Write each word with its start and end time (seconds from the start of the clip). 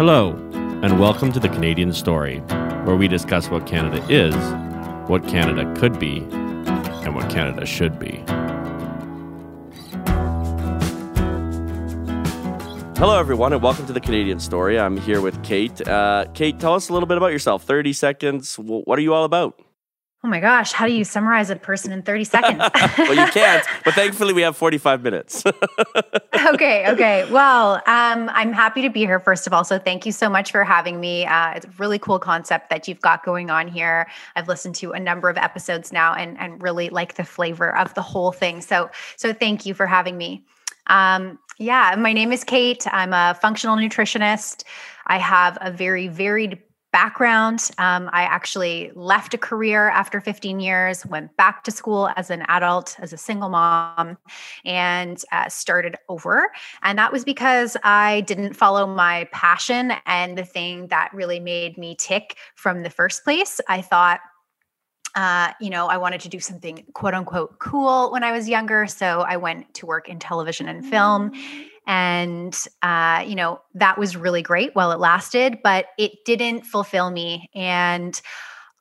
Hello, 0.00 0.30
and 0.82 0.98
welcome 0.98 1.30
to 1.30 1.38
the 1.38 1.50
Canadian 1.50 1.92
Story, 1.92 2.38
where 2.86 2.96
we 2.96 3.06
discuss 3.06 3.50
what 3.50 3.66
Canada 3.66 4.02
is, 4.08 4.34
what 5.10 5.28
Canada 5.28 5.70
could 5.78 5.98
be, 5.98 6.20
and 7.04 7.14
what 7.14 7.28
Canada 7.28 7.66
should 7.66 7.98
be. 7.98 8.24
Hello, 12.96 13.18
everyone, 13.18 13.52
and 13.52 13.62
welcome 13.62 13.86
to 13.88 13.92
the 13.92 14.00
Canadian 14.00 14.40
Story. 14.40 14.80
I'm 14.80 14.96
here 14.96 15.20
with 15.20 15.44
Cait. 15.44 15.86
Uh, 15.86 16.24
Cait, 16.32 16.58
tell 16.58 16.72
us 16.72 16.88
a 16.88 16.94
little 16.94 17.06
bit 17.06 17.18
about 17.18 17.32
yourself. 17.32 17.64
30 17.64 17.92
seconds. 17.92 18.54
What 18.58 18.98
are 18.98 19.02
you 19.02 19.12
all 19.12 19.24
about? 19.24 19.60
Oh 20.22 20.28
my 20.28 20.38
gosh, 20.38 20.72
how 20.72 20.86
do 20.86 20.92
you 20.92 21.02
summarize 21.02 21.48
a 21.48 21.56
person 21.56 21.92
in 21.92 22.02
30 22.02 22.24
seconds? 22.24 22.58
well, 22.98 23.14
you 23.14 23.26
can't, 23.32 23.64
but 23.86 23.94
thankfully 23.94 24.34
we 24.34 24.42
have 24.42 24.54
45 24.54 25.02
minutes. 25.02 25.42
okay, 26.46 26.86
okay. 26.90 27.26
Well, 27.32 27.76
um, 27.86 28.28
I'm 28.34 28.52
happy 28.52 28.82
to 28.82 28.90
be 28.90 29.00
here, 29.00 29.18
first 29.18 29.46
of 29.46 29.54
all. 29.54 29.64
So 29.64 29.78
thank 29.78 30.04
you 30.04 30.12
so 30.12 30.28
much 30.28 30.52
for 30.52 30.62
having 30.62 31.00
me. 31.00 31.24
Uh, 31.24 31.52
it's 31.52 31.64
a 31.64 31.70
really 31.78 31.98
cool 31.98 32.18
concept 32.18 32.68
that 32.68 32.86
you've 32.86 33.00
got 33.00 33.24
going 33.24 33.48
on 33.48 33.66
here. 33.66 34.10
I've 34.36 34.46
listened 34.46 34.74
to 34.76 34.92
a 34.92 35.00
number 35.00 35.30
of 35.30 35.38
episodes 35.38 35.90
now 35.90 36.12
and, 36.12 36.38
and 36.38 36.62
really 36.62 36.90
like 36.90 37.14
the 37.14 37.24
flavor 37.24 37.74
of 37.74 37.94
the 37.94 38.02
whole 38.02 38.30
thing. 38.30 38.60
So, 38.60 38.90
so 39.16 39.32
thank 39.32 39.64
you 39.64 39.72
for 39.72 39.86
having 39.86 40.18
me. 40.18 40.44
Um, 40.88 41.38
yeah, 41.56 41.94
my 41.98 42.12
name 42.12 42.30
is 42.30 42.44
Cait. 42.44 42.86
I'm 42.92 43.14
a 43.14 43.38
functional 43.40 43.76
nutritionist. 43.76 44.64
I 45.06 45.16
have 45.16 45.56
a 45.62 45.70
very 45.70 46.08
varied 46.08 46.58
background. 46.92 47.70
Um, 47.78 48.10
I 48.12 48.22
actually 48.22 48.90
left 48.94 49.34
a 49.34 49.38
career 49.38 49.88
after 49.88 50.20
15 50.20 50.60
years, 50.60 51.06
went 51.06 51.36
back 51.36 51.64
to 51.64 51.70
school 51.70 52.10
as 52.16 52.30
an 52.30 52.44
adult, 52.48 52.96
as 52.98 53.12
a 53.12 53.16
single 53.16 53.48
mom, 53.48 54.18
and 54.64 55.22
uh, 55.32 55.48
started 55.48 55.96
over. 56.08 56.50
And 56.82 56.98
that 56.98 57.12
was 57.12 57.24
because 57.24 57.76
I 57.84 58.22
didn't 58.22 58.54
follow 58.54 58.86
my 58.86 59.28
passion 59.32 59.92
and 60.06 60.36
the 60.36 60.44
thing 60.44 60.88
that 60.88 61.10
really 61.12 61.40
made 61.40 61.78
me 61.78 61.94
tick 61.98 62.36
from 62.56 62.82
the 62.82 62.90
first 62.90 63.24
place. 63.24 63.60
I 63.68 63.82
thought, 63.82 64.20
uh, 65.14 65.52
you 65.60 65.70
know, 65.70 65.88
I 65.88 65.96
wanted 65.96 66.20
to 66.22 66.28
do 66.28 66.40
something 66.40 66.84
quote 66.94 67.14
unquote 67.14 67.58
cool 67.58 68.12
when 68.12 68.22
I 68.22 68.32
was 68.32 68.48
younger. 68.48 68.86
So 68.86 69.22
I 69.22 69.36
went 69.36 69.72
to 69.74 69.86
work 69.86 70.08
in 70.08 70.18
television 70.18 70.68
and 70.68 70.86
film. 70.86 71.32
And 71.86 72.56
uh, 72.82 73.24
you 73.26 73.34
know 73.34 73.60
that 73.74 73.98
was 73.98 74.16
really 74.16 74.42
great 74.42 74.74
while 74.74 74.92
it 74.92 75.00
lasted 75.00 75.58
but 75.62 75.86
it 75.98 76.12
didn't 76.24 76.62
fulfill 76.64 77.10
me. 77.10 77.48
And 77.54 78.20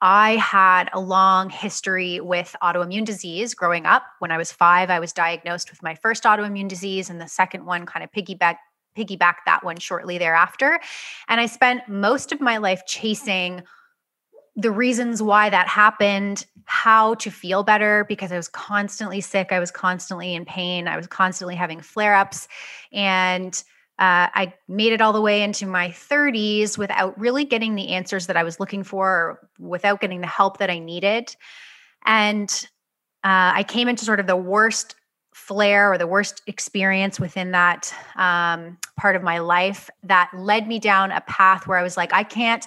i 0.01 0.37
had 0.37 0.89
a 0.93 0.99
long 0.99 1.49
history 1.49 2.21
with 2.21 2.55
autoimmune 2.63 3.05
disease 3.05 3.53
growing 3.53 3.85
up. 3.85 4.03
When 4.19 4.31
i 4.31 4.37
was 4.37 4.51
five 4.51 4.89
i 4.89 4.99
was 4.99 5.13
diagnosed 5.13 5.69
with 5.71 5.83
my 5.83 5.95
first 5.95 6.23
autoimmune 6.23 6.69
disease 6.69 7.09
and 7.09 7.19
the 7.19 7.27
second 7.27 7.65
one 7.65 7.85
kind 7.85 8.03
of 8.03 8.11
piggyback 8.11 8.55
piggyback 8.97 9.35
that 9.45 9.63
one 9.63 9.77
shortly 9.77 10.17
thereafter. 10.17 10.79
And 11.27 11.41
i 11.41 11.45
spent 11.45 11.87
most 11.89 12.31
of 12.31 12.41
my 12.41 12.57
life 12.57 12.83
chasing 12.87 13.63
the 14.55 14.71
reasons 14.71 15.21
why 15.21 15.49
that 15.49 15.67
happened, 15.67 16.45
how 16.65 17.15
to 17.15 17.31
feel 17.31 17.63
better 17.63 18.05
because 18.07 18.31
I 18.31 18.37
was 18.37 18.47
constantly 18.47 19.21
sick. 19.21 19.51
I 19.51 19.59
was 19.59 19.71
constantly 19.71 20.35
in 20.35 20.45
pain. 20.45 20.87
I 20.87 20.97
was 20.97 21.07
constantly 21.07 21.55
having 21.55 21.81
flare 21.81 22.15
ups. 22.15 22.47
And 22.91 23.53
uh, 23.97 24.31
I 24.33 24.53
made 24.67 24.93
it 24.93 25.01
all 25.01 25.11
the 25.11 25.21
way 25.21 25.41
into 25.43 25.65
my 25.65 25.89
30s 25.89 26.77
without 26.77 27.19
really 27.19 27.43
getting 27.43 27.75
the 27.75 27.89
answers 27.89 28.27
that 28.27 28.37
I 28.37 28.43
was 28.43 28.59
looking 28.59 28.83
for, 28.83 29.49
without 29.59 29.99
getting 29.99 30.21
the 30.21 30.27
help 30.27 30.59
that 30.59 30.69
I 30.69 30.79
needed. 30.79 31.35
And 32.05 32.49
uh, 33.23 33.51
I 33.55 33.63
came 33.67 33.89
into 33.89 34.05
sort 34.05 34.19
of 34.19 34.27
the 34.27 34.37
worst 34.37 34.95
flare 35.33 35.91
or 35.91 35.97
the 35.97 36.07
worst 36.07 36.41
experience 36.47 37.19
within 37.19 37.51
that 37.51 37.93
um, 38.15 38.77
part 38.97 39.15
of 39.15 39.23
my 39.23 39.39
life 39.39 39.89
that 40.03 40.29
led 40.33 40.67
me 40.67 40.79
down 40.79 41.11
a 41.11 41.21
path 41.21 41.67
where 41.67 41.77
I 41.77 41.83
was 41.83 41.97
like, 41.97 42.13
I 42.13 42.23
can't 42.23 42.65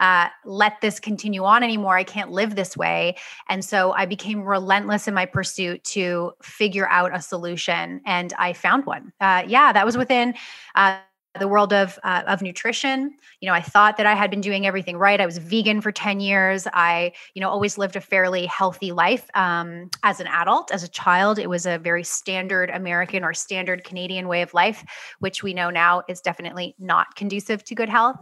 uh, 0.00 0.28
let 0.44 0.80
this 0.80 1.00
continue 1.00 1.44
on 1.44 1.62
anymore. 1.62 1.96
I 1.96 2.04
can't 2.04 2.30
live 2.30 2.54
this 2.54 2.76
way. 2.76 3.16
And 3.48 3.64
so 3.64 3.92
I 3.92 4.06
became 4.06 4.42
relentless 4.42 5.08
in 5.08 5.14
my 5.14 5.26
pursuit 5.26 5.84
to 5.84 6.32
figure 6.42 6.88
out 6.88 7.14
a 7.14 7.20
solution. 7.20 8.00
And 8.06 8.32
I 8.38 8.52
found 8.52 8.86
one. 8.86 9.12
Uh, 9.20 9.44
yeah, 9.46 9.72
that 9.72 9.84
was 9.84 9.96
within. 9.96 10.34
Uh, 10.74 10.98
the 11.38 11.48
world 11.48 11.72
of 11.72 11.98
uh, 12.02 12.22
of 12.26 12.42
nutrition 12.42 13.14
you 13.40 13.46
know 13.46 13.52
i 13.52 13.60
thought 13.60 13.96
that 13.96 14.06
i 14.06 14.14
had 14.14 14.30
been 14.30 14.40
doing 14.40 14.66
everything 14.66 14.96
right 14.96 15.20
i 15.20 15.26
was 15.26 15.38
vegan 15.38 15.80
for 15.80 15.92
10 15.92 16.20
years 16.20 16.66
i 16.72 17.12
you 17.34 17.40
know 17.40 17.48
always 17.48 17.78
lived 17.78 17.96
a 17.96 18.00
fairly 18.00 18.46
healthy 18.46 18.92
life 18.92 19.28
um, 19.34 19.88
as 20.02 20.20
an 20.20 20.26
adult 20.26 20.72
as 20.72 20.82
a 20.82 20.88
child 20.88 21.38
it 21.38 21.48
was 21.48 21.66
a 21.66 21.78
very 21.78 22.02
standard 22.02 22.70
american 22.70 23.24
or 23.24 23.32
standard 23.34 23.84
canadian 23.84 24.26
way 24.26 24.42
of 24.42 24.52
life 24.54 24.84
which 25.20 25.42
we 25.42 25.54
know 25.54 25.70
now 25.70 26.02
is 26.08 26.20
definitely 26.20 26.74
not 26.78 27.14
conducive 27.14 27.62
to 27.62 27.74
good 27.74 27.88
health 27.88 28.16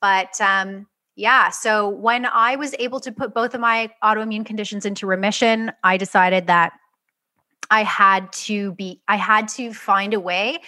but 0.00 0.40
um, 0.40 0.86
yeah. 1.16 1.50
So 1.50 1.88
when 1.88 2.26
I 2.26 2.56
was 2.56 2.74
able 2.78 3.00
to 3.00 3.12
put 3.12 3.34
both 3.34 3.54
of 3.54 3.60
my 3.60 3.90
autoimmune 4.02 4.46
conditions 4.46 4.86
into 4.86 5.06
remission, 5.06 5.72
I 5.84 5.96
decided 5.96 6.46
that 6.46 6.72
I 7.70 7.82
had 7.82 8.32
to 8.32 8.72
be, 8.72 9.02
I 9.06 9.16
had 9.16 9.48
to 9.48 9.72
find 9.72 10.14
a 10.14 10.20
way 10.20 10.60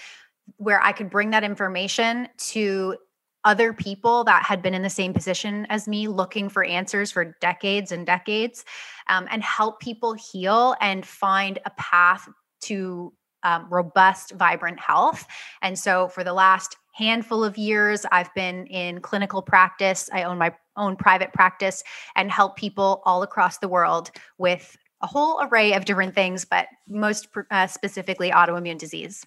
where 0.57 0.83
I 0.83 0.93
could 0.93 1.11
bring 1.11 1.31
that 1.31 1.45
information 1.45 2.29
to 2.37 2.97
other 3.45 3.73
people 3.73 4.25
that 4.25 4.45
had 4.45 4.63
been 4.63 4.75
in 4.75 4.83
the 4.83 4.91
same 4.91 5.13
position 5.13 5.67
as 5.69 5.89
me, 5.89 6.07
looking 6.07 6.49
for 6.49 6.63
answers 6.65 7.11
for 7.11 7.37
decades 7.41 7.91
and 7.91 8.07
decades, 8.07 8.65
um, 9.09 9.27
and 9.31 9.43
help 9.43 9.81
people 9.81 10.13
heal 10.13 10.77
and 10.81 11.05
find 11.05 11.59
a 11.65 11.71
path 11.71 12.29
to 12.61 13.13
um, 13.43 13.67
robust, 13.69 14.33
vibrant 14.33 14.79
health. 14.79 15.27
And 15.61 15.77
so 15.77 16.07
for 16.09 16.23
the 16.23 16.33
last 16.33 16.77
handful 16.93 17.45
of 17.45 17.59
years. 17.59 18.05
I've 18.11 18.33
been 18.35 18.67
in 18.67 19.01
clinical 19.01 19.43
practice. 19.43 20.09
I 20.13 20.23
own 20.25 20.39
my 20.39 20.55
own 20.77 20.97
private 20.97 21.33
practice 21.33 21.83
and 22.17 22.31
help 22.31 22.57
people 22.57 23.03
all 23.05 23.23
across 23.23 23.59
the 23.59 23.69
world 23.69 24.11
with 24.39 24.77
a 25.03 25.07
whole 25.07 25.41
array 25.43 25.75
of 25.75 25.85
different 25.85 26.15
things, 26.15 26.45
but 26.45 26.69
most 26.89 27.29
uh, 27.51 27.67
specifically 27.67 28.31
autoimmune 28.31 28.79
disease. 28.79 29.27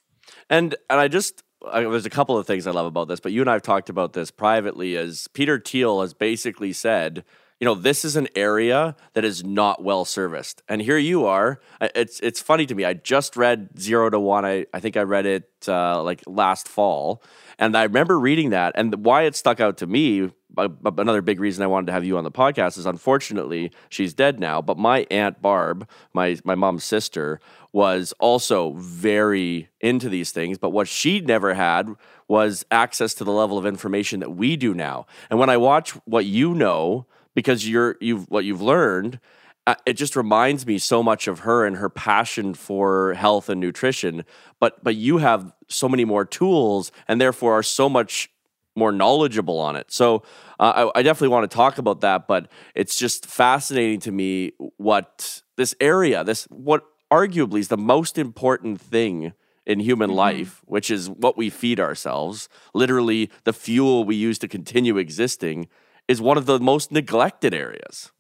And 0.50 0.76
and 0.90 1.00
I 1.00 1.08
just 1.08 1.44
I, 1.72 1.82
there's 1.82 2.06
a 2.06 2.10
couple 2.10 2.38
of 2.38 2.48
things 2.48 2.68
I 2.68 2.72
love 2.72 2.86
about 2.86 3.08
this, 3.08 3.20
but 3.20 3.32
you 3.32 3.42
and 3.42 3.50
I 3.50 3.54
have 3.54 3.62
talked 3.62 3.90
about 3.90 4.14
this 4.14 4.32
privately. 4.32 4.98
As 4.98 5.28
Peter 5.34 5.60
Thiel 5.60 6.02
has 6.02 6.14
basically 6.14 6.74
said, 6.74 7.24
you 7.60 7.66
know, 7.66 7.76
this 7.76 8.04
is 8.04 8.16
an 8.16 8.28
area 8.36 8.96
that 9.14 9.24
is 9.24 9.44
not 9.44 9.82
well 9.84 10.04
serviced. 10.04 10.62
And 10.68 10.82
here 10.82 10.98
you 10.98 11.26
are. 11.26 11.62
It's 11.80 12.20
it's 12.20 12.42
funny 12.42 12.66
to 12.66 12.76
me. 12.76 12.84
I 12.84 12.94
just 12.94 13.38
read 13.38 13.80
Zero 13.80 14.10
to 14.10 14.20
One. 14.20 14.46
I, 14.46 14.66
I 14.74 14.80
think 14.80 14.98
I 14.98 15.02
read 15.02 15.26
it 15.26 15.50
uh, 15.68 16.04
like 16.04 16.22
last 16.28 16.68
fall. 16.68 17.24
And 17.58 17.78
I 17.78 17.84
remember 17.84 18.20
reading 18.20 18.50
that. 18.50 18.74
And 18.76 19.06
why 19.06 19.24
it 19.24 19.36
stuck 19.36 19.62
out 19.62 19.78
to 19.78 19.88
me, 19.88 20.32
another 20.58 21.22
big 21.22 21.40
reason 21.40 21.64
I 21.64 21.68
wanted 21.68 21.88
to 21.88 21.94
have 21.94 22.04
you 22.04 22.18
on 22.18 22.26
the 22.26 22.32
podcast 22.32 22.78
is 22.78 22.86
unfortunately 22.86 23.72
she's 23.90 24.14
dead 24.14 24.38
now. 24.38 24.62
But 24.62 24.78
my 24.78 25.08
Aunt 25.10 25.42
Barb, 25.42 25.88
my, 26.14 26.38
my 26.44 26.56
mom's 26.56 26.84
sister, 26.84 27.40
was 27.72 28.14
also 28.20 28.74
very 28.74 29.70
into 29.80 30.10
these 30.10 30.32
things. 30.32 30.58
But 30.58 30.72
what 30.72 30.90
she 30.90 31.22
never 31.22 31.54
had 31.54 31.90
was 32.28 32.66
access 32.70 33.14
to 33.16 33.24
the 33.24 33.32
level 33.32 33.58
of 33.58 33.66
information 33.66 34.20
that 34.20 34.32
we 34.32 34.58
do 34.58 34.74
now. 34.74 35.06
And 35.30 35.40
when 35.40 35.50
I 35.50 35.58
watch 35.58 35.92
what 36.06 36.26
you 36.26 36.54
know, 36.54 37.06
because 37.36 37.70
you're 37.70 37.98
you've 38.02 38.26
what 38.30 38.46
you've 38.46 38.62
learned 38.62 39.20
uh, 39.68 39.76
it 39.86 39.94
just 39.94 40.16
reminds 40.16 40.68
me 40.68 40.78
so 40.78 41.02
much 41.02 41.28
of 41.28 41.40
her 41.40 41.66
and 41.66 41.78
her 41.78 41.90
passion 41.90 42.54
for 42.54 43.14
health 43.14 43.50
and 43.50 43.62
nutrition 43.62 44.26
but 44.60 44.84
but 44.84 44.96
you 44.96 45.18
have 45.18 45.54
so 45.68 45.88
many 45.88 46.06
more 46.06 46.26
tools 46.26 46.92
and 47.08 47.22
therefore 47.22 47.54
are 47.54 47.64
so 47.64 47.88
much 47.88 48.30
more 48.76 48.92
knowledgeable 48.92 49.60
on 49.60 49.76
it 49.76 49.92
so 49.92 50.24
uh, 50.60 50.90
I, 50.96 51.00
I 51.00 51.04
definitely 51.04 51.30
want 51.30 51.50
to 51.50 51.56
talk 51.56 51.78
about 51.78 52.02
that 52.02 52.28
but 52.28 52.50
it's 52.74 52.98
just 52.98 53.26
fascinating 53.28 54.00
to 54.02 54.12
me 54.12 54.54
what 54.78 55.44
this 55.58 55.76
area 55.80 56.24
this 56.24 56.46
what 56.46 56.84
arguably 57.12 57.60
is 57.60 57.68
the 57.68 57.78
most 57.78 58.18
important 58.18 58.82
thing 58.82 59.34
in 59.66 59.80
human 59.80 60.10
mm-hmm. 60.10 60.18
life, 60.18 60.62
which 60.66 60.92
is 60.92 61.10
what 61.10 61.38
we 61.38 61.50
feed 61.50 61.80
ourselves, 61.80 62.50
literally 62.74 63.32
the 63.44 63.54
fuel 63.54 64.04
we 64.04 64.16
use 64.16 64.38
to 64.40 64.48
continue 64.48 64.98
existing, 64.98 65.68
is 66.08 66.22
one 66.22 66.38
of 66.38 66.46
the 66.46 66.60
most 66.60 66.92
neglected 66.92 67.54
areas. 67.54 68.12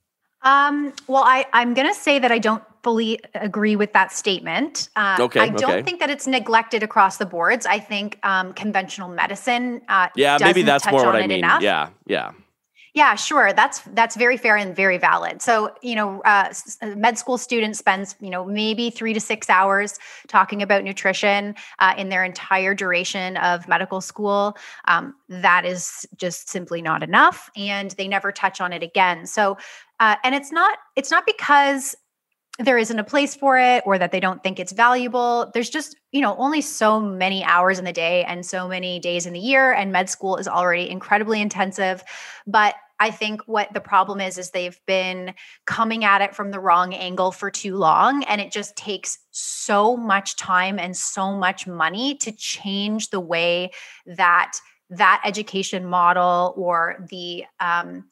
Um, 0.41 0.93
well, 1.07 1.23
I, 1.23 1.45
I'm 1.53 1.73
going 1.73 1.87
to 1.87 1.93
say 1.93 2.19
that 2.19 2.31
I 2.31 2.37
don't 2.37 2.63
fully 2.83 3.19
agree 3.33 3.75
with 3.75 3.93
that 3.93 4.11
statement. 4.11 4.89
Uh, 4.95 5.17
okay, 5.21 5.39
I 5.39 5.49
don't 5.49 5.71
okay. 5.71 5.81
think 5.81 5.99
that 5.99 6.11
it's 6.11 6.27
neglected 6.27 6.83
across 6.83 7.17
the 7.17 7.25
boards. 7.25 7.65
I 7.65 7.79
think 7.79 8.19
um, 8.21 8.53
conventional 8.53 9.09
medicine. 9.09 9.81
Uh, 9.89 10.09
yeah, 10.15 10.37
maybe 10.39 10.61
that's 10.61 10.85
more 10.85 11.03
what 11.03 11.15
I 11.15 11.25
mean. 11.25 11.39
Enough. 11.39 11.63
Yeah, 11.63 11.89
yeah. 12.05 12.33
Yeah, 12.95 13.15
sure. 13.15 13.51
That's 13.51 13.81
that's 13.94 14.15
very 14.15 14.38
fair 14.38 14.56
and 14.56 14.74
very 14.74 14.97
valid. 14.97 15.42
So, 15.42 15.75
you 15.81 15.95
know, 15.95 16.21
uh, 16.21 16.53
med 16.95 17.18
school 17.18 17.38
student 17.38 17.75
spends, 17.75 18.15
you 18.21 18.30
know, 18.30 18.45
maybe 18.45 18.89
three 18.89 19.13
to 19.13 19.19
six 19.19 19.50
hours 19.50 20.00
talking 20.30 20.62
about 20.62 20.81
nutrition 20.86 21.56
uh, 21.80 21.94
in 21.97 22.07
their 22.07 22.24
entire 22.24 22.74
duration 22.74 23.36
of 23.36 23.68
medical 23.68 24.00
school. 24.00 24.56
Um, 24.88 25.13
that 25.27 25.65
is 25.65 26.07
just 26.15 26.47
simply 26.50 26.81
not 26.81 27.03
enough, 27.03 27.50
and 27.57 27.92
they 27.92 28.07
never 28.07 28.31
touch 28.31 28.62
on 28.62 28.71
it 28.71 28.81
again. 28.81 29.25
So, 29.25 29.57
uh, 30.00 30.15
and 30.24 30.33
it's 30.33 30.53
not 30.53 30.77
it's 30.95 31.12
not 31.12 31.25
because 31.25 31.98
there 32.59 32.77
isn't 32.77 33.00
a 33.00 33.03
place 33.03 33.36
for 33.36 33.59
it 33.59 33.83
or 33.86 33.98
that 33.98 34.12
they 34.13 34.19
don't 34.21 34.41
think 34.41 34.59
it's 34.59 34.71
valuable. 34.71 35.51
There's 35.53 35.69
just, 35.69 35.98
you 36.13 36.21
know, 36.21 36.38
only 36.38 36.62
so 36.62 37.01
many 37.01 37.44
hours 37.44 37.80
in 37.80 37.86
the 37.86 37.91
day 37.91 38.24
and 38.24 38.45
so 38.45 38.68
many 38.68 38.98
days 39.00 39.25
in 39.25 39.33
the 39.33 39.39
year. 39.39 39.74
And 39.74 39.91
med 39.91 40.09
school 40.09 40.38
is 40.38 40.48
already 40.48 40.89
incredibly 40.89 41.41
intensive. 41.41 42.01
But 42.48 42.75
I 43.00 43.12
think 43.12 43.42
what 43.45 43.74
the 43.74 43.81
problem 43.81 44.21
is, 44.21 44.38
is 44.38 44.51
they've 44.51 44.80
been 44.86 45.33
coming 45.65 46.06
at 46.06 46.21
it 46.21 46.36
from 46.36 46.51
the 46.51 46.59
wrong 46.59 46.94
angle 46.94 47.31
for 47.31 47.51
too 47.51 47.75
long. 47.75 48.24
And 48.24 48.39
it 48.39 48.51
just 48.51 48.75
takes 48.75 49.19
so 49.31 49.97
much 49.97 50.38
time 50.38 50.80
and 50.80 50.95
so 50.95 51.33
much 51.33 51.68
money 51.68 52.15
to 52.15 52.31
change 52.31 53.09
the 53.09 53.19
way 53.19 53.71
that 54.06 54.53
that 54.89 55.21
education 55.25 55.86
model 55.86 56.53
or 56.56 57.06
the, 57.09 57.44
um, 57.59 58.06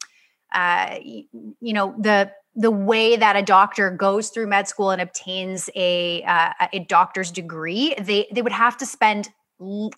uh, 0.52 0.98
you 1.02 1.72
know, 1.72 1.94
the 1.98 2.30
the 2.56 2.70
way 2.70 3.16
that 3.16 3.34
a 3.34 3.42
doctor 3.42 3.90
goes 3.90 4.30
through 4.30 4.46
med 4.46 4.68
school 4.68 4.90
and 4.90 5.02
obtains 5.02 5.68
a 5.74 6.22
uh, 6.22 6.52
a 6.72 6.78
doctor's 6.80 7.30
degree, 7.30 7.94
they 8.00 8.28
they 8.32 8.42
would 8.42 8.52
have 8.52 8.76
to 8.76 8.86
spend 8.86 9.28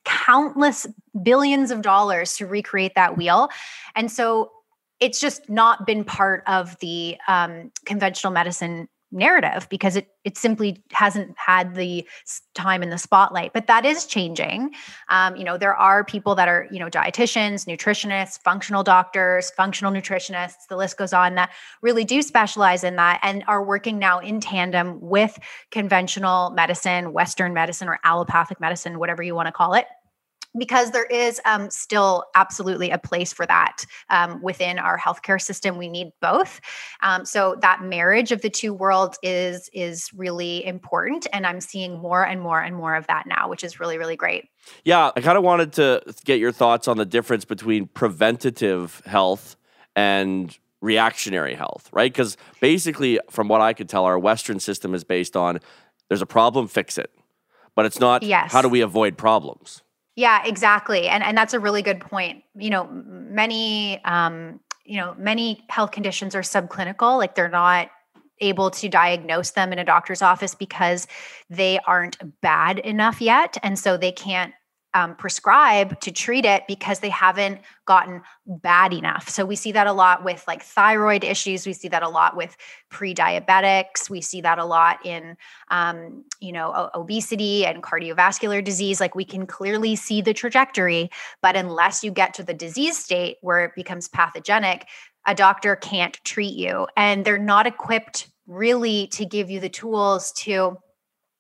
countless 0.05 0.87
billions 1.23 1.71
of 1.71 1.83
dollars 1.83 2.37
to 2.37 2.47
recreate 2.47 2.95
that 2.95 3.17
wheel, 3.17 3.51
and 3.95 4.11
so 4.11 4.51
it's 5.01 5.21
just 5.21 5.49
not 5.49 5.87
been 5.87 6.05
part 6.05 6.43
of 6.47 6.79
the 6.81 7.17
um, 7.29 7.71
conventional 7.85 8.33
medicine 8.33 8.89
narrative 9.13 9.69
because 9.71 9.95
it 9.95 10.09
it 10.25 10.37
simply 10.37 10.83
hasn't 10.91 11.33
had 11.39 11.77
the 11.77 12.07
time 12.55 12.83
in 12.83 12.91
the 12.91 12.99
spotlight 12.99 13.53
but 13.53 13.69
that 13.69 13.85
is 13.85 14.05
changing. 14.05 14.71
Um, 15.09 15.37
you 15.37 15.45
know 15.45 15.57
there 15.57 15.75
are 15.75 16.05
people 16.05 16.35
that 16.35 16.49
are 16.49 16.67
you 16.73 16.81
know 16.81 16.91
dietitians 16.91 17.67
nutritionists 17.67 18.41
functional 18.43 18.83
doctors 18.83 19.51
functional 19.51 19.93
nutritionists 19.93 20.67
the 20.69 20.77
list 20.77 20.99
goes 20.99 21.13
on 21.13 21.37
that 21.37 21.53
really 21.83 22.05
do 22.05 22.21
specialize 22.21 22.83
in 22.83 22.97
that 22.97 23.21
and 23.23 23.45
are 23.47 23.65
working 23.65 23.99
now 23.99 24.19
in 24.19 24.41
tandem 24.41 25.01
with 25.01 25.39
conventional 25.71 26.51
medicine 26.51 27.13
western 27.13 27.55
medicine 27.55 27.89
or 27.89 28.01
allopathic 28.03 28.61
medicine 28.61 28.99
whatever 28.99 29.23
you 29.23 29.37
want 29.37 29.47
to 29.47 29.53
call 29.53 29.75
it 29.75 29.87
because 30.59 30.91
there 30.91 31.05
is 31.05 31.41
um, 31.45 31.71
still 31.71 32.25
absolutely 32.35 32.91
a 32.91 32.99
place 32.99 33.33
for 33.33 33.47
that 33.47 33.85
um, 34.11 34.41
within 34.43 34.79
our 34.79 34.99
healthcare 34.99 35.41
system. 35.41 35.77
We 35.79 35.89
need 35.89 36.09
both. 36.21 36.61
Um, 37.03 37.25
so 37.25 37.57
that 37.61 37.83
marriage 37.83 38.33
of 38.33 38.43
the 38.43 38.51
two 38.51 38.73
worlds 38.73 39.19
is 39.23 39.71
is 39.73 40.11
really 40.15 40.65
important, 40.65 41.27
and 41.33 41.47
I'm 41.47 41.61
seeing 41.61 41.99
more 41.99 42.25
and 42.25 42.41
more 42.41 42.61
and 42.61 42.77
more 42.77 42.95
of 42.95 43.07
that 43.07 43.27
now, 43.27 43.49
which 43.49 43.65
is 43.65 43.81
really 43.81 43.99
really 43.99 44.17
great. 44.17 44.45
Yeah, 44.85 45.11
I 45.17 45.21
kind 45.21 45.39
of 45.39 45.45
wanted 45.45 45.73
to 45.75 46.03
get 46.25 46.41
your 46.41 46.53
thoughts 46.53 46.89
on 46.89 46.97
the 46.97 47.07
difference 47.07 47.45
between 47.45 47.87
preventative 47.87 49.03
health 49.07 49.57
and 49.95 50.57
reactionary 50.81 51.55
health, 51.55 51.89
right? 51.93 52.13
Because 52.13 52.37
basically, 52.61 53.19
from 53.31 53.49
what 53.49 53.61
I 53.61 53.73
could 53.73 53.89
tell, 53.89 54.05
our 54.05 54.19
Western 54.19 54.61
system 54.61 54.95
is 54.95 55.05
based 55.05 55.37
on 55.37 55.61
there's 56.09 56.23
a 56.23 56.27
problem, 56.27 56.69
fix 56.69 56.99
it. 56.99 57.11
But 57.75 57.87
it's 57.87 58.01
not 58.01 58.23
yes. 58.23 58.53
how 58.53 58.63
do 58.63 58.69
we 58.69 58.81
avoid 58.81 59.19
problems? 59.19 59.83
Yeah, 60.17 60.43
exactly. 60.47 61.09
And 61.09 61.23
and 61.23 61.37
that's 61.37 61.53
a 61.55 61.61
really 61.61 61.83
good 61.83 62.01
point. 62.01 62.43
You 62.57 62.71
know, 62.71 62.89
many 62.91 64.03
um, 64.05 64.61
you 64.85 64.99
know, 64.99 65.15
many 65.19 65.65
health 65.69 65.91
conditions 65.91 66.35
are 66.35 66.41
subclinical, 66.43 67.19
like 67.19 67.35
they're 67.35 67.49
not 67.49 67.91
able 68.41 68.71
to 68.71 68.89
diagnose 68.89 69.51
them 69.53 69.73
in 69.73 69.79
a 69.79 69.85
doctor's 69.85 70.23
office 70.23 70.55
because 70.55 71.07
they 71.51 71.79
aren't 71.87 72.19
bad 72.43 72.79
enough 72.81 73.21
yet 73.23 73.57
and 73.63 73.79
so 73.79 73.97
they 73.97 74.13
can't 74.13 74.53
um, 74.97 75.15
prescribe 75.15 76.01
to 76.01 76.11
treat 76.11 76.47
it 76.47 76.67
because 76.67 77.01
they 77.01 77.11
haven't 77.11 77.61
gotten 77.85 78.23
bad 78.47 78.95
enough. 78.95 79.29
So 79.29 79.45
we 79.45 79.55
see 79.55 79.73
that 79.73 79.87
a 79.87 79.93
lot 79.93 80.25
with 80.25 80.43
like 80.49 80.63
thyroid 80.63 81.23
issues. 81.23 81.67
We 81.67 81.75
see 81.75 81.89
that 81.89 82.03
a 82.03 82.09
lot 82.09 82.35
with 82.35 82.57
pre-diabetics. 82.89 84.09
We 84.09 84.23
see 84.23 84.41
that 84.41 84.59
a 84.59 84.65
lot 84.65 85.05
in, 85.05 85.37
um, 85.69 86.25
you 86.41 86.51
know, 86.51 86.89
obesity 86.95 87.67
and 87.67 87.83
cardiovascular 87.83 88.65
disease. 88.65 88.99
Like 88.99 89.15
we 89.15 89.27
can 89.27 89.47
clearly 89.47 89.97
see 89.97 90.23
the 90.23 90.33
trajectory, 90.33 91.11
but 91.43 91.57
unless 91.57 92.03
you 92.03 92.11
get 92.11 92.33
to 92.35 92.43
the 92.43 92.55
disease 92.55 92.97
state 92.97 93.37
where 93.43 93.67
it 93.67 93.73
becomes 93.77 94.09
pathogenic, 94.09 94.87
a 95.27 95.35
doctor 95.35 95.77
can't 95.77 96.19
treat 96.25 96.55
you, 96.55 96.87
and 96.97 97.25
they're 97.25 97.37
not 97.37 97.67
equipped 97.67 98.29
really 98.47 99.09
to 99.09 99.27
give 99.27 99.51
you 99.51 99.61
the 99.61 99.69
tools 99.69 100.33
to 100.33 100.79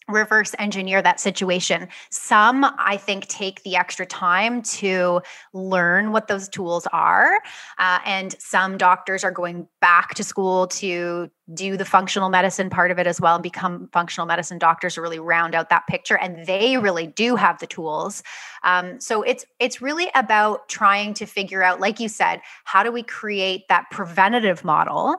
reverse 0.08 0.54
engineer 0.58 1.02
that 1.02 1.20
situation. 1.20 1.88
Some, 2.10 2.64
I 2.78 2.96
think, 2.96 3.26
take 3.28 3.62
the 3.62 3.76
extra 3.76 4.06
time 4.06 4.62
to 4.62 5.20
learn 5.52 6.12
what 6.12 6.28
those 6.28 6.48
tools 6.48 6.86
are. 6.92 7.40
Uh, 7.78 7.98
and 8.04 8.34
some 8.38 8.78
doctors 8.78 9.24
are 9.24 9.30
going 9.30 9.66
back 9.80 10.14
to 10.14 10.24
school 10.24 10.68
to 10.68 11.30
do 11.54 11.76
the 11.76 11.84
functional 11.84 12.28
medicine 12.28 12.68
part 12.68 12.90
of 12.90 12.98
it 12.98 13.06
as 13.06 13.20
well 13.20 13.36
and 13.36 13.42
become 13.42 13.88
functional 13.92 14.26
medicine 14.26 14.58
doctors 14.58 14.94
to 14.94 15.00
really 15.00 15.18
round 15.18 15.54
out 15.54 15.70
that 15.70 15.86
picture 15.86 16.16
and 16.16 16.44
they 16.46 16.76
really 16.76 17.06
do 17.06 17.36
have 17.36 17.58
the 17.60 17.66
tools 17.68 18.24
um, 18.64 19.00
so 19.00 19.22
it's 19.22 19.44
it's 19.60 19.80
really 19.80 20.08
about 20.16 20.68
trying 20.68 21.14
to 21.14 21.24
figure 21.24 21.62
out 21.62 21.78
like 21.78 22.00
you 22.00 22.08
said 22.08 22.40
how 22.64 22.82
do 22.82 22.90
we 22.90 23.02
create 23.02 23.62
that 23.68 23.84
preventative 23.92 24.64
model 24.64 25.16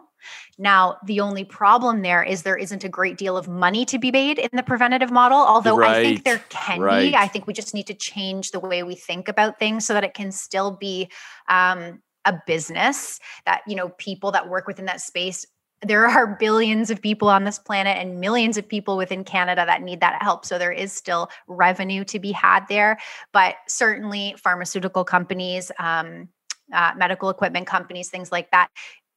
now, 0.58 0.98
the 1.06 1.20
only 1.20 1.44
problem 1.44 2.02
there 2.02 2.24
is 2.24 2.44
there 2.44 2.58
isn't 2.58 2.84
a 2.84 2.90
great 2.90 3.18
deal 3.18 3.38
of 3.38 3.48
money 3.48 3.86
to 3.86 4.00
be 4.00 4.12
made 4.12 4.40
in 4.40 4.50
the 4.54 4.64
preventative 4.64 5.12
model, 5.12 5.38
although 5.38 5.78
right. 5.78 5.98
I 5.98 6.04
think 6.04 6.24
there 6.24 6.44
can 6.50 6.82
right. 6.82 7.12
be. 7.12 7.16
I 7.16 7.28
think 7.28 7.48
we 7.48 7.54
just 7.54 7.74
need 7.74 7.88
to 7.88 7.94
change 7.94 8.52
the 8.52 8.60
way 8.60 8.84
we 8.84 8.96
think 8.96 9.28
about 9.28 9.60
things 9.60 9.86
so 9.86 9.94
that 9.94 10.04
it 10.04 10.14
can 10.14 10.32
still 10.32 10.72
be 10.72 11.10
um, 11.48 12.02
a 12.26 12.40
business 12.46 13.20
that, 13.46 13.62
you 13.68 13.76
know, 13.76 13.90
people 13.98 14.32
that 14.32 14.50
work 14.50 14.68
within 14.68 14.86
that 14.86 15.02
space 15.02 15.46
there 15.82 16.08
are 16.08 16.36
billions 16.40 16.90
of 16.90 17.02
people 17.02 17.30
on 17.30 17.44
this 17.44 17.60
planet 17.60 17.98
and 17.98 18.20
millions 18.20 18.58
of 18.58 18.68
people 18.68 18.98
within 18.98 19.24
Canada 19.24 19.64
that 19.66 19.82
need 19.82 20.00
that 20.00 20.22
help. 20.22 20.46
So 20.46 20.58
there 20.58 20.72
is 20.72 20.92
still 20.92 21.30
revenue 21.48 22.04
to 22.06 22.20
be 22.20 22.32
had 22.32 22.68
there. 22.68 22.98
But 23.32 23.56
certainly, 23.68 24.36
pharmaceutical 24.42 25.04
companies, 25.04 25.72
um, 25.80 26.30
uh, 26.74 26.94
medical 26.98 27.30
equipment 27.30 27.68
companies, 27.68 28.10
things 28.10 28.32
like 28.32 28.50
that, 28.52 28.70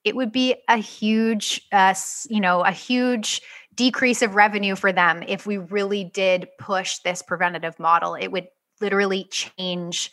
it 0.04 0.16
would 0.16 0.32
be 0.32 0.56
a 0.68 0.76
huge 0.76 1.62
uh, 1.72 1.94
you 2.28 2.40
know 2.40 2.62
a 2.62 2.72
huge 2.72 3.42
decrease 3.74 4.22
of 4.22 4.34
revenue 4.34 4.76
for 4.76 4.92
them 4.92 5.22
if 5.26 5.46
we 5.46 5.56
really 5.56 6.04
did 6.04 6.48
push 6.58 6.98
this 6.98 7.22
preventative 7.22 7.78
model. 7.78 8.14
It 8.14 8.28
would 8.28 8.48
literally 8.80 9.24
change 9.24 10.10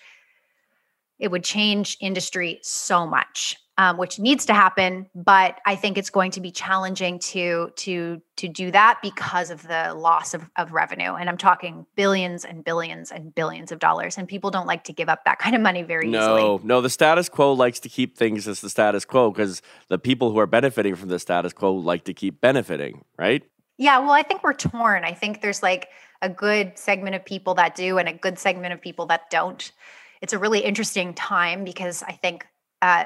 it 1.19 1.31
would 1.31 1.43
change 1.43 1.97
industry 1.99 2.59
so 2.61 3.07
much 3.07 3.57
um, 3.77 3.97
which 3.97 4.19
needs 4.19 4.45
to 4.45 4.53
happen 4.53 5.07
but 5.15 5.59
i 5.65 5.75
think 5.75 5.97
it's 5.97 6.09
going 6.09 6.31
to 6.31 6.41
be 6.41 6.51
challenging 6.51 7.19
to 7.19 7.71
to 7.75 8.21
to 8.35 8.47
do 8.47 8.71
that 8.71 8.99
because 9.01 9.49
of 9.49 9.63
the 9.67 9.93
loss 9.95 10.33
of, 10.33 10.49
of 10.55 10.71
revenue. 10.71 11.13
And 11.13 11.29
i'm 11.29 11.37
talking 11.37 11.85
billions 11.95 12.45
and 12.45 12.63
billions 12.63 13.11
and 13.11 13.33
billions 13.33 13.71
of 13.71 13.79
dollars 13.79 14.17
and 14.17 14.27
people 14.27 14.51
don't 14.51 14.67
like 14.67 14.83
to 14.85 14.93
give 14.93 15.09
up 15.09 15.25
that 15.25 15.39
kind 15.39 15.55
of 15.55 15.61
money 15.61 15.83
very 15.83 16.07
no, 16.07 16.19
easily. 16.19 16.41
no 16.41 16.61
no 16.63 16.81
the 16.81 16.89
status 16.89 17.29
quo 17.29 17.53
likes 17.53 17.79
to 17.81 17.89
keep 17.89 18.17
things 18.17 18.47
as 18.47 18.61
the 18.61 18.69
status 18.69 19.05
quo 19.05 19.31
because 19.31 19.61
the 19.87 19.99
people 19.99 20.31
who 20.31 20.39
are 20.39 20.47
benefiting 20.47 20.95
from 20.95 21.09
the 21.09 21.19
status 21.19 21.53
quo 21.53 21.73
like 21.73 22.03
to 22.05 22.13
keep 22.13 22.41
benefiting 22.41 23.03
right? 23.17 23.43
Yeah 23.77 23.99
well 23.99 24.11
i 24.11 24.23
think 24.23 24.43
we're 24.43 24.53
torn. 24.53 25.03
I 25.03 25.13
think 25.13 25.41
there's 25.41 25.61
like 25.61 25.89
a 26.21 26.29
good 26.29 26.77
segment 26.77 27.15
of 27.15 27.23
people 27.23 27.53
that 27.55 27.75
do 27.75 27.99
and 27.99 28.09
a 28.09 28.13
good 28.13 28.39
segment 28.39 28.73
of 28.73 28.81
people 28.81 29.05
that 29.07 29.29
don't. 29.29 29.71
It's 30.19 30.33
a 30.33 30.39
really 30.39 30.61
interesting 30.61 31.13
time 31.13 31.63
because 31.63 32.03
i 32.03 32.13
think 32.13 32.47
uh, 32.81 33.05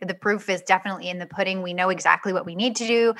the 0.00 0.14
proof 0.14 0.48
is 0.48 0.62
definitely 0.62 1.08
in 1.08 1.18
the 1.18 1.26
pudding. 1.26 1.62
We 1.62 1.74
know 1.74 1.88
exactly 1.88 2.32
what 2.32 2.46
we 2.46 2.54
need 2.54 2.76
to 2.76 2.86
do. 2.86 3.14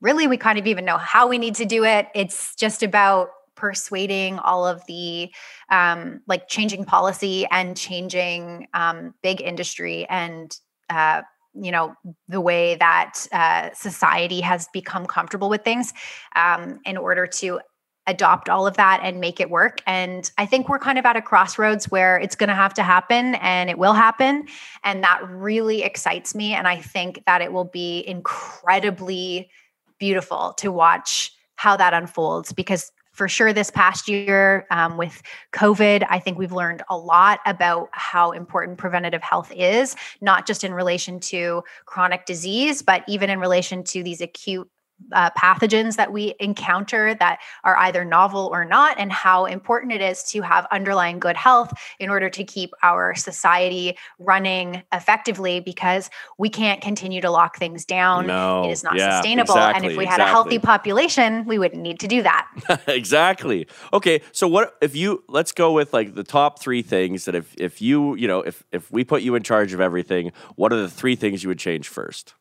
Really, 0.00 0.26
we 0.26 0.36
kind 0.36 0.58
of 0.58 0.66
even 0.66 0.84
know 0.84 0.98
how 0.98 1.26
we 1.26 1.38
need 1.38 1.56
to 1.56 1.64
do 1.64 1.84
it. 1.84 2.08
It's 2.14 2.54
just 2.54 2.82
about 2.82 3.30
persuading 3.56 4.38
all 4.38 4.66
of 4.66 4.84
the 4.86 5.30
um, 5.70 6.20
like 6.28 6.48
changing 6.48 6.84
policy 6.84 7.44
and 7.50 7.76
changing 7.76 8.68
um, 8.72 9.12
big 9.22 9.42
industry 9.42 10.06
and 10.08 10.56
uh, 10.90 11.22
you 11.60 11.72
know 11.72 11.94
the 12.28 12.40
way 12.40 12.76
that 12.76 13.26
uh, 13.32 13.70
society 13.74 14.40
has 14.40 14.68
become 14.72 15.06
comfortable 15.06 15.48
with 15.48 15.64
things 15.64 15.92
um, 16.36 16.78
in 16.86 16.96
order 16.96 17.26
to 17.26 17.60
adopt 18.08 18.48
all 18.48 18.66
of 18.66 18.76
that 18.76 19.00
and 19.04 19.20
make 19.20 19.38
it 19.38 19.50
work. 19.50 19.80
And 19.86 20.28
I 20.38 20.46
think 20.46 20.68
we're 20.68 20.78
kind 20.78 20.98
of 20.98 21.04
at 21.04 21.16
a 21.16 21.22
crossroads 21.22 21.90
where 21.90 22.18
it's 22.18 22.34
going 22.34 22.48
to 22.48 22.54
have 22.54 22.74
to 22.74 22.82
happen 22.82 23.36
and 23.36 23.70
it 23.70 23.78
will 23.78 23.92
happen. 23.92 24.46
And 24.82 25.04
that 25.04 25.20
really 25.28 25.82
excites 25.82 26.34
me. 26.34 26.54
And 26.54 26.66
I 26.66 26.80
think 26.80 27.22
that 27.26 27.42
it 27.42 27.52
will 27.52 27.66
be 27.66 28.02
incredibly 28.06 29.50
beautiful 29.98 30.54
to 30.58 30.72
watch 30.72 31.32
how 31.56 31.76
that 31.76 31.92
unfolds 31.92 32.52
because 32.52 32.90
for 33.12 33.28
sure 33.28 33.52
this 33.52 33.70
past 33.70 34.08
year 34.08 34.64
um, 34.70 34.96
with 34.96 35.22
covid 35.52 36.06
i 36.08 36.20
think 36.20 36.38
we've 36.38 36.52
learned 36.52 36.84
a 36.88 36.96
lot 36.96 37.40
about 37.46 37.88
how 37.90 38.30
important 38.30 38.78
preventative 38.78 39.22
health 39.22 39.50
is 39.56 39.96
not 40.20 40.46
just 40.46 40.62
in 40.62 40.72
relation 40.72 41.18
to 41.18 41.64
chronic 41.84 42.26
disease 42.26 42.80
but 42.80 43.02
even 43.08 43.28
in 43.28 43.40
relation 43.40 43.82
to 43.82 44.04
these 44.04 44.20
acute 44.20 44.70
uh, 45.12 45.30
pathogens 45.30 45.96
that 45.96 46.12
we 46.12 46.34
encounter 46.40 47.14
that 47.14 47.38
are 47.64 47.76
either 47.78 48.04
novel 48.04 48.50
or 48.52 48.64
not, 48.64 48.98
and 48.98 49.12
how 49.12 49.44
important 49.46 49.92
it 49.92 50.00
is 50.00 50.22
to 50.24 50.42
have 50.42 50.66
underlying 50.70 51.18
good 51.18 51.36
health 51.36 51.72
in 51.98 52.10
order 52.10 52.28
to 52.30 52.44
keep 52.44 52.72
our 52.82 53.14
society 53.14 53.96
running 54.18 54.82
effectively 54.92 55.60
because 55.60 56.10
we 56.38 56.48
can't 56.48 56.80
continue 56.80 57.20
to 57.20 57.30
lock 57.30 57.58
things 57.58 57.84
down. 57.84 58.26
No, 58.26 58.64
it 58.64 58.70
is 58.70 58.82
not 58.82 58.96
yeah, 58.96 59.20
sustainable. 59.20 59.54
exactly, 59.54 59.84
and 59.84 59.92
if 59.92 59.98
we 59.98 60.04
had 60.04 60.14
exactly. 60.14 60.24
a 60.24 60.32
healthy 60.32 60.58
population, 60.58 61.44
we 61.44 61.58
wouldn't 61.58 61.82
need 61.82 62.00
to 62.00 62.08
do 62.08 62.22
that. 62.22 62.48
exactly. 62.86 63.66
Okay, 63.92 64.20
so 64.32 64.48
what 64.48 64.76
if 64.80 64.94
you 64.94 65.24
let's 65.28 65.52
go 65.52 65.72
with 65.72 65.92
like 65.92 66.14
the 66.14 66.24
top 66.24 66.60
3 66.60 66.82
things 66.82 67.24
that 67.24 67.34
if 67.34 67.54
if 67.58 67.80
you, 67.80 68.14
you 68.16 68.28
know, 68.28 68.40
if 68.40 68.64
if 68.72 68.90
we 68.90 69.04
put 69.04 69.22
you 69.22 69.34
in 69.34 69.42
charge 69.42 69.72
of 69.72 69.80
everything, 69.80 70.32
what 70.56 70.72
are 70.72 70.80
the 70.80 70.90
3 70.90 71.16
things 71.16 71.42
you 71.42 71.48
would 71.48 71.58
change 71.58 71.88
first? 71.88 72.34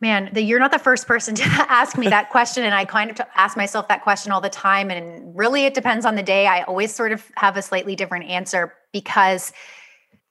Man, 0.00 0.30
the, 0.32 0.42
you're 0.42 0.58
not 0.58 0.72
the 0.72 0.78
first 0.78 1.06
person 1.06 1.34
to 1.36 1.44
ask 1.44 1.96
me 1.96 2.08
that 2.08 2.30
question. 2.30 2.64
And 2.64 2.74
I 2.74 2.84
kind 2.84 3.10
of 3.10 3.20
ask 3.34 3.56
myself 3.56 3.88
that 3.88 4.02
question 4.02 4.32
all 4.32 4.40
the 4.40 4.50
time. 4.50 4.90
And 4.90 5.36
really, 5.36 5.64
it 5.64 5.74
depends 5.74 6.04
on 6.04 6.14
the 6.14 6.22
day. 6.22 6.46
I 6.46 6.62
always 6.62 6.94
sort 6.94 7.12
of 7.12 7.24
have 7.36 7.56
a 7.56 7.62
slightly 7.62 7.96
different 7.96 8.26
answer 8.26 8.74
because 8.92 9.52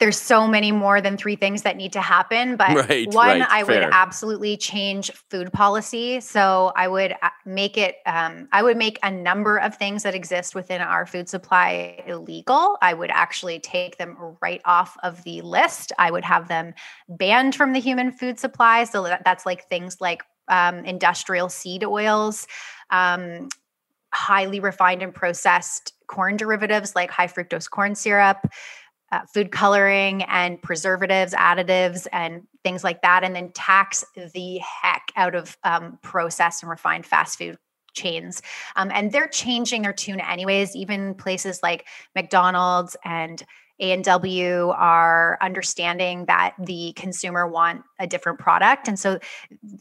there's 0.03 0.19
so 0.19 0.49
many 0.49 0.73
more 0.73 0.99
than 0.99 1.15
three 1.15 1.37
things 1.37 1.61
that 1.61 1.77
need 1.77 1.93
to 1.93 2.01
happen. 2.01 2.57
But 2.57 2.75
Right, 2.89 3.07
one, 3.13 3.39
right, 3.39 3.47
I 3.49 3.63
would 3.63 3.87
absolutely 3.93 4.57
change 4.57 5.09
food 5.29 5.53
policy. 5.53 6.19
So 6.19 6.73
I 6.75 6.89
would 6.89 7.13
uh, 7.21 7.29
make 7.45 7.77
it, 7.77 7.95
um, 8.05 8.49
I 8.51 8.63
would 8.63 8.75
make 8.75 8.99
a 9.01 9.09
number 9.09 9.55
of 9.57 9.77
things 9.77 10.03
that 10.03 10.13
exist 10.13 10.55
within 10.55 10.81
our 10.81 11.05
food 11.05 11.29
supply 11.29 12.03
illegal. 12.05 12.77
I 12.81 12.93
would 12.93 13.11
actually 13.11 13.61
take 13.61 13.97
them 13.97 14.17
right 14.41 14.59
off 14.65 14.97
of 15.03 15.23
the 15.23 15.41
list. 15.41 15.93
I 15.97 16.11
would 16.11 16.25
have 16.25 16.49
them 16.49 16.73
banned 17.07 17.55
from 17.55 17.71
the 17.71 17.79
human 17.79 18.11
food 18.11 18.37
supply. 18.41 18.83
So 18.83 19.03
that, 19.03 19.23
that's 19.23 19.45
like 19.45 19.69
things 19.69 20.01
like 20.01 20.21
um, 20.49 20.83
industrial 20.83 21.47
seed 21.47 21.85
oils, 21.85 22.45
um, 22.89 23.47
highly 24.11 24.59
refined 24.59 25.01
and 25.01 25.13
processed 25.15 25.93
corn 26.07 26.37
derivatives 26.37 26.93
like 26.93 27.09
high 27.09 27.27
fructose 27.27 27.69
corn 27.69 27.95
syrup, 27.95 28.45
uh, 29.13 29.19
food 29.31 29.51
coloring 29.51 30.23
and 30.23 30.59
preservatives, 30.59 31.35
additives, 31.35 32.07
and 32.11 32.47
things 32.63 32.83
like 32.83 33.03
that. 33.03 33.23
And 33.23 33.35
then 33.35 33.51
tax 33.51 34.03
the 34.15 34.57
heck 34.57 35.11
out 35.15 35.35
of 35.35 35.55
um, 35.63 35.99
processed 36.01 36.63
and 36.63 36.69
refined 36.69 37.05
fast 37.05 37.37
food 37.37 37.59
chains. 37.93 38.41
Um, 38.75 38.89
and 38.91 39.11
they're 39.11 39.27
changing 39.27 39.83
their 39.83 39.93
tune 39.93 40.19
anyways. 40.19 40.75
Even 40.75 41.13
places 41.13 41.61
like 41.61 41.85
McDonald's 42.15 42.97
and 43.05 43.43
A&W 43.83 44.69
are 44.69 45.37
understanding 45.41 46.25
that 46.25 46.53
the 46.57 46.93
consumer 46.95 47.45
want 47.47 47.83
a 47.99 48.07
different 48.07 48.39
product 48.39 48.87
and 48.87 48.97
so 48.97 49.19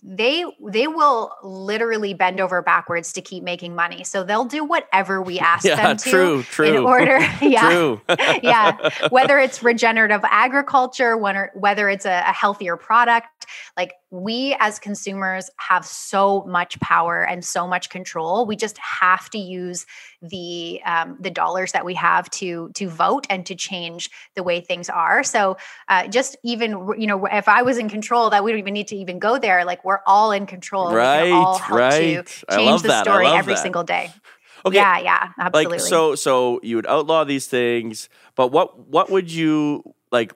they 0.02 0.44
they 0.68 0.88
will 0.88 1.32
literally 1.42 2.12
bend 2.14 2.40
over 2.40 2.62
backwards 2.62 3.12
to 3.12 3.22
keep 3.22 3.42
making 3.44 3.74
money. 3.74 4.02
So 4.04 4.24
they'll 4.24 4.44
do 4.44 4.64
whatever 4.64 5.22
we 5.22 5.38
ask 5.52 5.64
Yeah, 5.64 5.76
them 5.76 5.96
to 5.98 6.10
true, 6.10 6.42
true. 6.42 6.66
in 6.66 6.76
order 6.84 7.18
yeah. 7.42 7.70
True. 7.70 8.00
yeah 8.42 8.90
whether 9.10 9.38
it's 9.38 9.62
regenerative 9.62 10.20
agriculture 10.24 11.16
whether, 11.16 11.50
whether 11.54 11.88
it's 11.88 12.04
a, 12.04 12.22
a 12.26 12.32
healthier 12.32 12.76
product 12.76 13.46
like 13.76 13.92
we 14.12 14.54
as 14.60 14.78
consumers 14.78 15.50
have 15.56 15.86
so 15.86 16.44
much 16.46 16.78
power 16.80 17.24
and 17.26 17.44
so 17.44 17.66
much 17.66 17.88
control 17.88 18.44
we 18.46 18.54
just 18.56 18.76
have 18.78 19.30
to 19.30 19.38
use 19.38 19.86
the 20.20 20.80
um, 20.84 21.16
the 21.18 21.30
dollars 21.30 21.72
that 21.72 21.84
we 21.86 21.94
have 21.94 22.28
to 22.30 22.70
to 22.74 22.88
vote 22.90 23.26
and 23.30 23.46
to 23.46 23.54
change 23.54 24.10
the 24.36 24.42
way 24.42 24.60
things 24.60 24.90
are 24.90 25.24
so 25.24 25.56
uh, 25.88 26.06
just 26.08 26.36
even 26.44 26.70
you 26.98 27.06
know 27.06 27.24
if 27.26 27.48
i 27.48 27.62
was 27.62 27.78
in 27.78 27.88
control 27.88 28.30
that 28.30 28.44
we 28.44 28.52
don't 28.52 28.58
even 28.60 28.74
need 28.74 28.88
to 28.88 28.96
even 28.96 29.18
go 29.18 29.38
there 29.38 29.64
like 29.64 29.82
we're 29.84 30.00
all 30.06 30.30
in 30.30 30.44
control 30.46 30.90
and 30.90 31.00
we 31.00 31.08
can 31.08 31.22
all 31.32 31.58
Right, 31.58 31.70
right. 31.70 32.18
to 32.18 32.22
I 32.48 32.56
change 32.56 32.66
love 32.70 32.82
the 32.82 32.88
that. 32.88 33.08
I 33.08 33.10
story 33.14 33.26
every 33.32 33.54
that. 33.54 33.62
single 33.62 33.82
day 33.84 34.12
Okay. 34.66 34.78
yeah 34.78 34.98
yeah 34.98 35.28
absolutely 35.40 35.78
Like 35.78 35.88
so 35.88 36.14
so 36.14 36.60
you 36.62 36.76
would 36.76 36.86
outlaw 36.86 37.24
these 37.24 37.46
things, 37.46 38.08
but 38.36 38.48
what 38.52 38.78
what 38.88 39.10
would 39.10 39.30
you 39.30 39.82
like 40.10 40.32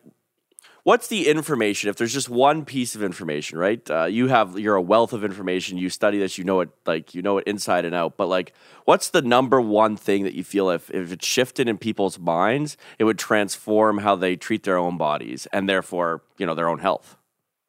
what's 0.87 1.09
the 1.09 1.27
information? 1.27 1.91
If 1.91 1.97
there's 1.97 2.13
just 2.13 2.29
one 2.29 2.65
piece 2.65 2.95
of 2.95 3.03
information 3.03 3.59
right? 3.59 3.91
Uh, 3.91 4.05
you 4.05 4.29
have 4.29 4.57
you're 4.57 4.77
a 4.77 4.83
wealth 4.83 5.13
of 5.13 5.25
information. 5.25 5.79
You 5.79 5.91
study 5.91 6.19
this 6.19 6.39
you 6.39 6.45
know 6.45 6.61
it 6.61 6.71
like 6.87 7.13
you 7.13 7.23
know 7.23 7.39
it 7.39 7.45
inside 7.47 7.85
and 7.85 7.95
out. 7.95 8.17
But 8.17 8.29
like 8.29 8.55
what's 8.85 9.11
the 9.11 9.21
number 9.21 9.61
one 9.61 9.97
thing 9.97 10.23
that 10.23 10.35
you 10.35 10.45
feel 10.45 10.71
if, 10.71 10.89
if 10.91 11.11
it 11.11 11.25
shifted 11.25 11.69
in 11.69 11.77
people's 11.77 12.21
minds 12.21 12.77
it 13.01 13.05
would 13.05 13.19
transform 13.19 13.99
how 13.99 14.15
they 14.15 14.37
treat 14.37 14.63
their 14.63 14.79
own 14.79 14.97
bodies 14.97 15.47
and 15.53 15.69
therefore 15.69 16.23
you 16.39 16.47
know 16.47 16.55
their 16.55 16.69
own 16.69 16.79
health? 16.79 17.17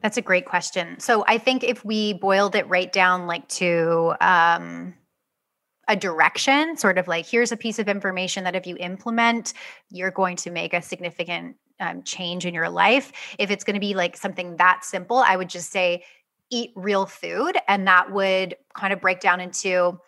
That's 0.02 0.18
a 0.18 0.22
great 0.22 0.46
question. 0.46 1.00
So 1.00 1.26
I 1.28 1.40
think 1.40 1.64
if 1.64 1.84
we 1.84 2.14
boiled 2.14 2.54
it 2.54 2.70
right 2.70 2.94
down 2.94 3.26
like 3.26 3.48
to 3.48 4.14
um, 4.22 4.94
a 5.88 5.96
direction, 5.96 6.78
sort 6.78 7.00
of 7.00 7.08
like 7.08 7.26
here's 7.26 7.52
a 7.52 7.58
piece 7.58 7.80
of 7.80 7.90
information 7.90 8.44
that 8.44 8.56
if 8.56 8.68
you 8.68 8.78
implement, 8.78 9.54
you're 9.90 10.12
going 10.12 10.36
to 10.36 10.52
make 10.52 10.76
a 10.76 10.84
significant 10.84 11.56
um, 11.80 12.04
change 12.04 12.46
in 12.46 12.54
your 12.54 12.70
life. 12.70 13.12
If 13.38 13.52
it's 13.52 13.64
going 13.64 13.76
to 13.76 13.80
be 13.80 13.94
like 13.94 14.18
something 14.18 14.58
that 14.58 14.84
simple, 14.84 15.18
I 15.18 15.36
would 15.36 15.50
just 15.50 15.72
say 15.72 16.04
eat 16.50 16.72
real 16.76 17.06
food. 17.06 17.58
And 17.68 17.88
that 17.88 18.12
would 18.12 18.56
kind 18.74 18.94
of 18.94 19.02
break 19.02 19.20
down 19.20 19.40
into 19.40 20.00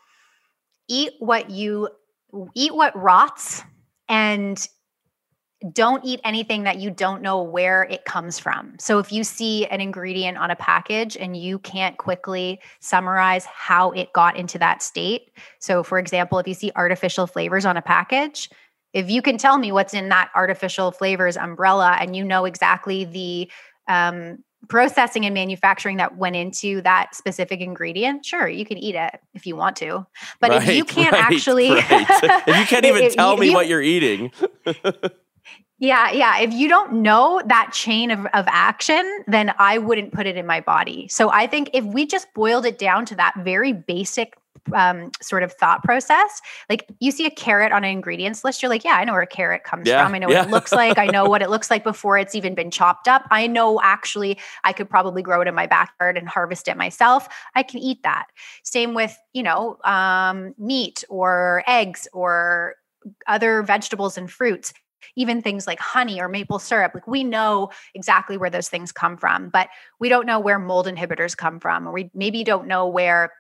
eat 0.88 1.14
what 1.20 1.50
you 1.50 1.90
eat 2.56 2.74
what 2.74 2.96
rots 2.96 3.64
and 4.08 4.68
don't 5.74 6.06
eat 6.06 6.22
anything 6.24 6.64
that 6.64 6.78
you 6.78 6.90
don't 6.90 7.22
know 7.22 7.42
where 7.42 7.84
it 7.84 8.06
comes 8.06 8.40
from. 8.40 8.76
So 8.80 9.00
if 9.00 9.12
you 9.12 9.26
see 9.26 9.66
an 9.66 9.82
ingredient 9.82 10.38
on 10.38 10.52
a 10.52 10.56
package 10.56 11.18
and 11.18 11.36
you 11.36 11.60
can't 11.60 11.98
quickly 11.98 12.62
summarize 12.80 13.46
how 13.46 13.92
it 13.92 14.14
got 14.14 14.38
into 14.38 14.58
that 14.60 14.82
state. 14.82 15.32
So 15.60 15.84
for 15.84 16.00
example, 16.00 16.40
if 16.40 16.48
you 16.48 16.54
see 16.54 16.72
artificial 16.76 17.28
flavors 17.28 17.66
on 17.66 17.76
a 17.76 17.82
package, 17.82 18.50
if 18.94 19.10
you 19.10 19.22
can 19.22 19.38
tell 19.38 19.58
me 19.58 19.72
what's 19.72 19.94
in 19.94 20.10
that 20.10 20.30
artificial 20.36 20.92
flavors 20.92 21.38
umbrella 21.38 21.98
and 22.00 22.16
you 22.16 22.24
know 22.24 22.46
exactly 22.46 23.06
the 23.06 23.52
um, 23.88 24.40
processing 24.68 25.26
and 25.26 25.34
manufacturing 25.34 25.98
that 25.98 26.18
went 26.18 26.36
into 26.36 26.82
that 26.82 27.16
specific 27.16 27.62
ingredient, 27.62 28.26
sure, 28.26 28.48
you 28.48 28.66
can 28.66 28.78
eat 28.78 28.96
it 28.96 29.20
if 29.34 29.46
you 29.46 29.56
want 29.56 29.76
to. 29.78 30.06
But 30.40 30.52
if 30.54 30.76
you 30.76 30.84
can't 30.84 31.14
right, 31.14 31.32
actually, 31.32 31.70
right. 31.74 31.88
if 31.90 32.58
you 32.60 32.66
can't 32.66 32.86
even 32.86 33.04
if 33.04 33.16
tell 33.16 33.36
you- 33.36 33.40
me 33.40 33.48
you- 33.48 33.54
what 33.54 33.68
you're 33.68 33.82
eating 33.82 34.32
yeah, 35.80 36.12
yeah. 36.12 36.40
If 36.40 36.54
you 36.54 36.68
don't 36.68 37.02
know 37.02 37.42
that 37.46 37.72
chain 37.74 38.12
of, 38.12 38.26
of 38.34 38.46
action, 38.50 39.24
then 39.28 39.54
I 39.58 39.78
wouldn't 39.78 40.14
put 40.14 40.28
it 40.28 40.36
in 40.36 40.46
my 40.46 40.60
body. 40.60 41.08
So 41.08 41.30
I 41.32 41.48
think 41.48 41.70
if 41.74 41.86
we 41.86 42.06
just 42.06 42.28
boiled 42.36 42.66
it 42.66 42.78
down 42.78 43.06
to 43.08 43.16
that 43.16 43.34
very 43.38 43.72
basic 43.72 44.36
um, 44.74 45.12
sort 45.22 45.44
of 45.44 45.54
thought 45.54 45.84
process, 45.84 46.42
like 46.70 46.88
you 47.00 47.12
see 47.12 47.26
a 47.26 47.32
carrot 47.32 47.72
on 47.72 47.84
an 47.84 47.92
ingredients 47.92 48.44
list, 48.44 48.62
you're 48.62 48.70
like, 48.70 48.84
yeah, 48.84 48.94
I 48.96 49.04
know 49.04 49.14
where 49.14 49.22
a 49.22 49.28
carrot 49.28 49.64
comes 49.64 49.88
Yeah, 49.88 50.04
from. 50.04 50.16
I 50.16 50.20
know 50.20 50.30
yeah. 50.30 50.40
what 50.40 50.48
it 50.48 50.52
looks 50.52 50.72
like. 50.72 50.98
I 50.98 51.08
know 51.08 51.26
what 51.30 51.42
it 51.42 51.50
looks 51.50 51.70
like 51.70 51.84
before 51.84 52.18
it's 52.18 52.36
even 52.36 52.56
been 52.56 52.72
chopped 52.72 53.08
up. 53.08 53.26
I 53.32 53.48
know 53.48 53.80
actually 53.82 54.40
I 54.64 54.74
could 54.74 54.90
probably 54.90 55.22
grow 55.22 55.42
it 55.42 55.48
in 55.48 55.56
my 55.56 55.68
backyard 55.68 56.18
and 56.18 56.28
harvest 56.28 56.68
it 56.68 56.78
myself. 56.78 57.28
I 57.56 57.64
can 57.64 57.80
eat 57.80 58.04
that. 58.04 58.28
Same 58.64 58.94
with, 58.94 59.18
you 59.34 59.44
know, 59.44 59.78
um, 59.84 60.54
meat 60.58 61.04
or 61.10 61.64
eggs 61.68 62.08
or 62.14 62.76
other 63.28 63.64
vegetables 63.64 64.18
and 64.18 64.30
fruits 64.30 64.74
even 65.16 65.42
things 65.42 65.68
like 65.68 65.80
honey 65.80 66.22
or 66.22 66.28
maple 66.28 66.60
syrup 66.60 66.94
like 66.94 67.08
we 67.08 67.24
know 67.24 67.70
exactly 67.94 68.38
where 68.38 68.50
those 68.50 68.70
things 68.70 68.92
come 68.92 69.18
from 69.18 69.50
but 69.50 69.70
we 70.00 70.10
don't 70.10 70.26
know 70.26 70.40
where 70.40 70.60
mold 70.60 70.86
inhibitors 70.88 71.36
come 71.36 71.60
from 71.60 71.88
or 71.88 71.92
we 71.92 72.10
maybe 72.14 72.44
don't 72.44 72.68
know 72.68 72.88
where 72.88 73.32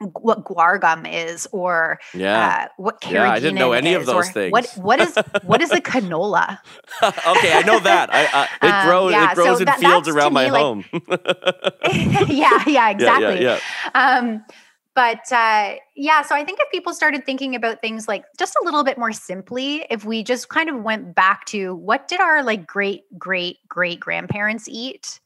what 0.00 0.44
guar 0.44 0.80
gum 0.80 1.06
is 1.06 1.46
or 1.52 2.00
yeah. 2.14 2.64
uh, 2.64 2.68
what 2.76 3.00
carrageenan 3.00 3.12
Yeah, 3.12 3.30
I 3.32 3.38
didn't 3.40 3.54
know 3.56 3.72
any 3.72 3.94
of 3.94 4.06
those 4.06 4.28
things. 4.30 4.52
what 4.52 4.66
what 4.76 5.00
is 5.00 5.16
what 5.44 5.62
is 5.62 5.70
a 5.70 5.80
canola? 5.80 6.58
Okay 7.02 7.52
i 7.52 7.62
know 7.64 7.78
that. 7.78 8.12
I, 8.12 8.26
I, 8.26 8.48
it 8.66 8.70
Um, 8.72 8.86
grows 8.88 9.12
yeah, 9.12 9.30
it 9.30 9.34
grows 9.36 9.46
so 9.46 9.58
in 9.58 9.64
that- 9.66 9.78
fields 9.80 10.08
around 10.08 10.32
my 10.32 10.48
like- 10.48 10.60
home. 10.60 10.84
Yeah 12.28 12.62
yeah 12.66 12.90
exactly. 12.90 13.42
yeah, 13.42 13.58
um 13.94 14.44
but 14.96 15.30
uh, 15.32 15.74
yeah 15.96 16.22
so 16.22 16.34
i 16.34 16.44
think 16.44 16.58
if 16.60 16.70
people 16.70 16.92
started 16.94 17.24
thinking 17.26 17.54
about 17.54 17.80
things 17.80 18.06
like 18.08 18.24
just 18.38 18.54
a 18.60 18.64
little 18.64 18.84
bit 18.84 18.96
more 18.98 19.12
simply 19.12 19.84
if 19.90 20.04
we 20.04 20.22
just 20.22 20.48
kind 20.48 20.68
of 20.68 20.82
went 20.82 21.14
back 21.14 21.44
to 21.46 21.74
what 21.74 22.06
did 22.08 22.20
our 22.20 22.42
like 22.42 22.66
great 22.66 23.02
great 23.18 23.58
great 23.68 23.98
grandparents 24.00 24.68
eat 24.68 25.20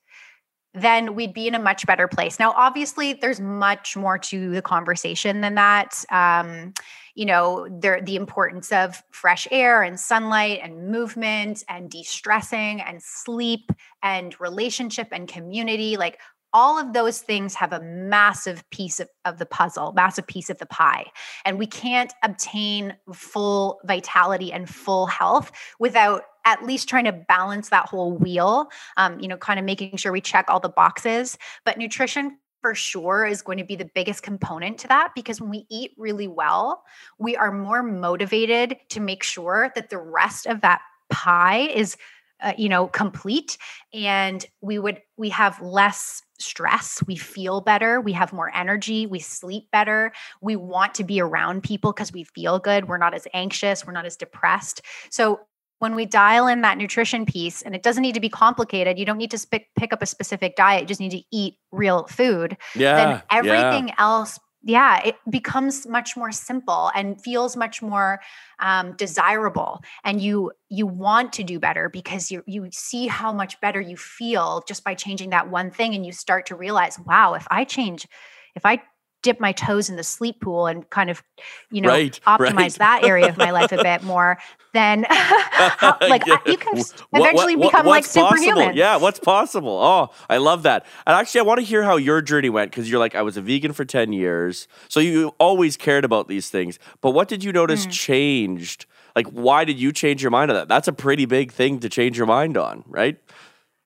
then 0.80 1.14
we'd 1.14 1.32
be 1.32 1.48
in 1.48 1.54
a 1.54 1.58
much 1.58 1.86
better 1.86 2.08
place. 2.08 2.38
Now 2.38 2.52
obviously 2.56 3.12
there's 3.14 3.40
much 3.40 3.96
more 3.96 4.18
to 4.18 4.50
the 4.50 4.62
conversation 4.62 5.40
than 5.40 5.54
that. 5.56 6.04
Um, 6.10 6.74
you 7.18 7.26
know 7.26 7.66
there 7.68 8.00
the 8.00 8.14
importance 8.14 8.70
of 8.70 9.02
fresh 9.10 9.48
air 9.50 9.82
and 9.82 9.98
sunlight 9.98 10.60
and 10.62 10.88
movement 10.88 11.64
and 11.68 11.90
de-stressing 11.90 12.80
and 12.80 13.02
sleep 13.02 13.72
and 14.04 14.40
relationship 14.40 15.08
and 15.10 15.26
community 15.26 15.96
like 15.96 16.20
all 16.52 16.78
of 16.78 16.92
those 16.92 17.20
things 17.20 17.54
have 17.54 17.72
a 17.72 17.80
massive 17.80 18.68
piece 18.70 19.00
of, 19.00 19.08
of 19.24 19.38
the 19.38 19.46
puzzle, 19.46 19.92
massive 19.92 20.26
piece 20.26 20.50
of 20.50 20.58
the 20.58 20.66
pie. 20.66 21.06
And 21.44 21.58
we 21.58 21.66
can't 21.66 22.12
obtain 22.22 22.94
full 23.12 23.80
vitality 23.84 24.52
and 24.52 24.68
full 24.68 25.06
health 25.06 25.52
without 25.78 26.22
at 26.44 26.64
least 26.64 26.88
trying 26.88 27.04
to 27.04 27.12
balance 27.12 27.68
that 27.68 27.86
whole 27.86 28.16
wheel, 28.16 28.70
um, 28.96 29.20
you 29.20 29.28
know, 29.28 29.36
kind 29.36 29.58
of 29.58 29.66
making 29.66 29.96
sure 29.96 30.12
we 30.12 30.20
check 30.20 30.46
all 30.48 30.60
the 30.60 30.68
boxes. 30.68 31.36
But 31.64 31.76
nutrition 31.76 32.38
for 32.62 32.74
sure 32.74 33.26
is 33.26 33.42
going 33.42 33.58
to 33.58 33.64
be 33.64 33.76
the 33.76 33.90
biggest 33.94 34.22
component 34.22 34.78
to 34.78 34.88
that 34.88 35.12
because 35.14 35.40
when 35.40 35.50
we 35.50 35.66
eat 35.70 35.92
really 35.96 36.26
well, 36.26 36.82
we 37.18 37.36
are 37.36 37.52
more 37.52 37.82
motivated 37.82 38.76
to 38.88 39.00
make 39.00 39.22
sure 39.22 39.70
that 39.74 39.90
the 39.90 39.98
rest 39.98 40.46
of 40.46 40.62
that 40.62 40.80
pie 41.10 41.60
is 41.60 41.96
uh, 42.42 42.52
you 42.56 42.68
know 42.68 42.86
complete 42.86 43.58
and 43.92 44.46
we 44.60 44.78
would 44.78 45.00
we 45.16 45.28
have 45.28 45.60
less 45.60 46.22
stress 46.38 47.02
we 47.06 47.16
feel 47.16 47.60
better 47.60 48.00
we 48.00 48.12
have 48.12 48.32
more 48.32 48.54
energy 48.54 49.06
we 49.06 49.18
sleep 49.18 49.64
better 49.72 50.12
we 50.40 50.54
want 50.54 50.94
to 50.94 51.04
be 51.04 51.20
around 51.20 51.62
people 51.62 51.92
because 51.92 52.12
we 52.12 52.24
feel 52.24 52.58
good 52.58 52.88
we're 52.88 52.98
not 52.98 53.14
as 53.14 53.26
anxious 53.34 53.86
we're 53.86 53.92
not 53.92 54.06
as 54.06 54.16
depressed 54.16 54.82
so 55.10 55.40
when 55.80 55.94
we 55.94 56.06
dial 56.06 56.48
in 56.48 56.62
that 56.62 56.76
nutrition 56.76 57.24
piece 57.24 57.62
and 57.62 57.74
it 57.74 57.82
doesn't 57.82 58.02
need 58.02 58.14
to 58.14 58.20
be 58.20 58.28
complicated 58.28 58.98
you 58.98 59.04
don't 59.04 59.18
need 59.18 59.30
to 59.30 59.38
sp- 59.38 59.66
pick 59.76 59.92
up 59.92 60.02
a 60.02 60.06
specific 60.06 60.54
diet 60.54 60.82
you 60.82 60.86
just 60.86 61.00
need 61.00 61.10
to 61.10 61.22
eat 61.32 61.56
real 61.72 62.04
food 62.06 62.56
yeah 62.74 62.96
then 62.96 63.22
everything 63.30 63.88
yeah. 63.88 63.94
else 63.98 64.38
yeah 64.68 65.00
it 65.02 65.16
becomes 65.30 65.86
much 65.88 66.16
more 66.16 66.30
simple 66.30 66.90
and 66.94 67.20
feels 67.22 67.56
much 67.56 67.80
more 67.80 68.20
um, 68.60 68.94
desirable 68.96 69.80
and 70.04 70.20
you 70.20 70.52
you 70.68 70.86
want 70.86 71.32
to 71.32 71.42
do 71.42 71.58
better 71.58 71.88
because 71.88 72.30
you 72.30 72.44
you 72.46 72.68
see 72.70 73.06
how 73.08 73.32
much 73.32 73.60
better 73.60 73.80
you 73.80 73.96
feel 73.96 74.62
just 74.68 74.84
by 74.84 74.94
changing 74.94 75.30
that 75.30 75.50
one 75.50 75.70
thing 75.70 75.94
and 75.94 76.04
you 76.04 76.12
start 76.12 76.46
to 76.46 76.54
realize 76.54 76.98
wow 77.06 77.32
if 77.34 77.46
i 77.50 77.64
change 77.64 78.06
if 78.54 78.66
i 78.66 78.80
dip 79.22 79.40
my 79.40 79.52
toes 79.52 79.88
in 79.90 79.96
the 79.96 80.04
sleep 80.04 80.40
pool 80.40 80.66
and 80.66 80.88
kind 80.90 81.10
of 81.10 81.22
you 81.70 81.80
know 81.80 81.88
Right, 81.88 82.18
optimize 82.26 82.56
right. 82.56 82.72
that 82.78 83.00
area 83.04 83.28
of 83.28 83.36
my 83.36 83.50
life 83.50 83.72
a 83.72 83.82
bit 83.82 84.02
more 84.04 84.38
then 84.74 85.06
how, 85.10 85.96
like 86.02 86.26
Yeah. 86.26 86.36
I- 86.46 86.50
you 86.50 86.56
can 86.58 86.78
s- 86.78 86.92
What- 87.10 87.22
what- 87.22 87.28
eventually 87.30 87.56
what- 87.56 87.72
become 87.72 87.86
like 87.86 88.04
what's 88.04 88.14
possible? 88.14 88.38
superhuman 88.38 88.76
Yeah, 88.76 88.96
what's 88.96 89.18
possible? 89.18 89.78
Oh, 89.82 90.10
I 90.28 90.36
love 90.36 90.62
that. 90.64 90.84
And 91.06 91.16
actually, 91.16 91.40
I 91.40 91.44
want 91.44 91.58
to 91.60 91.64
hear 91.66 91.82
how 91.82 91.96
your 91.96 92.20
journey 92.20 92.50
went 92.50 92.70
because 92.70 92.88
you're 92.90 92.98
like, 93.00 93.14
I 93.14 93.22
was 93.22 93.36
a 93.38 93.40
vegan 93.42 93.72
for 93.72 93.84
10 93.86 94.12
years. 94.12 94.68
So 94.88 95.00
you 95.00 95.34
always 95.40 95.76
cared 95.78 96.04
about 96.04 96.28
these 96.28 96.50
things. 96.50 96.78
But 97.00 97.12
what 97.12 97.28
did 97.28 97.42
you 97.42 97.50
notice 97.50 97.86
Mm. 97.86 97.90
changed? 97.92 98.86
Like, 99.16 99.26
why 99.28 99.64
did 99.64 99.80
you 99.80 99.90
change 99.90 100.22
your 100.22 100.30
mind 100.30 100.50
on 100.50 100.56
that? 100.56 100.68
That's 100.68 100.86
a 100.86 100.92
pretty 100.92 101.24
big 101.24 101.50
thing 101.50 101.80
to 101.80 101.88
change 101.88 102.18
your 102.18 102.26
mind 102.26 102.56
on, 102.58 102.84
right? 102.86 103.16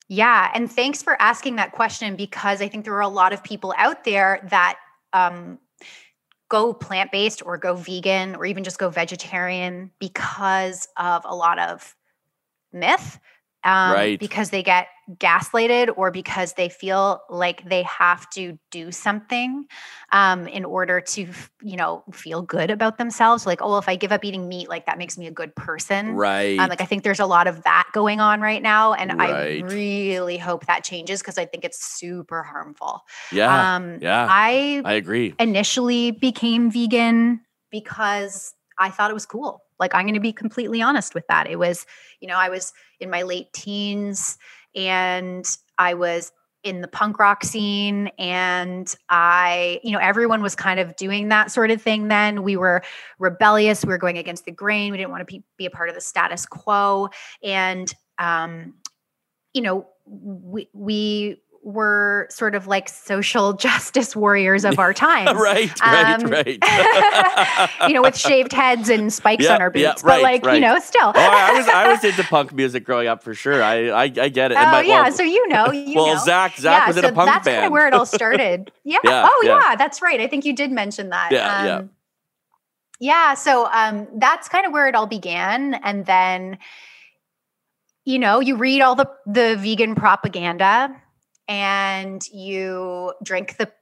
Yeah. 0.08 0.50
And 0.52 0.70
thanks 0.70 1.00
for 1.02 1.20
asking 1.22 1.56
that 1.56 1.72
question 1.72 2.16
because 2.16 2.60
I 2.60 2.68
think 2.68 2.84
there 2.84 2.94
are 2.94 3.00
a 3.00 3.08
lot 3.08 3.32
of 3.32 3.42
people 3.44 3.72
out 3.78 4.04
there 4.04 4.46
that 4.50 4.78
um, 5.12 5.58
go 6.48 6.72
plant 6.72 7.10
based 7.10 7.44
or 7.44 7.56
go 7.56 7.74
vegan 7.74 8.34
or 8.34 8.44
even 8.44 8.64
just 8.64 8.78
go 8.78 8.90
vegetarian 8.90 9.90
because 9.98 10.86
of 10.96 11.22
a 11.24 11.34
lot 11.34 11.58
of 11.58 11.96
myth. 12.72 13.18
Um, 13.64 13.92
Right. 13.92 14.18
Because 14.18 14.50
they 14.50 14.62
get 14.62 14.88
gaslighted 15.16 15.92
or 15.96 16.10
because 16.10 16.54
they 16.54 16.68
feel 16.68 17.20
like 17.28 17.68
they 17.68 17.82
have 17.82 18.28
to 18.30 18.58
do 18.70 18.92
something 18.92 19.66
um, 20.12 20.46
in 20.46 20.64
order 20.64 21.00
to, 21.00 21.28
you 21.62 21.76
know, 21.76 22.04
feel 22.12 22.42
good 22.42 22.70
about 22.70 22.98
themselves. 22.98 23.46
Like, 23.46 23.60
oh, 23.60 23.78
if 23.78 23.88
I 23.88 23.96
give 23.96 24.12
up 24.12 24.24
eating 24.24 24.48
meat, 24.48 24.68
like 24.68 24.86
that 24.86 24.98
makes 24.98 25.18
me 25.18 25.26
a 25.26 25.30
good 25.30 25.54
person. 25.56 26.12
Right. 26.12 26.58
Um, 26.58 26.68
like 26.68 26.80
I 26.80 26.84
think 26.84 27.02
there's 27.02 27.20
a 27.20 27.26
lot 27.26 27.46
of 27.46 27.62
that 27.64 27.88
going 27.92 28.20
on 28.20 28.40
right 28.40 28.62
now, 28.62 28.94
and 28.94 29.20
I 29.20 29.62
really 29.64 30.38
hope 30.38 30.66
that 30.66 30.84
changes 30.84 31.20
because 31.20 31.38
I 31.38 31.46
think 31.46 31.64
it's 31.64 31.84
super 31.84 32.42
harmful. 32.42 33.02
yeah. 33.32 33.76
um, 33.76 33.98
yeah. 34.00 34.26
I 34.30 34.82
I 34.84 34.94
agree. 34.94 35.34
initially 35.38 36.12
became 36.12 36.70
vegan 36.70 37.40
because 37.70 38.54
I 38.78 38.90
thought 38.90 39.10
it 39.10 39.14
was 39.14 39.26
cool. 39.26 39.62
Like 39.82 39.96
I'm 39.96 40.04
going 40.04 40.14
to 40.14 40.20
be 40.20 40.32
completely 40.32 40.80
honest 40.80 41.12
with 41.12 41.26
that. 41.26 41.50
It 41.50 41.58
was, 41.58 41.86
you 42.20 42.28
know, 42.28 42.36
I 42.36 42.48
was 42.48 42.72
in 43.00 43.10
my 43.10 43.22
late 43.22 43.52
teens 43.52 44.38
and 44.76 45.44
I 45.76 45.94
was 45.94 46.30
in 46.62 46.82
the 46.82 46.86
punk 46.86 47.18
rock 47.18 47.42
scene 47.42 48.08
and 48.16 48.94
I, 49.08 49.80
you 49.82 49.90
know, 49.90 49.98
everyone 49.98 50.40
was 50.40 50.54
kind 50.54 50.78
of 50.78 50.94
doing 50.94 51.30
that 51.30 51.50
sort 51.50 51.72
of 51.72 51.82
thing 51.82 52.06
then. 52.06 52.44
We 52.44 52.56
were 52.56 52.84
rebellious, 53.18 53.84
we 53.84 53.88
were 53.88 53.98
going 53.98 54.18
against 54.18 54.44
the 54.44 54.52
grain, 54.52 54.92
we 54.92 54.98
didn't 54.98 55.10
want 55.10 55.22
to 55.22 55.24
be, 55.24 55.42
be 55.58 55.66
a 55.66 55.70
part 55.70 55.88
of 55.88 55.96
the 55.96 56.00
status 56.00 56.46
quo 56.46 57.08
and 57.42 57.92
um 58.18 58.74
you 59.52 59.62
know, 59.62 59.88
we 60.06 60.68
we 60.72 61.42
were 61.64 62.26
sort 62.28 62.54
of 62.56 62.66
like 62.66 62.88
social 62.88 63.52
justice 63.66 64.16
warriors 64.16 64.64
of 64.64 64.78
our 64.78 64.92
time. 65.08 65.36
right, 65.38 65.70
right, 65.80 66.22
Um, 66.24 66.30
right. 66.30 66.58
you 67.88 67.94
know, 67.94 68.02
with 68.02 68.16
shaved 68.16 68.52
heads 68.52 68.88
and 68.88 69.12
spikes 69.12 69.44
Yeah, 69.44 69.54
on 69.54 69.62
our 69.62 69.72
yeah, 69.74 69.92
boots. 69.92 70.02
right, 70.02 70.16
but 70.16 70.22
like, 70.22 70.44
right. 70.46 70.54
you 70.56 70.60
know, 70.60 70.78
still. 70.80 71.08
Oh, 71.08 71.12
I 71.14 71.52
was 71.56 71.68
I 71.68 71.88
was 71.92 72.02
into 72.04 72.24
punk 72.24 72.52
music 72.52 72.84
growing 72.84 73.06
up 73.06 73.22
for 73.22 73.34
sure. 73.34 73.62
I 73.62 73.88
I, 73.90 74.02
I 74.02 74.28
get 74.28 74.50
it. 74.52 74.58
Oh 74.58 74.64
my- 74.66 74.82
yeah, 74.82 75.02
well, 75.02 75.12
so 75.12 75.22
you 75.22 75.46
know, 75.48 75.70
you 75.70 75.94
well, 75.94 76.14
know. 76.14 76.24
Zach 76.24 76.56
Zach 76.56 76.82
yeah, 76.82 76.88
was 76.88 76.96
in 76.96 77.02
so 77.04 77.08
a 77.10 77.12
punk 77.12 77.26
that's 77.28 77.44
kind 77.46 77.56
band. 77.56 77.66
of 77.66 77.72
where 77.72 77.86
it 77.86 77.94
all 77.94 78.06
started. 78.06 78.72
Yeah. 78.84 78.98
Yeah, 79.04 79.28
oh 79.30 79.42
yeah. 79.44 79.60
yeah. 79.70 79.76
that's 79.76 80.02
right. 80.02 80.20
I 80.20 80.26
think 80.26 80.44
you 80.44 80.54
did 80.54 80.72
mention 80.72 81.10
that. 81.10 81.30
Yeah, 81.30 81.64
yeah. 81.64 81.76
Um, 81.76 81.90
yeah. 82.98 83.34
So 83.34 83.66
um, 83.70 84.08
that's 84.16 84.48
kind 84.48 84.66
of 84.66 84.72
where 84.72 84.88
it 84.88 84.94
all 84.94 85.06
began, 85.06 85.74
and 85.74 86.06
then, 86.06 86.58
you 88.04 88.18
know, 88.18 88.40
you 88.40 88.56
read 88.56 88.80
all 88.80 88.94
the 88.96 89.08
the 89.26 89.56
vegan 89.56 89.94
propaganda, 89.94 90.94
and 91.48 92.26
you 92.28 93.14
drink 93.22 93.56
the 93.56 93.72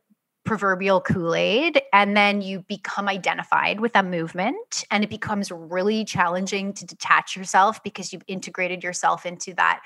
proverbial 0.44 1.00
Kool 1.00 1.34
Aid, 1.34 1.80
and 1.92 2.16
then 2.16 2.42
you 2.42 2.64
become 2.66 3.08
identified 3.08 3.80
with 3.80 3.94
a 3.94 4.02
movement, 4.02 4.84
and 4.90 5.04
it 5.04 5.10
becomes 5.10 5.50
really 5.50 6.04
challenging 6.04 6.72
to 6.72 6.86
detach 6.86 7.36
yourself 7.36 7.82
because 7.82 8.12
you've 8.12 8.24
integrated 8.26 8.82
yourself 8.82 9.26
into 9.26 9.54
that 9.54 9.80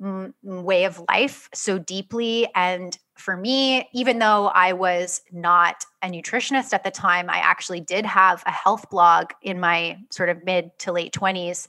mm, 0.00 0.32
way 0.42 0.84
of 0.84 1.02
life 1.08 1.48
so 1.54 1.78
deeply. 1.78 2.48
And 2.54 2.98
for 3.16 3.36
me, 3.36 3.88
even 3.94 4.18
though 4.18 4.48
I 4.48 4.72
was 4.72 5.22
not 5.30 5.84
a 6.02 6.08
nutritionist 6.08 6.72
at 6.72 6.84
the 6.84 6.90
time, 6.90 7.30
I 7.30 7.38
actually 7.38 7.80
did 7.80 8.04
have 8.04 8.42
a 8.44 8.50
health 8.50 8.90
blog 8.90 9.30
in 9.40 9.60
my 9.60 9.98
sort 10.10 10.28
of 10.28 10.44
mid 10.44 10.76
to 10.80 10.92
late 10.92 11.12
20s, 11.12 11.68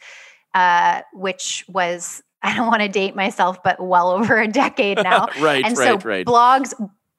uh, 0.53 1.01
which 1.13 1.63
was, 1.69 2.23
I 2.43 2.56
don't 2.56 2.67
want 2.67 2.82
to 2.82 2.89
date 2.89 3.15
myself, 3.15 3.63
but 3.63 3.79
well 3.79 4.12
over 4.12 4.39
a 4.39 4.47
decade 4.47 5.01
now 5.01 5.27
right, 5.39 5.63
and 5.65 5.77
right, 5.77 6.01
so 6.01 6.08
right. 6.08 6.25
blogs 6.25 6.73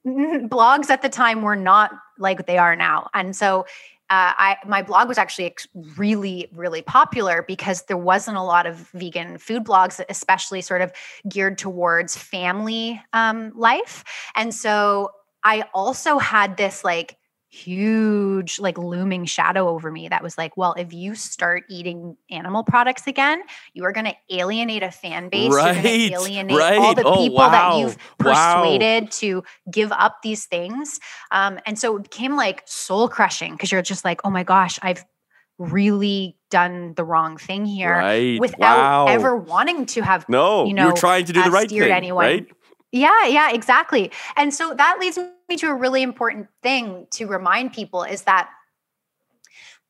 blogs 0.05 0.89
at 0.89 1.01
the 1.01 1.09
time 1.09 1.41
were 1.41 1.55
not 1.55 1.91
like 2.19 2.45
they 2.45 2.59
are 2.59 2.75
now 2.75 3.09
and 3.13 3.35
so 3.35 3.65
uh, 4.11 4.37
I 4.37 4.57
my 4.67 4.83
blog 4.83 5.07
was 5.07 5.17
actually 5.17 5.45
ex- 5.45 5.67
really 5.97 6.47
really 6.53 6.83
popular 6.83 7.43
because 7.47 7.81
there 7.83 7.97
wasn't 7.97 8.37
a 8.37 8.43
lot 8.43 8.67
of 8.67 8.87
vegan 8.93 9.39
food 9.39 9.63
blogs, 9.63 9.99
especially 10.09 10.61
sort 10.61 10.81
of 10.81 10.91
geared 11.27 11.57
towards 11.57 12.15
family 12.15 13.01
um, 13.13 13.51
life. 13.55 14.03
And 14.35 14.53
so 14.53 15.09
I 15.43 15.63
also 15.73 16.19
had 16.19 16.55
this 16.55 16.83
like 16.83 17.17
huge 17.55 18.59
like 18.59 18.77
looming 18.77 19.25
shadow 19.25 19.69
over 19.69 19.91
me 19.91 20.07
that 20.09 20.21
was 20.21 20.37
like 20.37 20.55
well 20.57 20.73
if 20.77 20.91
you 20.93 21.15
start 21.15 21.63
eating 21.69 22.17
animal 22.29 22.63
products 22.63 23.07
again 23.07 23.41
you 23.73 23.83
are 23.85 23.91
going 23.93 24.05
to 24.05 24.15
alienate 24.29 24.83
a 24.83 24.91
fan 24.91 25.29
base 25.29 25.49
you're 25.51 25.59
going 25.61 25.75
Right, 25.77 26.09
to 26.09 26.13
alienate 26.15 26.51
all 26.51 26.57
right. 26.59 26.95
the 26.95 27.03
Oh, 27.05 27.15
people 27.17 27.37
that 27.39 27.77
you've 27.77 27.97
wow. 28.23 28.61
persuaded 28.61 29.11
to 29.13 29.43
give 29.71 29.91
up 29.93 30.17
these 30.21 30.45
things 30.45 30.99
um, 31.31 31.59
and 31.65 31.79
so 31.79 31.95
it 31.97 32.03
became 32.03 32.35
like 32.35 32.61
soul 32.65 33.07
crushing 33.07 33.53
because 33.53 33.71
you're 33.71 33.81
just 33.81 34.03
like 34.03 34.21
oh 34.25 34.29
my 34.29 34.43
gosh 34.43 34.77
i've 34.81 35.05
really 35.57 36.35
done 36.51 36.93
the 36.95 37.03
wrong 37.05 37.37
thing 37.37 37.65
here 37.65 37.91
right. 37.97 38.39
without 38.39 38.59
wow. 38.59 39.05
ever 39.07 39.35
wanting 39.37 39.85
to 39.85 40.01
have 40.01 40.27
No, 40.27 40.65
you 40.65 40.73
know, 40.73 40.89
are 40.89 40.93
trying 40.93 41.25
to 41.25 41.33
do 41.33 41.41
the 41.41 41.47
uh, 41.47 41.51
right 41.51 41.69
thing, 41.69 41.81
anyone. 41.83 42.25
right? 42.25 42.47
yeah, 42.91 43.25
yeah, 43.27 43.51
exactly. 43.51 44.11
And 44.37 44.53
so 44.53 44.73
that 44.73 44.97
leads 44.99 45.17
me 45.17 45.29
to 45.49 45.67
a 45.67 45.75
really 45.75 46.01
important 46.01 46.47
thing 46.61 47.07
to 47.11 47.27
remind 47.27 47.73
people 47.73 48.03
is 48.03 48.23
that 48.23 48.49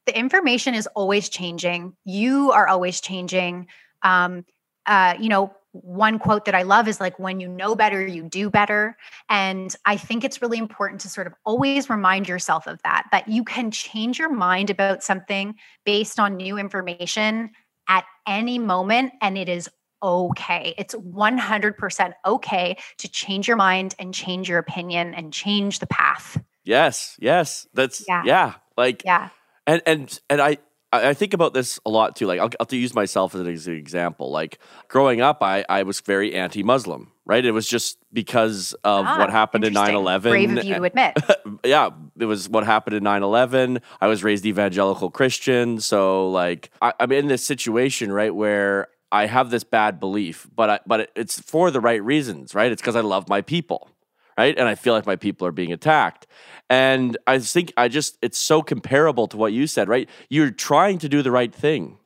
the 0.05 0.17
information 0.17 0.75
is 0.75 0.87
always 0.87 1.29
changing. 1.29 1.95
You 2.05 2.51
are 2.51 2.67
always 2.67 3.01
changing. 3.01 3.67
Um, 4.03 4.45
uh, 4.85 5.15
you 5.19 5.29
know, 5.29 5.53
one 5.71 6.19
quote 6.19 6.45
that 6.45 6.55
I 6.55 6.61
love 6.61 6.87
is 6.87 7.01
like, 7.01 7.17
when 7.19 7.39
you 7.39 7.49
know 7.49 7.75
better, 7.75 8.05
you 8.05 8.23
do 8.23 8.49
better. 8.49 8.95
And 9.29 9.75
I 9.85 9.97
think 9.97 10.23
it's 10.23 10.41
really 10.41 10.57
important 10.57 11.01
to 11.01 11.09
sort 11.09 11.27
of 11.27 11.33
always 11.43 11.89
remind 11.89 12.29
yourself 12.29 12.67
of 12.67 12.81
that, 12.83 13.07
that 13.11 13.27
you 13.27 13.43
can 13.43 13.71
change 13.71 14.19
your 14.19 14.31
mind 14.31 14.69
about 14.69 15.03
something 15.03 15.55
based 15.85 16.19
on 16.19 16.37
new 16.37 16.57
information 16.57 17.49
at 17.89 18.05
any 18.27 18.59
moment. 18.59 19.13
And 19.21 19.37
it 19.37 19.49
is 19.49 19.69
okay. 20.01 20.73
It's 20.77 20.95
100% 20.95 22.13
okay 22.25 22.77
to 22.97 23.07
change 23.07 23.47
your 23.47 23.57
mind 23.57 23.95
and 23.99 24.13
change 24.13 24.49
your 24.49 24.59
opinion 24.59 25.13
and 25.13 25.33
change 25.33 25.79
the 25.79 25.87
path. 25.87 26.41
Yes, 26.63 27.15
yes. 27.19 27.67
That's 27.73 28.03
yeah. 28.07 28.23
Yeah. 28.25 28.53
Like 28.77 29.03
Yeah. 29.05 29.29
and 29.67 29.81
and 29.85 30.19
and 30.29 30.41
I 30.41 30.57
I 30.91 31.13
think 31.13 31.33
about 31.33 31.53
this 31.53 31.79
a 31.85 31.89
lot 31.89 32.15
too. 32.15 32.25
Like 32.25 32.39
I'll, 32.39 32.49
I'll 32.59 32.67
use 32.71 32.95
myself 32.95 33.35
as 33.35 33.67
an 33.67 33.73
example. 33.75 34.31
Like 34.31 34.59
growing 34.87 35.21
up, 35.21 35.43
I 35.43 35.65
I 35.69 35.83
was 35.83 35.99
very 35.99 36.33
anti-Muslim. 36.33 37.11
Right? 37.27 37.43
It 37.43 37.51
was 37.51 37.67
just 37.67 37.97
because 38.13 38.73
of 38.83 39.03
Ah, 39.07 39.17
what 39.17 39.31
happened 39.31 39.63
in 39.63 39.69
interesting. 39.75 39.95
9-11. 39.95 40.21
Brave 40.21 40.57
of 40.57 40.63
you 40.63 40.75
to 40.75 40.83
admit. 40.83 41.17
yeah, 41.65 41.89
it 42.19 42.25
was 42.25 42.47
what 42.47 42.63
happened 42.65 42.95
in 42.95 43.03
9-11. 43.03 43.81
I 43.99 44.05
was 44.05 44.23
raised 44.23 44.45
evangelical 44.45 45.09
Christian. 45.09 45.79
So 45.79 46.29
like 46.29 46.69
I, 46.83 46.93
I'm 46.99 47.11
in 47.11 47.27
this 47.27 47.43
situation, 47.43 48.11
right, 48.11 48.33
where 48.33 48.89
I 49.11 49.27
have 49.27 49.49
this 49.49 49.63
bad 49.63 49.99
belief, 49.99 50.47
but 50.55 50.69
I, 50.69 50.79
but 50.85 51.11
it's 51.15 51.39
for 51.39 51.71
the 51.71 51.81
right 51.81 52.03
reasons, 52.03 52.53
right? 52.53 52.71
It's 52.71 52.81
because 52.81 52.95
I 52.95 53.01
love 53.01 53.29
my 53.29 53.41
people, 53.41 53.89
right? 54.37 54.57
And 54.57 54.67
I 54.67 54.75
feel 54.75 54.93
like 54.93 55.05
my 55.05 55.15
people 55.15 55.47
are 55.47 55.51
being 55.51 55.71
attacked. 55.71 56.27
And 56.69 57.17
I 57.27 57.39
think 57.39 57.71
I 57.77 57.87
just, 57.87 58.17
it's 58.21 58.37
so 58.37 58.61
comparable 58.61 59.27
to 59.27 59.37
what 59.37 59.53
you 59.53 59.67
said, 59.67 59.87
right? 59.87 60.09
You're 60.29 60.51
trying 60.51 60.97
to 60.99 61.09
do 61.09 61.21
the 61.21 61.31
right 61.31 61.53
thing, 61.53 61.97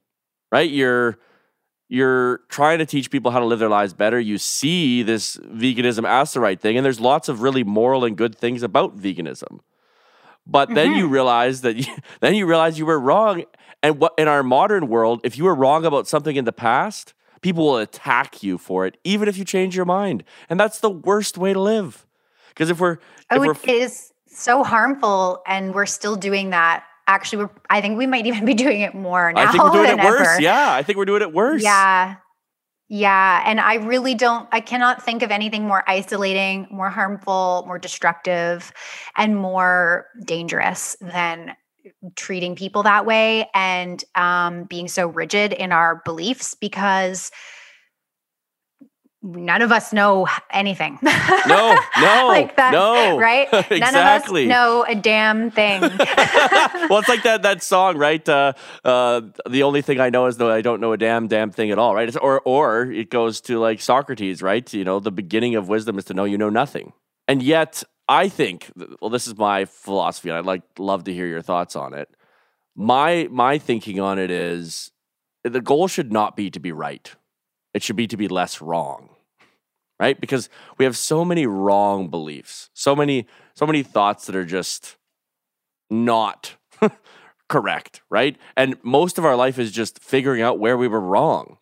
right? 0.52 0.70
You're, 0.70 1.18
you're 1.88 2.42
trying 2.50 2.78
to 2.80 2.86
teach 2.86 3.10
people 3.10 3.32
how 3.32 3.40
to 3.40 3.46
live 3.46 3.60
their 3.60 3.70
lives 3.70 3.94
better. 3.94 4.20
You 4.20 4.38
see 4.38 5.02
this 5.02 5.38
veganism 5.38 6.08
as 6.08 6.34
the 6.34 6.40
right 6.40 6.60
thing, 6.60 6.78
and 6.78 6.86
there's 6.86 7.00
lots 7.00 7.30
of 7.30 7.42
really 7.42 7.64
moral 7.64 8.06
and 8.06 8.16
good 8.16 8.36
things 8.36 8.62
about 8.62 8.98
veganism. 8.98 9.62
But 10.50 10.68
mm-hmm. 10.68 10.76
then 10.76 10.92
you 10.94 11.06
mm-hmm. 11.06 11.14
realize 11.14 11.62
that 11.62 11.76
you, 11.76 11.86
then 12.20 12.36
you 12.36 12.46
realize 12.46 12.80
you 12.80 12.86
were 12.86 13.00
wrong. 13.00 13.44
And 13.82 14.00
what 14.00 14.14
in 14.18 14.28
our 14.28 14.44
modern 14.44 14.88
world, 14.88 15.22
if 15.24 15.38
you 15.38 15.46
were 15.46 15.56
wrong 15.56 15.86
about 15.86 16.08
something 16.08 16.36
in 16.36 16.46
the 16.46 16.52
past, 16.52 17.14
people 17.42 17.66
will 17.66 17.78
attack 17.78 18.44
you 18.44 18.58
for 18.58 18.86
it, 18.86 18.98
even 19.04 19.30
if 19.30 19.38
you 19.38 19.46
change 19.46 19.76
your 19.76 19.86
mind. 19.86 20.24
And 20.50 20.60
that's 20.60 20.80
the 20.80 20.90
worst 20.90 21.38
way 21.38 21.54
to 21.54 21.60
live. 21.60 22.06
Because 22.50 22.70
if 22.70 22.80
we're, 22.80 22.98
oh, 23.32 23.42
if 23.42 23.64
we're, 23.66 23.72
it 23.72 23.82
is 23.82 24.12
so 24.28 24.64
harmful, 24.64 25.42
and 25.48 25.74
we're 25.74 25.86
still 25.86 26.16
doing 26.16 26.50
that 26.50 26.84
actually 27.08 27.44
we're 27.44 27.50
i 27.72 27.82
think 27.82 27.98
we 27.98 28.06
might 28.06 28.26
even 28.28 28.46
be 28.46 28.54
doing 28.54 28.82
it 28.82 28.94
more 28.94 29.34
now 29.34 29.42
i 29.42 29.52
think 29.52 29.64
we're 29.64 29.72
doing 29.72 29.98
it 29.98 30.04
worse 30.04 30.28
ever. 30.28 30.42
yeah 30.42 30.72
i 30.72 30.84
think 30.84 30.96
we're 30.98 31.06
doing 31.06 31.24
it 31.24 31.34
worse 31.34 31.64
yeah 31.64 32.18
yeah 32.90 33.44
and 33.46 33.60
i 33.60 33.76
really 33.76 34.16
don't 34.16 34.50
i 34.52 34.60
cannot 34.60 35.04
think 35.04 35.22
of 35.22 35.32
anything 35.32 35.68
more 35.68 35.84
isolating 35.88 36.68
more 36.72 36.90
harmful 36.90 37.64
more 37.68 37.78
destructive 37.78 38.74
and 39.16 39.36
more 39.38 40.08
dangerous 40.26 40.98
than 41.00 41.56
treating 42.16 42.56
people 42.56 42.84
that 42.84 43.06
way 43.06 43.50
and 43.54 44.04
um, 44.16 44.64
being 44.66 44.88
so 44.88 45.08
rigid 45.08 45.54
in 45.54 45.72
our 45.72 46.02
beliefs 46.06 46.56
because 46.56 47.32
none 49.22 49.62
of 49.62 49.72
us 49.72 49.92
know 49.92 50.28
anything. 50.52 50.98
No, 51.02 51.12
no, 52.00 52.28
like 52.28 52.56
that, 52.56 52.72
no, 52.72 53.18
right? 53.20 53.48
exactly. 53.52 53.80
None 53.80 53.96
of 53.96 54.06
us 54.06 54.32
know 54.32 54.86
a 54.88 54.96
damn 54.96 55.52
thing. 55.52 55.82
well, 55.82 57.00
it's 57.00 57.10
like 57.10 57.24
that 57.24 57.42
that 57.44 57.62
song, 57.64 57.98
right? 57.98 58.28
Uh, 58.28 58.54
uh, 58.84 59.22
the 59.50 59.64
only 59.64 59.82
thing 59.82 60.00
I 60.00 60.10
know 60.10 60.28
is 60.28 60.38
that 60.38 60.50
I 60.50 60.62
don't 60.62 60.80
know 60.80 60.94
a 60.94 60.98
damn 60.98 61.28
damn 61.28 61.52
thing 61.52 61.72
at 61.72 61.80
all, 61.80 61.96
right? 61.96 62.08
It's, 62.08 62.18
or 62.18 62.42
or 62.42 62.92
it 62.92 63.10
goes 63.10 63.42
to 63.42 63.60
like 63.60 63.82
Socrates, 63.82 64.42
right? 64.42 64.72
You 64.74 64.84
know, 64.84 65.00
the 65.00 65.12
beginning 65.12 65.56
of 65.56 65.68
wisdom 65.68 65.98
is 65.98 66.06
to 66.06 66.14
know 66.14 66.26
you 66.26 66.38
know 66.38 66.50
nothing, 66.50 66.94
and 67.28 67.44
yet 67.44 67.84
I 68.08 68.30
think, 68.30 68.72
well, 69.02 69.10
this 69.10 69.28
is 69.28 69.38
my 69.38 69.66
philosophy, 69.66 70.30
and 70.30 70.38
I'd 70.38 70.46
like 70.46 70.64
love 70.78 71.04
to 71.06 71.14
hear 71.14 71.28
your 71.28 71.42
thoughts 71.42 71.76
on 71.76 71.94
it. 71.94 72.10
My 72.76 73.28
my 73.30 73.58
thinking 73.58 74.00
on 74.00 74.18
it 74.18 74.32
is 74.32 74.92
the 75.44 75.62
goal 75.62 75.88
should 75.88 76.12
not 76.12 76.36
be 76.36 76.50
to 76.50 76.60
be 76.60 76.72
right 76.72 77.14
it 77.74 77.84
should 77.84 77.96
be 77.96 78.08
to 78.08 78.18
be 78.18 78.28
less 78.28 78.62
wrong. 78.62 79.10
Right? 80.00 80.20
Because 80.20 80.50
we 80.78 80.86
have 80.86 80.96
so 80.96 81.26
many 81.26 81.46
wrong 81.46 82.08
beliefs, 82.08 82.70
so 82.74 82.96
many, 82.96 83.28
so 83.54 83.66
many 83.66 83.84
thoughts 83.84 84.28
that 84.28 84.36
are 84.36 84.46
just 84.46 84.96
not 85.90 86.56
correct, 87.50 88.02
right? 88.10 88.38
And 88.56 88.78
most 88.82 89.18
of 89.18 89.26
our 89.26 89.36
life 89.36 89.60
is 89.60 89.72
just 89.72 90.02
figuring 90.02 90.42
out 90.42 90.58
where 90.58 90.78
we 90.78 90.88
were 90.88 91.02
wrong. 91.02 91.58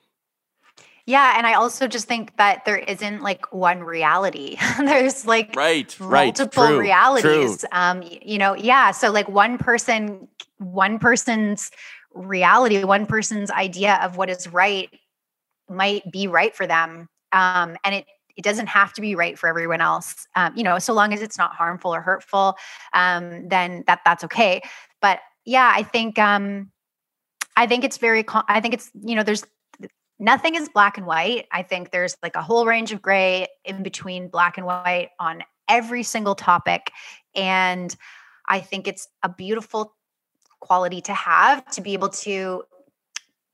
Yeah, 1.07 1.35
and 1.37 1.47
I 1.47 1.53
also 1.53 1.87
just 1.87 2.05
think 2.05 2.35
that 2.35 2.65
there 2.65 2.77
isn't 2.77 3.21
like 3.21 3.53
one 3.53 3.81
reality. 3.81 4.57
There's 4.77 5.25
like 5.25 5.55
right, 5.55 5.97
multiple 5.99 6.63
right. 6.63 6.69
True, 6.69 6.79
realities. 6.79 7.59
True. 7.61 7.69
Um, 7.71 8.03
you 8.03 8.37
know, 8.37 8.55
yeah. 8.55 8.91
So 8.91 9.09
like 9.11 9.29
one 9.29 9.57
person, 9.57 10.27
one 10.57 10.99
person's 10.99 11.71
reality, 12.13 12.83
one 12.83 13.05
person's 13.05 13.49
idea 13.51 13.99
of 14.03 14.17
what 14.17 14.29
is 14.29 14.51
right 14.51 14.89
might 15.69 16.09
be 16.11 16.27
right 16.27 16.55
for 16.55 16.67
them 16.67 17.07
um, 17.31 17.75
and 17.83 17.95
it 17.95 18.05
it 18.35 18.43
doesn't 18.43 18.67
have 18.67 18.93
to 18.93 19.01
be 19.01 19.15
right 19.15 19.39
for 19.39 19.47
everyone 19.47 19.81
else 19.81 20.27
um, 20.35 20.53
you 20.55 20.63
know 20.63 20.79
so 20.79 20.93
long 20.93 21.13
as 21.13 21.21
it's 21.21 21.37
not 21.37 21.53
harmful 21.53 21.93
or 21.93 22.01
hurtful 22.01 22.55
um, 22.93 23.47
then 23.47 23.83
that 23.87 24.01
that's 24.05 24.23
okay. 24.23 24.61
But 25.01 25.19
yeah 25.45 25.71
i 25.73 25.83
think 25.83 26.19
um, 26.19 26.71
i 27.55 27.67
think 27.67 27.83
it's 27.83 27.97
very 27.97 28.25
i 28.47 28.59
think 28.59 28.73
it's 28.73 28.91
you 29.01 29.15
know 29.15 29.23
there's 29.23 29.45
nothing 30.19 30.55
is 30.55 30.69
black 30.69 30.97
and 30.97 31.05
white. 31.05 31.45
I 31.51 31.61
think 31.61 31.91
there's 31.91 32.17
like 32.23 32.35
a 32.35 32.41
whole 32.41 32.65
range 32.65 32.91
of 32.91 33.01
gray 33.01 33.47
in 33.63 33.83
between 33.83 34.29
black 34.29 34.57
and 34.57 34.65
white 34.65 35.09
on 35.19 35.43
every 35.69 36.03
single 36.03 36.35
topic 36.35 36.91
and 37.35 37.95
i 38.47 38.59
think 38.59 38.87
it's 38.87 39.07
a 39.23 39.29
beautiful 39.29 39.93
quality 40.59 41.01
to 41.01 41.13
have 41.13 41.65
to 41.71 41.81
be 41.81 41.93
able 41.93 42.09
to 42.09 42.63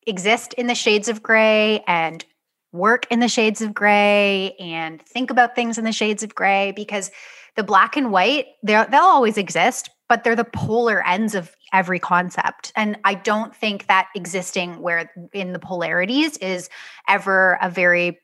exist 0.07 0.53
in 0.53 0.67
the 0.67 0.75
shades 0.75 1.07
of 1.07 1.23
gray 1.23 1.83
and 1.87 2.25
work 2.71 3.05
in 3.11 3.19
the 3.19 3.27
shades 3.27 3.61
of 3.61 3.73
gray 3.73 4.55
and 4.59 5.01
think 5.03 5.29
about 5.29 5.55
things 5.55 5.77
in 5.77 5.85
the 5.85 5.91
shades 5.91 6.23
of 6.23 6.33
gray 6.33 6.73
because 6.75 7.11
the 7.55 7.63
black 7.63 7.95
and 7.95 8.11
white 8.11 8.47
they'll 8.63 8.87
always 8.93 9.37
exist 9.37 9.89
but 10.09 10.23
they're 10.23 10.35
the 10.35 10.43
polar 10.43 11.05
ends 11.07 11.33
of 11.33 11.55
every 11.71 11.99
concept. 11.99 12.71
And 12.75 12.97
i 13.03 13.13
don't 13.13 13.55
think 13.55 13.87
that 13.87 14.09
existing 14.15 14.81
where 14.81 15.11
in 15.33 15.53
the 15.53 15.59
polarities 15.59 16.37
is 16.37 16.69
ever 17.07 17.57
a 17.61 17.69
very 17.69 18.19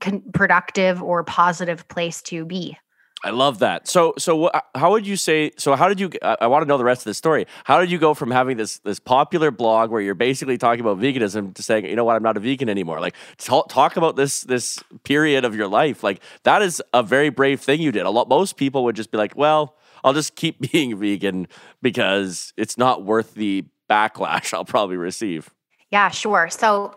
con- 0.00 0.22
productive 0.32 1.02
or 1.02 1.22
positive 1.24 1.86
place 1.88 2.22
to 2.22 2.44
be 2.44 2.76
I 3.24 3.30
love 3.30 3.60
that. 3.60 3.88
So, 3.88 4.12
so 4.18 4.50
how 4.74 4.90
would 4.90 5.06
you 5.06 5.16
say? 5.16 5.50
So, 5.56 5.74
how 5.74 5.88
did 5.88 5.98
you? 5.98 6.10
I, 6.22 6.36
I 6.42 6.46
want 6.48 6.62
to 6.62 6.68
know 6.68 6.76
the 6.76 6.84
rest 6.84 7.00
of 7.00 7.04
the 7.06 7.14
story. 7.14 7.46
How 7.64 7.80
did 7.80 7.90
you 7.90 7.98
go 7.98 8.12
from 8.12 8.30
having 8.30 8.58
this 8.58 8.78
this 8.80 9.00
popular 9.00 9.50
blog 9.50 9.90
where 9.90 10.02
you're 10.02 10.14
basically 10.14 10.58
talking 10.58 10.80
about 10.80 10.98
veganism 10.98 11.54
to 11.54 11.62
saying, 11.62 11.86
you 11.86 11.96
know 11.96 12.04
what, 12.04 12.14
I'm 12.14 12.22
not 12.22 12.36
a 12.36 12.40
vegan 12.40 12.68
anymore? 12.68 13.00
Like, 13.00 13.14
talk, 13.38 13.70
talk 13.70 13.96
about 13.96 14.16
this 14.16 14.42
this 14.42 14.78
period 15.04 15.46
of 15.46 15.56
your 15.56 15.66
life. 15.66 16.02
Like, 16.02 16.20
that 16.42 16.60
is 16.60 16.82
a 16.92 17.02
very 17.02 17.30
brave 17.30 17.60
thing 17.60 17.80
you 17.80 17.90
did. 17.90 18.04
A 18.04 18.10
lot, 18.10 18.28
most 18.28 18.58
people 18.58 18.84
would 18.84 18.96
just 18.96 19.10
be 19.10 19.16
like, 19.16 19.34
well, 19.34 19.76
I'll 20.04 20.14
just 20.14 20.36
keep 20.36 20.60
being 20.72 20.98
vegan 20.98 21.48
because 21.80 22.52
it's 22.56 22.76
not 22.76 23.04
worth 23.04 23.34
the 23.34 23.64
backlash 23.88 24.52
I'll 24.52 24.66
probably 24.66 24.98
receive. 24.98 25.50
Yeah, 25.90 26.10
sure. 26.10 26.50
So, 26.50 26.94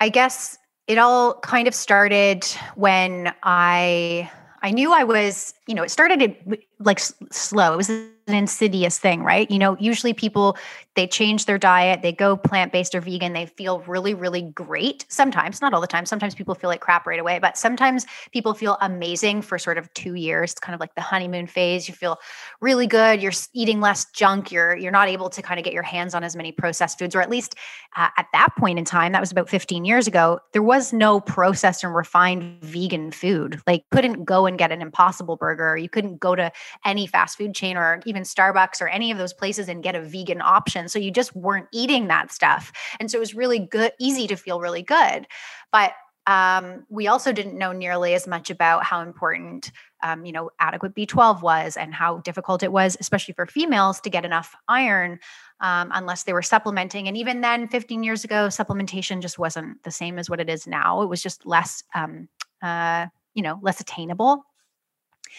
I 0.00 0.08
guess 0.08 0.56
it 0.86 0.96
all 0.96 1.34
kind 1.34 1.68
of 1.68 1.74
started 1.74 2.44
when 2.74 3.34
I 3.42 4.30
I 4.62 4.70
knew 4.70 4.92
I 4.92 5.04
was, 5.04 5.54
you 5.66 5.74
know, 5.74 5.82
it 5.82 5.90
started 5.90 6.36
like 6.78 7.00
slow. 7.30 7.72
It 7.72 7.76
was 7.76 7.90
an 8.30 8.38
insidious 8.38 8.98
thing, 8.98 9.22
right? 9.22 9.50
You 9.50 9.58
know, 9.58 9.76
usually 9.78 10.14
people 10.14 10.56
they 10.96 11.06
change 11.06 11.46
their 11.46 11.56
diet, 11.56 12.02
they 12.02 12.12
go 12.12 12.36
plant-based 12.36 12.94
or 12.94 13.00
vegan, 13.00 13.32
they 13.32 13.46
feel 13.46 13.80
really 13.80 14.14
really 14.14 14.42
great. 14.42 15.06
Sometimes, 15.08 15.60
not 15.60 15.74
all 15.74 15.80
the 15.80 15.86
time. 15.86 16.06
Sometimes 16.06 16.34
people 16.34 16.54
feel 16.54 16.68
like 16.68 16.80
crap 16.80 17.06
right 17.06 17.20
away, 17.20 17.38
but 17.38 17.56
sometimes 17.56 18.06
people 18.32 18.54
feel 18.54 18.76
amazing 18.80 19.42
for 19.42 19.58
sort 19.58 19.78
of 19.78 19.92
2 19.94 20.14
years. 20.14 20.52
It's 20.52 20.60
kind 20.60 20.74
of 20.74 20.80
like 20.80 20.94
the 20.94 21.00
honeymoon 21.00 21.46
phase. 21.46 21.88
You 21.88 21.94
feel 21.94 22.18
really 22.60 22.86
good, 22.86 23.22
you're 23.22 23.32
eating 23.52 23.80
less 23.80 24.06
junk, 24.12 24.52
you're 24.52 24.76
you're 24.76 24.92
not 24.92 25.08
able 25.08 25.30
to 25.30 25.42
kind 25.42 25.58
of 25.58 25.64
get 25.64 25.72
your 25.72 25.82
hands 25.82 26.14
on 26.14 26.24
as 26.24 26.36
many 26.36 26.52
processed 26.52 26.98
foods 26.98 27.14
or 27.14 27.20
at 27.20 27.30
least 27.30 27.54
uh, 27.96 28.08
at 28.16 28.26
that 28.32 28.48
point 28.56 28.78
in 28.78 28.84
time, 28.84 29.12
that 29.12 29.20
was 29.20 29.32
about 29.32 29.48
15 29.48 29.84
years 29.84 30.06
ago, 30.06 30.38
there 30.52 30.62
was 30.62 30.92
no 30.92 31.20
processed 31.20 31.82
and 31.82 31.94
refined 31.94 32.62
vegan 32.62 33.10
food. 33.10 33.60
Like 33.66 33.84
couldn't 33.90 34.24
go 34.24 34.46
and 34.46 34.58
get 34.58 34.70
an 34.70 34.80
impossible 34.80 35.36
burger, 35.36 35.76
you 35.76 35.88
couldn't 35.88 36.20
go 36.20 36.34
to 36.34 36.52
any 36.84 37.06
fast 37.06 37.36
food 37.36 37.54
chain 37.54 37.76
or 37.76 38.00
even 38.06 38.19
Starbucks 38.22 38.80
or 38.80 38.88
any 38.88 39.10
of 39.10 39.18
those 39.18 39.32
places 39.32 39.68
and 39.68 39.82
get 39.82 39.94
a 39.94 40.02
vegan 40.02 40.40
option. 40.40 40.88
So 40.88 40.98
you 40.98 41.10
just 41.10 41.34
weren't 41.34 41.68
eating 41.72 42.08
that 42.08 42.32
stuff. 42.32 42.72
And 42.98 43.10
so 43.10 43.18
it 43.18 43.20
was 43.20 43.34
really 43.34 43.58
good, 43.58 43.92
easy 43.98 44.26
to 44.26 44.36
feel 44.36 44.60
really 44.60 44.82
good. 44.82 45.26
But 45.72 45.92
um, 46.26 46.84
we 46.88 47.08
also 47.08 47.32
didn't 47.32 47.58
know 47.58 47.72
nearly 47.72 48.14
as 48.14 48.26
much 48.26 48.50
about 48.50 48.84
how 48.84 49.00
important 49.02 49.72
um, 50.02 50.24
you 50.24 50.32
know 50.32 50.50
adequate 50.60 50.94
b12 50.94 51.42
was 51.42 51.76
and 51.76 51.94
how 51.94 52.18
difficult 52.18 52.62
it 52.62 52.72
was 52.72 52.96
especially 53.00 53.34
for 53.34 53.46
females 53.46 54.00
to 54.00 54.10
get 54.10 54.24
enough 54.24 54.54
iron 54.68 55.18
um, 55.60 55.90
unless 55.92 56.24
they 56.24 56.32
were 56.32 56.42
supplementing 56.42 57.08
and 57.08 57.16
even 57.16 57.40
then 57.40 57.68
15 57.68 58.02
years 58.02 58.22
ago 58.22 58.46
supplementation 58.46 59.20
just 59.20 59.38
wasn't 59.38 59.82
the 59.82 59.90
same 59.90 60.18
as 60.18 60.30
what 60.30 60.40
it 60.40 60.48
is 60.48 60.66
now 60.66 61.02
it 61.02 61.06
was 61.06 61.22
just 61.22 61.46
less 61.46 61.82
um, 61.94 62.28
uh, 62.62 63.06
you 63.34 63.42
know 63.42 63.58
less 63.62 63.80
attainable 63.80 64.44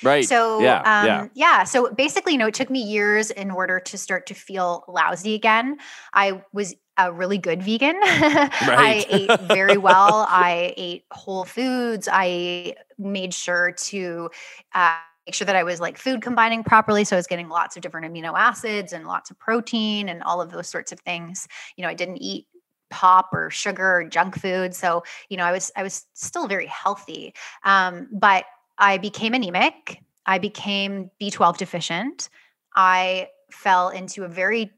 Right. 0.04 0.25
So 0.25 0.62
yeah, 0.62 0.77
um, 0.80 1.06
yeah. 1.06 1.27
yeah. 1.34 1.63
So 1.63 1.91
basically, 1.93 2.34
you 2.34 2.39
know, 2.39 2.47
it 2.47 2.54
took 2.54 2.69
me 2.69 2.82
years 2.82 3.32
in 3.32 3.51
order 3.51 3.80
to 3.80 3.97
start 3.97 4.25
to 4.27 4.34
feel 4.34 4.84
lousy 4.88 5.36
again. 5.36 5.77
I 6.13 6.43
was 6.54 6.75
a 6.97 7.12
really 7.12 7.38
good 7.38 7.63
vegan. 7.63 7.99
I 8.04 9.06
ate 9.10 9.39
very 9.41 9.77
well. 9.89 10.25
I 10.30 10.73
ate 10.77 11.06
whole 11.12 11.45
foods. 11.45 12.08
I 12.12 12.75
made 12.97 13.34
sure 13.34 13.71
to 13.71 14.30
uh, 14.73 14.97
make 15.25 15.36
sure 15.36 15.45
that 15.45 15.56
I 15.56 15.63
was 15.63 15.80
like 15.80 15.97
food 15.97 16.21
combining 16.21 16.63
properly. 16.63 17.04
So 17.04 17.15
I 17.15 17.19
was 17.19 17.27
getting 17.27 17.49
lots 17.49 17.75
of 17.75 17.82
different 17.82 18.12
amino 18.12 18.34
acids 18.38 18.93
and 18.93 19.06
lots 19.06 19.32
of 19.32 19.39
protein 19.39 20.10
and 20.10 20.21
all 20.23 20.41
of 20.41 20.51
those 20.51 20.67
sorts 20.67 20.91
of 20.91 20.99
things. 20.99 21.47
You 21.75 21.84
know, 21.84 21.89
I 21.89 21.93
didn't 21.93 22.17
eat 22.17 22.47
pop 22.89 23.30
or 23.32 23.49
sugar 23.49 23.97
or 23.97 24.04
junk 24.04 24.39
food. 24.39 24.75
So, 24.75 25.04
you 25.30 25.38
know, 25.38 25.43
I 25.43 25.51
was 25.51 25.71
I 25.75 25.84
was 25.84 26.06
still 26.13 26.47
very 26.47 26.67
healthy. 26.67 27.34
Um, 27.63 28.10
but 28.12 28.45
I 28.81 28.97
became 28.97 29.33
anemic. 29.33 30.01
I 30.25 30.39
became 30.39 31.09
B12 31.21 31.57
deficient. 31.57 32.29
I 32.75 33.29
fell 33.51 33.89
into 33.89 34.23
a 34.23 34.27
very 34.27 34.71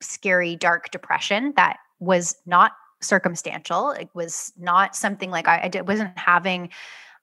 scary, 0.00 0.54
dark 0.54 0.90
depression 0.90 1.54
that 1.56 1.78
was 1.98 2.36
not 2.46 2.72
circumstantial. 3.00 3.90
It 3.90 4.10
was 4.14 4.52
not 4.58 4.94
something 4.94 5.30
like 5.30 5.48
I, 5.48 5.70
I 5.74 5.80
wasn't 5.82 6.16
having, 6.16 6.70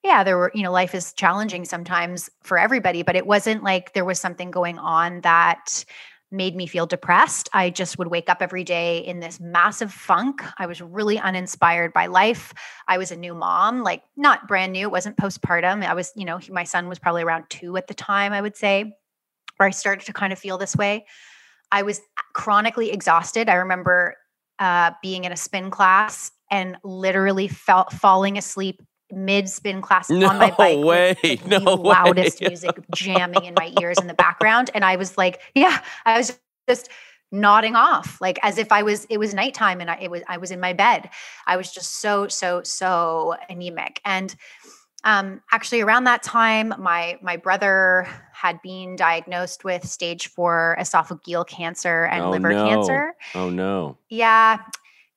yeah, 0.04 0.24
there 0.24 0.38
were, 0.38 0.52
you 0.54 0.64
know, 0.64 0.72
life 0.72 0.96
is 0.96 1.14
challenging 1.14 1.64
sometimes 1.64 2.30
for 2.44 2.58
everybody, 2.58 3.04
but 3.04 3.16
it 3.16 3.28
wasn't 3.28 3.64
like 3.64 3.94
there 3.94 4.06
was 4.06 4.20
something 4.20 4.52
going 4.52 4.80
on 4.80 5.22
that 5.22 5.86
made 6.36 6.56
me 6.56 6.68
feel 6.68 6.86
depressed. 6.86 7.50
I 7.54 7.70
just 7.70 7.98
would 7.98 8.08
wake 8.08 8.30
up 8.30 8.42
every 8.42 8.64
day 8.64 9.00
in 9.00 9.20
this 9.20 9.40
massive 9.40 9.92
funk. 9.92 10.44
I 10.58 10.66
was 10.66 10.82
really 10.82 11.18
uninspired 11.18 11.94
by 11.94 12.08
life. 12.08 12.54
I 12.88 12.98
was 12.98 13.12
a 13.12 13.16
new 13.16 13.34
mom, 13.34 13.84
like 13.84 14.04
not 14.16 14.48
brand 14.48 14.74
new, 14.74 14.88
it 14.88 14.92
wasn't 14.92 15.18
postpartum. 15.18 15.86
I 15.86 15.94
was, 15.94 16.12
you 16.16 16.26
know, 16.26 16.40
my 16.50 16.64
son 16.64 16.88
was 16.88 17.00
probably 17.00 17.24
around 17.24 17.46
two 17.50 17.78
at 17.78 17.88
the 17.88 17.94
time, 17.94 18.34
I 18.34 18.42
would 18.42 18.56
say, 18.56 18.96
where 19.58 19.68
I 19.68 19.72
started 19.72 20.06
to 20.06 20.14
kind 20.14 20.34
of 20.34 20.40
feel 20.40 20.58
this 20.58 20.76
way. 20.76 21.06
I 21.72 21.82
was 21.82 22.02
chronically 22.34 22.92
exhausted. 22.92 23.50
I 23.50 23.56
remember 23.56 24.16
uh, 24.60 24.92
being 25.02 25.24
in 25.24 25.32
a 25.32 25.38
spin 25.38 25.72
class 25.72 26.32
and 26.52 26.78
literally 26.84 27.48
felt 27.48 27.92
falling 27.92 28.38
asleep 28.38 28.82
mid 29.12 29.48
spin 29.50 29.82
class 29.82 30.10
no 30.10 30.28
on 30.30 30.38
my 30.38 30.52
bike 30.58 30.84
way. 30.84 31.16
with 31.24 31.46
no 31.48 31.60
the 31.60 31.76
loudest 31.76 32.42
way. 32.42 32.48
music 32.50 32.72
jamming 32.94 33.46
in 33.46 33.54
my 33.58 33.74
ears 33.82 33.98
in 34.00 34.08
the 34.08 34.14
background 34.14 34.72
and 34.74 34.84
i 34.84 34.96
was 34.96 35.18
like 35.18 35.42
yeah 35.54 35.80
i 36.06 36.18
was 36.18 36.38
just 36.68 36.90
nodding 37.32 37.76
off 37.76 38.20
like 38.22 38.40
as 38.44 38.58
if 38.58 38.72
i 38.72 38.82
was 38.84 39.06
it 39.10 39.18
was 39.18 39.34
nighttime 39.34 39.82
and 39.82 39.90
I, 39.92 39.98
it 40.02 40.10
was 40.12 40.22
i 40.28 40.38
was 40.38 40.52
in 40.52 40.60
my 40.60 40.74
bed 40.74 41.10
i 41.46 41.58
was 41.58 41.72
just 41.72 41.96
so 42.02 42.28
so 42.28 42.64
so 42.64 43.36
anemic 43.50 44.00
and 44.06 44.36
um, 45.04 45.42
actually 45.52 45.82
around 45.82 46.06
that 46.06 46.24
time 46.24 46.74
my 46.80 47.20
my 47.22 47.38
brother 47.38 48.08
had 48.34 48.60
been 48.64 48.96
diagnosed 48.96 49.64
with 49.64 49.86
stage 49.88 50.30
four 50.30 50.76
esophageal 50.80 51.46
cancer 51.48 52.06
and 52.06 52.24
Oh, 52.24 52.32
liver 52.32 52.50
no. 52.54 52.68
cancer 52.68 53.14
Oh 53.36 53.52
no. 53.52 54.00
yeah. 54.10 54.58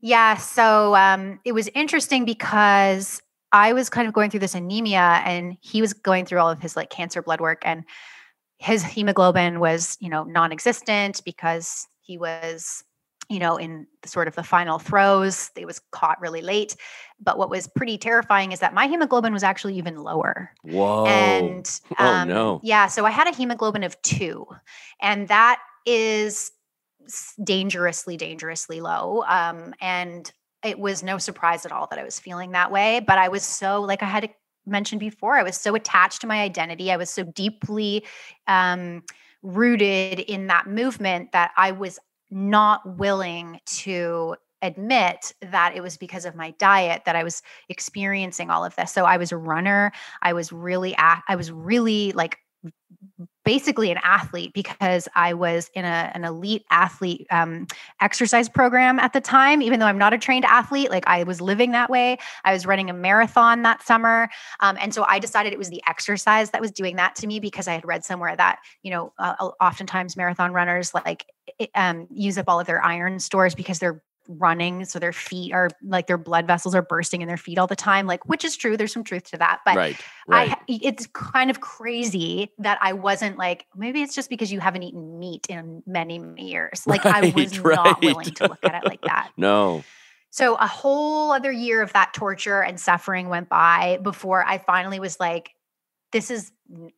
Yeah. 0.03 0.37
So 0.37 0.95
um, 0.95 1.41
it 1.47 1.53
was 1.53 1.69
interesting 1.75 2.25
because 2.27 3.23
I 3.53 3.73
was 3.73 3.89
kind 3.89 4.07
of 4.07 4.15
going 4.15 4.31
through 4.31 4.41
this 4.41 4.55
anemia 4.55 5.23
and 5.25 5.57
he 5.61 5.81
was 5.81 5.93
going 5.93 6.27
through 6.27 6.39
all 6.39 6.51
of 6.51 6.61
his 6.61 6.77
like 6.77 6.91
cancer 6.91 7.23
blood 7.23 7.41
work 7.41 7.63
and 7.65 7.85
his 8.59 8.83
hemoglobin 8.83 9.61
was, 9.61 9.97
you 10.01 10.09
know, 10.09 10.25
non 10.25 10.53
existent 10.53 11.23
because 11.25 11.87
he 12.01 12.19
was, 12.19 12.83
you 13.31 13.39
know, 13.39 13.57
in 13.57 13.87
sort 14.05 14.27
of 14.27 14.35
the 14.35 14.43
final 14.43 14.79
throes. 14.79 15.51
It 15.57 15.67
was 15.67 15.81
caught 15.93 16.21
really 16.21 16.43
late. 16.43 16.77
But 17.21 17.39
what 17.39 17.51
was 17.51 17.69
pretty 17.69 17.99
terrifying 17.99 18.53
is 18.53 18.61
that 18.61 18.75
my 18.75 18.87
hemoglobin 18.87 19.33
was 19.33 19.43
actually 19.45 19.77
even 19.77 19.97
lower. 20.03 20.51
Whoa. 20.63 21.07
And 21.07 21.71
Oh, 21.99 22.05
um, 22.07 22.29
no. 22.29 22.61
yeah, 22.65 22.89
so 22.89 23.07
I 23.07 23.11
had 23.11 23.29
a 23.29 23.37
hemoglobin 23.37 23.85
of 23.85 24.01
two, 24.03 24.47
and 25.01 25.29
that 25.29 25.61
is 25.87 26.51
dangerously, 27.43 28.17
dangerously 28.17 28.81
low. 28.81 29.25
Um, 29.27 29.75
and 29.81 30.31
it 30.65 30.79
was 30.79 31.03
no 31.03 31.19
surprise 31.19 31.65
at 31.65 31.73
all 31.73 31.87
that 31.91 31.99
I 31.99 32.05
was 32.05 32.19
feeling 32.19 32.53
that 32.53 32.71
way. 32.71 33.01
But 33.01 33.19
I 33.19 33.29
was 33.29 33.45
so, 33.45 33.81
like 33.83 34.03
I 34.03 34.07
had 34.07 34.31
mentioned 34.67 35.01
before, 35.01 35.37
I 35.37 35.43
was 35.43 35.57
so 35.57 35.75
attached 35.75 36.21
to 36.23 36.27
my 36.27 36.41
identity. 36.41 36.91
I 36.91 36.97
was 36.97 37.11
so 37.11 37.25
deeply 37.25 38.05
um, 38.47 39.03
rooted 39.43 40.21
in 40.21 40.49
that 40.49 40.67
movement 40.67 41.33
that 41.33 41.53
I 41.57 41.73
was 41.73 41.99
not 42.31 42.99
willing 42.99 43.61
to 43.67 44.37
admit 44.61 45.33
that 45.41 45.77
it 45.77 45.83
was 45.83 45.97
because 45.97 46.25
of 46.25 46.35
my 46.35 46.51
diet 46.59 47.03
that 47.07 47.15
I 47.15 47.23
was 47.23 47.43
experiencing 47.69 48.51
all 48.51 48.65
of 48.65 48.75
this. 48.75 48.93
So 48.93 49.05
I 49.05 49.17
was 49.17 49.31
a 49.31 49.37
runner. 49.37 49.93
I 50.21 50.33
was 50.33 50.53
really 50.53 50.97
I 50.99 51.37
was 51.37 51.53
really 51.53 52.13
like 52.13 52.39
basically 53.45 53.91
an 53.91 53.99
athlete 54.03 54.53
because 54.53 55.09
I 55.15 55.33
was 55.33 55.71
in 55.75 55.85
a, 55.85 56.11
an 56.15 56.25
elite 56.25 56.65
athlete 56.71 57.27
um, 57.31 57.67
exercise 58.01 58.49
program 58.49 58.99
at 58.99 59.13
the 59.13 59.21
time. 59.21 59.63
Even 59.63 59.81
though 59.81 59.87
I'm 59.87 59.99
not 59.99 60.13
a 60.13 60.19
trained 60.19 60.45
athlete, 60.45 60.91
like 60.91 61.07
I 61.07 61.23
was 61.23 61.41
living 61.41 61.73
that 61.73 61.89
way. 61.89 62.19
I 62.45 62.53
was 62.53 62.67
running 62.67 62.91
a 62.91 62.93
marathon 62.93 63.63
that 63.63 63.83
summer, 63.83 64.29
um, 64.61 64.77
and 64.81 64.93
so 64.93 65.05
I 65.09 65.19
decided 65.19 65.53
it 65.53 65.59
was 65.59 65.71
the 65.71 65.83
exercise 65.89 66.51
that 66.51 66.61
was 66.61 66.71
doing 66.71 66.97
that 66.97 67.15
to 67.17 67.27
me 67.27 67.41
because 67.41 67.69
I 67.69 67.75
had 67.75 67.87
read 67.87 68.05
somewhere 68.05 68.37
that 68.37 68.59
you 68.83 68.91
know 68.91 69.13
uh, 69.19 69.51
oftentimes 69.61 70.17
marathon 70.17 70.53
runners 70.53 70.93
like 70.95 71.25
um, 71.75 72.07
use 72.11 72.39
up 72.39 72.47
all 72.49 72.61
of 72.61 72.67
their 72.67 72.85
iron 72.85 73.19
stores 73.19 73.55
because 73.55 73.79
they're 73.79 74.03
running 74.29 74.85
so 74.85 74.99
their 74.99 75.13
feet 75.13 75.53
are 75.53 75.71
like 75.83 76.07
their 76.07 76.19
blood 76.19 76.47
vessels 76.47 76.75
are 76.75 76.83
bursting 76.83 77.23
in 77.23 77.29
their 77.29 77.39
feet 77.39 77.59
all 77.59 77.67
the 77.67 77.75
time 77.75 78.07
like 78.07 78.29
which 78.29 78.45
is 78.45 78.57
true 78.57 78.77
there's 78.77 78.93
some 78.93 79.03
truth 79.03 79.25
to 79.25 79.39
that 79.39 79.61
but 79.65 79.75
right. 79.77 79.97
Right. 80.29 80.51
I 80.51 80.57
it's 80.69 81.07
kind 81.07 81.49
of 81.49 81.61
crazy 81.61 82.53
that 82.59 82.79
I 82.83 82.93
wasn't 82.93 83.39
like 83.39 83.67
maybe 83.75 84.03
it's 84.03 84.15
just 84.15 84.29
because 84.29 84.53
you 84.53 84.61
haven't 84.61 84.83
eaten 84.83 85.19
meat 85.19 85.47
in 85.49 85.83
many, 85.87 86.19
many 86.19 86.51
years. 86.51 86.87
Like 86.87 87.07
I 87.07 87.33
was 87.37 87.59
Right, 87.59 87.77
not 87.77 88.03
willing 88.03 88.35
to 88.35 88.49
look 88.49 88.63
at 88.63 88.75
it 88.75 88.87
like 88.87 89.01
that. 89.03 89.31
no. 89.39 89.85
So 90.31 90.57
a 90.57 90.67
whole 90.67 91.33
other 91.33 91.51
year 91.51 91.81
of 91.81 91.95
that 91.95 92.13
torture 92.13 92.63
and 92.63 92.79
suffering 92.79 93.31
went 93.31 93.49
by 93.49 93.99
before 94.03 94.45
I 94.45 94.59
finally 94.59 95.01
was 95.01 95.19
like 95.19 95.53
this 96.13 96.31
is 96.31 96.53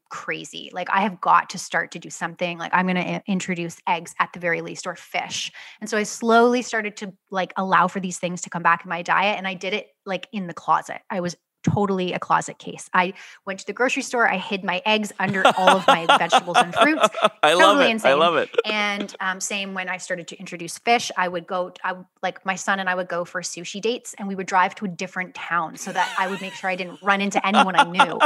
crazy. 0.08 0.70
Like 0.72 0.88
I 0.90 1.00
have 1.00 1.20
got 1.20 1.50
to 1.50 1.58
start 1.58 1.92
to 1.92 1.98
do 1.98 2.10
something. 2.10 2.58
Like 2.58 2.72
I'm 2.74 2.86
going 2.86 2.96
to 2.96 3.22
introduce 3.26 3.78
eggs 3.86 4.14
at 4.18 4.32
the 4.32 4.40
very 4.40 4.60
least 4.60 4.86
or 4.86 4.94
fish. 4.94 5.50
And 5.80 5.88
so 5.88 5.96
I 5.96 6.04
slowly 6.04 6.62
started 6.62 6.96
to 6.98 7.12
like 7.30 7.52
allow 7.56 7.88
for 7.88 8.00
these 8.00 8.18
things 8.18 8.40
to 8.42 8.50
come 8.50 8.62
back 8.62 8.84
in 8.84 8.88
my 8.88 9.02
diet 9.02 9.38
and 9.38 9.46
I 9.46 9.54
did 9.54 9.74
it 9.74 9.88
like 10.06 10.28
in 10.32 10.46
the 10.46 10.54
closet. 10.54 11.00
I 11.10 11.20
was 11.20 11.36
totally 11.62 12.12
a 12.12 12.18
closet 12.18 12.58
case. 12.58 12.88
I 12.92 13.14
went 13.46 13.60
to 13.60 13.66
the 13.66 13.72
grocery 13.72 14.02
store, 14.02 14.28
I 14.28 14.38
hid 14.38 14.64
my 14.64 14.82
eggs 14.86 15.12
under 15.18 15.46
all 15.58 15.70
of 15.70 15.86
my 15.86 16.06
vegetables 16.06 16.56
and 16.58 16.74
fruits. 16.74 17.08
I 17.42 17.54
love 17.54 17.78
Totally 17.78 17.92
it. 17.92 18.04
I 18.04 18.14
love 18.14 18.36
it. 18.36 18.50
And 18.64 19.14
um, 19.20 19.40
same 19.40 19.74
when 19.74 19.88
I 19.88 19.96
started 19.96 20.28
to 20.28 20.38
introduce 20.38 20.78
fish, 20.78 21.10
I 21.16 21.28
would 21.28 21.46
go, 21.46 21.72
I 21.84 21.94
like 22.22 22.44
my 22.44 22.54
son 22.54 22.80
and 22.80 22.88
I 22.88 22.94
would 22.94 23.08
go 23.08 23.24
for 23.24 23.40
sushi 23.42 23.80
dates 23.80 24.14
and 24.18 24.28
we 24.28 24.34
would 24.34 24.46
drive 24.46 24.74
to 24.76 24.84
a 24.84 24.88
different 24.88 25.34
town 25.34 25.76
so 25.76 25.92
that 25.92 26.14
I 26.18 26.28
would 26.28 26.40
make 26.40 26.54
sure 26.54 26.70
I 26.70 26.76
didn't 26.76 26.98
run 27.02 27.20
into 27.20 27.44
anyone 27.46 27.76
I 27.76 27.84
knew. 27.84 28.18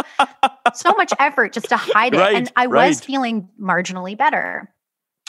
So 0.74 0.92
much 0.92 1.12
effort 1.18 1.52
just 1.52 1.68
to 1.68 1.76
hide 1.76 2.14
it. 2.14 2.18
Right, 2.18 2.34
and 2.36 2.52
I 2.56 2.66
was 2.66 3.00
feeling 3.00 3.48
marginally 3.60 4.16
better, 4.16 4.72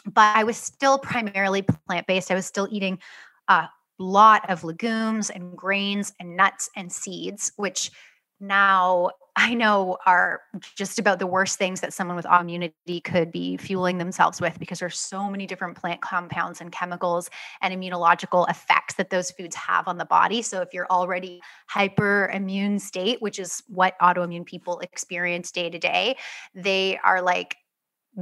but 0.06 0.36
I 0.36 0.44
was 0.44 0.58
still 0.58 0.98
primarily 0.98 1.62
plant 1.62 2.08
based. 2.08 2.32
I 2.32 2.36
was 2.36 2.46
still 2.46 2.68
eating 2.72 3.00
a 3.48 3.70
lot 4.00 4.50
of 4.50 4.64
legumes 4.64 5.30
and 5.30 5.56
grains 5.56 6.14
and 6.20 6.36
nuts 6.36 6.70
and 6.76 6.92
seeds, 6.92 7.52
which 7.56 7.92
now 8.40 9.12
I 9.38 9.54
know 9.54 9.98
are 10.06 10.42
just 10.78 10.98
about 10.98 11.20
the 11.20 11.28
worst 11.28 11.58
things 11.58 11.82
that 11.82 11.94
someone 11.94 12.16
with 12.16 12.26
autoimmunity 12.26 13.04
could 13.04 13.32
be 13.32 13.58
fueling 13.58 13.98
themselves 13.98 14.40
with 14.40 14.58
because 14.60 14.80
there's 14.80 14.98
so 14.98 15.30
many 15.30 15.46
different 15.46 15.76
plant 15.76 16.02
compounds 16.02 16.62
and 16.62 16.72
chemicals 16.72 17.30
and 17.62 17.74
immunological 17.74 18.50
effects 18.50 18.96
that 18.96 19.10
those 19.10 19.32
foods 19.32 19.56
have 19.56 19.90
on 19.90 19.98
the 19.98 20.06
body. 20.06 20.42
So 20.42 20.62
if 20.62 20.74
you're 20.74 20.88
already 20.88 21.42
hyper 21.68 22.30
immune 22.34 22.80
state, 22.80 23.22
which 23.22 23.38
is 23.38 23.62
what 23.68 24.00
autoimmune 24.00 24.46
people 24.46 24.80
experience 24.80 25.52
day 25.52 25.70
to 25.70 25.80
day, 25.80 26.16
they 26.54 26.98
are 27.04 27.22
like 27.22 27.58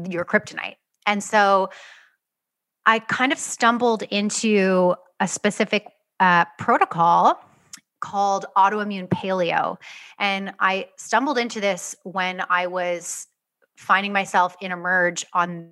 your 0.10 0.26
kryptonite. 0.26 0.76
And 1.06 1.24
so 1.24 1.70
I 2.86 3.00
kind 3.00 3.32
of 3.32 3.40
stumbled 3.40 4.04
into 4.04 4.96
a 5.20 5.28
specific 5.28 5.88
uh, 6.20 6.46
protocol 6.58 7.40
called 8.02 8.46
autoimmune 8.58 9.08
paleo. 9.08 9.78
And 10.20 10.54
I 10.60 10.90
stumbled 10.98 11.38
into 11.38 11.62
this 11.62 11.96
when 12.04 12.44
I 12.50 12.68
was 12.68 13.28
finding 13.78 14.12
myself 14.12 14.56
in 14.62 14.72
emerge 14.72 15.26
on 15.34 15.72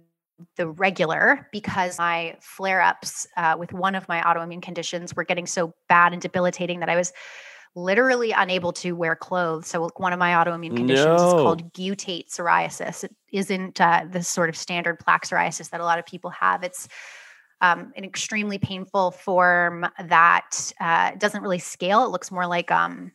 the 0.55 0.67
regular 0.67 1.47
because 1.51 1.99
my 1.99 2.35
flare 2.41 2.81
ups 2.81 3.27
uh, 3.37 3.55
with 3.59 3.73
one 3.73 3.95
of 3.95 4.07
my 4.07 4.21
autoimmune 4.21 4.61
conditions 4.61 5.15
were 5.15 5.23
getting 5.23 5.45
so 5.45 5.73
bad 5.87 6.13
and 6.13 6.21
debilitating 6.21 6.79
that 6.79 6.89
I 6.89 6.95
was 6.95 7.13
literally 7.75 8.31
unable 8.31 8.73
to 8.73 8.93
wear 8.93 9.15
clothes. 9.15 9.67
So, 9.67 9.89
one 9.97 10.13
of 10.13 10.19
my 10.19 10.31
autoimmune 10.31 10.75
conditions 10.75 11.21
is 11.21 11.33
called 11.33 11.73
guttate 11.73 12.29
psoriasis. 12.29 13.03
It 13.03 13.15
isn't 13.31 13.79
uh, 13.79 14.05
the 14.09 14.23
sort 14.23 14.49
of 14.49 14.57
standard 14.57 14.99
plaque 14.99 15.25
psoriasis 15.25 15.69
that 15.69 15.81
a 15.81 15.85
lot 15.85 15.99
of 15.99 16.05
people 16.05 16.29
have. 16.31 16.63
It's 16.63 16.87
um, 17.61 17.93
an 17.95 18.03
extremely 18.03 18.57
painful 18.57 19.11
form 19.11 19.85
that 20.03 20.73
uh, 20.79 21.11
doesn't 21.17 21.41
really 21.43 21.59
scale. 21.59 22.03
It 22.03 22.09
looks 22.09 22.31
more 22.31 22.47
like 22.47 22.71
um, 22.71 23.11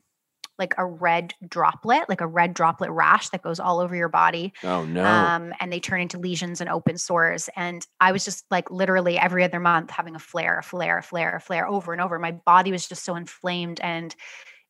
like 0.58 0.74
a 0.78 0.86
red 0.86 1.34
droplet, 1.46 2.08
like 2.08 2.20
a 2.20 2.26
red 2.26 2.54
droplet 2.54 2.90
rash 2.90 3.28
that 3.30 3.42
goes 3.42 3.60
all 3.60 3.80
over 3.80 3.94
your 3.94 4.08
body. 4.08 4.52
Oh 4.64 4.84
no. 4.84 5.04
Um, 5.04 5.52
and 5.60 5.72
they 5.72 5.80
turn 5.80 6.00
into 6.00 6.18
lesions 6.18 6.60
and 6.60 6.70
open 6.70 6.98
sores. 6.98 7.48
And 7.56 7.86
I 8.00 8.12
was 8.12 8.24
just 8.24 8.44
like 8.50 8.70
literally 8.70 9.18
every 9.18 9.44
other 9.44 9.60
month 9.60 9.90
having 9.90 10.16
a 10.16 10.20
flare, 10.20 10.58
a 10.58 10.62
flare, 10.62 10.98
a 10.98 11.02
flare, 11.02 11.36
a 11.36 11.40
flare 11.40 11.66
over 11.66 11.92
and 11.92 12.00
over. 12.00 12.18
My 12.18 12.32
body 12.32 12.72
was 12.72 12.88
just 12.88 13.04
so 13.04 13.16
inflamed. 13.16 13.80
And 13.82 14.14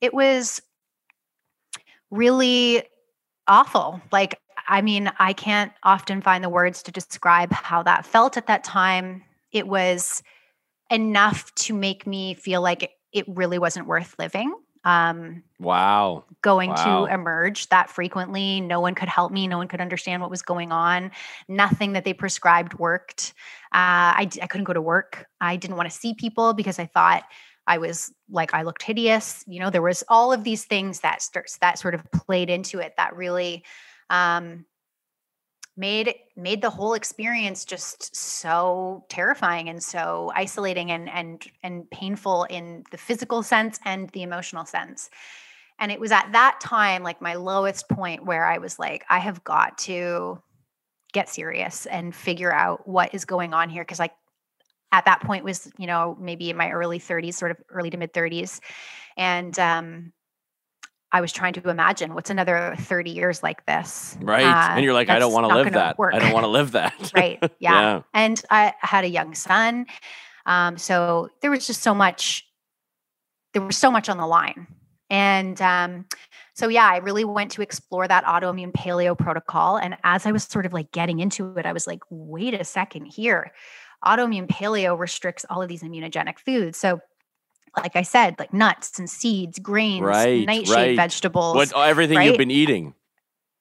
it 0.00 0.12
was 0.12 0.60
really 2.10 2.82
awful. 3.48 4.00
Like, 4.12 4.40
I 4.68 4.82
mean, 4.82 5.10
I 5.18 5.32
can't 5.32 5.72
often 5.82 6.20
find 6.20 6.42
the 6.42 6.48
words 6.48 6.82
to 6.84 6.92
describe 6.92 7.52
how 7.52 7.82
that 7.84 8.04
felt 8.04 8.36
at 8.36 8.48
that 8.48 8.64
time. 8.64 9.22
It 9.52 9.66
was 9.68 10.22
enough 10.90 11.54
to 11.54 11.74
make 11.74 12.06
me 12.06 12.34
feel 12.34 12.60
like 12.62 12.84
it, 12.84 12.90
it 13.12 13.24
really 13.28 13.58
wasn't 13.58 13.86
worth 13.86 14.14
living. 14.18 14.52
Um, 14.86 15.42
wow. 15.58 16.24
going 16.42 16.70
Wow. 16.70 17.06
to 17.06 17.12
emerge 17.12 17.68
that 17.68 17.90
frequently. 17.90 18.60
No 18.60 18.80
one 18.80 18.94
could 18.94 19.08
help 19.08 19.32
me. 19.32 19.48
No 19.48 19.58
one 19.58 19.68
could 19.68 19.80
understand 19.80 20.22
what 20.22 20.30
was 20.30 20.42
going 20.42 20.72
on. 20.72 21.10
Nothing 21.48 21.92
that 21.92 22.04
they 22.04 22.14
prescribed 22.14 22.78
worked. 22.78 23.34
Uh, 23.74 24.14
I, 24.22 24.30
I 24.40 24.46
couldn't 24.46 24.64
go 24.64 24.72
to 24.72 24.80
work. 24.80 25.26
I 25.40 25.56
didn't 25.56 25.76
want 25.76 25.90
to 25.90 25.96
see 25.96 26.14
people 26.14 26.54
because 26.54 26.78
I 26.78 26.86
thought 26.86 27.24
I 27.66 27.78
was 27.78 28.12
like 28.30 28.54
I 28.54 28.62
looked 28.62 28.82
hideous. 28.82 29.44
You 29.48 29.60
know, 29.60 29.70
there 29.70 29.82
was 29.82 30.04
all 30.08 30.32
of 30.32 30.44
these 30.44 30.64
things 30.64 31.00
that 31.00 31.20
starts 31.20 31.58
that 31.58 31.78
sort 31.78 31.94
of 31.94 32.10
played 32.12 32.48
into 32.48 32.78
it 32.78 32.94
that 32.96 33.16
really 33.16 33.64
um, 34.08 34.64
made 35.76 36.14
made 36.36 36.62
the 36.62 36.70
whole 36.70 36.94
experience 36.94 37.64
just 37.64 38.14
so 38.16 39.04
terrifying 39.08 39.68
and 39.68 39.82
so 39.82 40.32
isolating 40.34 40.90
and 40.90 41.08
and 41.10 41.46
and 41.62 41.90
painful 41.90 42.44
in 42.44 42.84
the 42.90 42.96
physical 42.96 43.42
sense 43.42 43.78
and 43.84 44.08
the 44.10 44.22
emotional 44.22 44.64
sense. 44.64 45.10
And 45.78 45.92
it 45.92 46.00
was 46.00 46.10
at 46.10 46.30
that 46.32 46.58
time, 46.60 47.02
like 47.02 47.20
my 47.20 47.34
lowest 47.34 47.88
point, 47.88 48.24
where 48.24 48.46
I 48.46 48.58
was 48.58 48.78
like, 48.78 49.04
I 49.10 49.18
have 49.18 49.44
got 49.44 49.76
to 49.78 50.42
get 51.12 51.28
serious 51.28 51.86
and 51.86 52.14
figure 52.14 52.52
out 52.52 52.88
what 52.88 53.14
is 53.14 53.24
going 53.24 53.54
on 53.54 53.68
here 53.68 53.82
because 53.82 53.98
like 53.98 54.12
at 54.92 55.04
that 55.06 55.20
point 55.22 55.44
was 55.44 55.70
you 55.78 55.86
know 55.86 56.16
maybe 56.20 56.50
in 56.50 56.56
my 56.56 56.70
early 56.70 56.98
30s 56.98 57.34
sort 57.34 57.50
of 57.50 57.56
early 57.70 57.90
to 57.90 57.96
mid 57.96 58.12
30s 58.12 58.60
and 59.16 59.58
um 59.58 60.12
I 61.16 61.20
was 61.22 61.32
trying 61.32 61.54
to 61.54 61.70
imagine 61.70 62.14
what's 62.14 62.28
another 62.28 62.74
30 62.78 63.10
years 63.10 63.42
like 63.42 63.64
this. 63.64 64.18
Right. 64.20 64.44
Uh, 64.44 64.74
and 64.74 64.84
you're 64.84 64.92
like, 64.92 65.08
I 65.08 65.18
don't 65.18 65.32
want 65.32 65.48
to 65.48 65.54
live 65.54 65.72
that. 65.72 65.98
Work. 65.98 66.14
I 66.14 66.18
don't 66.18 66.32
want 66.32 66.44
to 66.44 66.48
live 66.48 66.72
that. 66.72 67.12
right. 67.14 67.38
Yeah. 67.58 67.80
yeah. 67.80 68.02
And 68.12 68.42
I 68.50 68.74
had 68.80 69.04
a 69.04 69.08
young 69.08 69.34
son. 69.34 69.86
Um, 70.44 70.76
so 70.76 71.30
there 71.40 71.50
was 71.50 71.66
just 71.66 71.82
so 71.82 71.94
much, 71.94 72.46
there 73.54 73.62
was 73.62 73.78
so 73.78 73.90
much 73.90 74.08
on 74.08 74.18
the 74.18 74.26
line. 74.26 74.66
And 75.08 75.60
um, 75.62 76.04
so, 76.54 76.68
yeah, 76.68 76.86
I 76.86 76.98
really 76.98 77.24
went 77.24 77.52
to 77.52 77.62
explore 77.62 78.06
that 78.06 78.24
autoimmune 78.24 78.72
paleo 78.72 79.16
protocol. 79.16 79.78
And 79.78 79.96
as 80.04 80.26
I 80.26 80.32
was 80.32 80.44
sort 80.44 80.66
of 80.66 80.72
like 80.72 80.92
getting 80.92 81.20
into 81.20 81.56
it, 81.56 81.64
I 81.64 81.72
was 81.72 81.86
like, 81.86 82.00
wait 82.10 82.52
a 82.52 82.64
second 82.64 83.06
here 83.06 83.52
autoimmune 84.04 84.46
paleo 84.46 84.98
restricts 84.98 85.44
all 85.48 85.62
of 85.62 85.68
these 85.68 85.82
immunogenic 85.82 86.38
foods. 86.38 86.78
So 86.78 87.00
like 87.76 87.96
I 87.96 88.02
said, 88.02 88.36
like 88.38 88.52
nuts 88.52 88.98
and 88.98 89.08
seeds, 89.08 89.58
grains, 89.58 90.02
right, 90.02 90.46
nightshade 90.46 90.74
right. 90.74 90.96
vegetables. 90.96 91.54
What 91.54 91.72
everything 91.76 92.18
right? 92.18 92.28
you've 92.28 92.38
been 92.38 92.50
eating. 92.50 92.94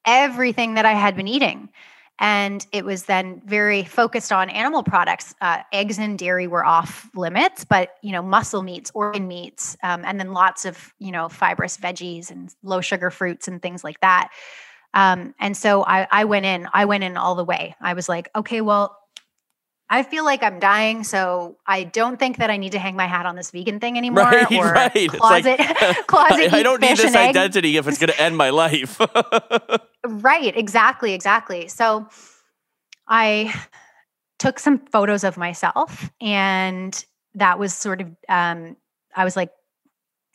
Everything 0.05 0.75
that 0.75 0.85
I 0.85 0.93
had 0.93 1.15
been 1.15 1.27
eating. 1.27 1.69
And 2.17 2.65
it 2.71 2.85
was 2.85 3.05
then 3.05 3.41
very 3.45 3.83
focused 3.83 4.31
on 4.31 4.49
animal 4.49 4.83
products. 4.83 5.35
Uh, 5.41 5.63
eggs 5.73 5.99
and 5.99 6.17
dairy 6.17 6.47
were 6.47 6.65
off 6.65 7.09
limits, 7.13 7.65
but 7.65 7.95
you 8.01 8.13
know, 8.13 8.21
muscle 8.21 8.61
meats, 8.61 8.89
organ 8.93 9.27
meats, 9.27 9.75
um, 9.83 10.05
and 10.05 10.17
then 10.17 10.31
lots 10.31 10.63
of 10.63 10.93
you 10.99 11.11
know 11.11 11.27
fibrous 11.27 11.75
veggies 11.77 12.31
and 12.31 12.55
low 12.63 12.79
sugar 12.79 13.11
fruits 13.11 13.49
and 13.49 13.61
things 13.61 13.83
like 13.83 13.99
that. 13.99 14.29
Um, 14.93 15.35
and 15.39 15.57
so 15.57 15.83
I, 15.83 16.07
I 16.09 16.23
went 16.23 16.45
in, 16.45 16.69
I 16.73 16.85
went 16.85 17.03
in 17.03 17.17
all 17.17 17.35
the 17.35 17.43
way. 17.43 17.75
I 17.81 17.93
was 17.93 18.07
like, 18.07 18.29
okay, 18.33 18.61
well, 18.61 18.97
I 19.89 20.01
feel 20.01 20.25
like 20.25 20.41
I'm 20.41 20.59
dying, 20.59 21.03
so 21.03 21.57
I 21.67 21.83
don't 21.83 22.17
think 22.17 22.37
that 22.37 22.49
I 22.49 22.57
need 22.57 22.71
to 22.71 22.79
hang 22.79 22.95
my 22.95 23.05
hat 23.05 23.27
on 23.27 23.35
this 23.35 23.51
vegan 23.51 23.79
thing 23.79 23.97
anymore. 23.97 24.23
Right, 24.31 24.51
or 24.51 24.71
right. 24.71 25.09
Closet, 25.09 25.59
like, 25.59 26.07
closet. 26.07 26.53
I, 26.53 26.59
I 26.59 26.63
don't 26.63 26.81
need 26.81 26.97
this 26.97 27.15
identity 27.15 27.77
if 27.77 27.87
it's 27.87 27.99
going 27.99 28.11
to 28.11 28.19
end 28.19 28.35
my 28.35 28.49
life. 28.49 28.99
right. 30.03 30.57
Exactly. 30.57 31.13
Exactly. 31.13 31.67
So, 31.67 32.07
I 33.07 33.53
took 34.39 34.57
some 34.57 34.79
photos 34.87 35.23
of 35.23 35.37
myself, 35.37 36.09
and 36.19 37.05
that 37.35 37.59
was 37.59 37.73
sort 37.73 38.01
of. 38.01 38.07
Um, 38.27 38.77
I 39.15 39.23
was 39.23 39.35
like 39.35 39.51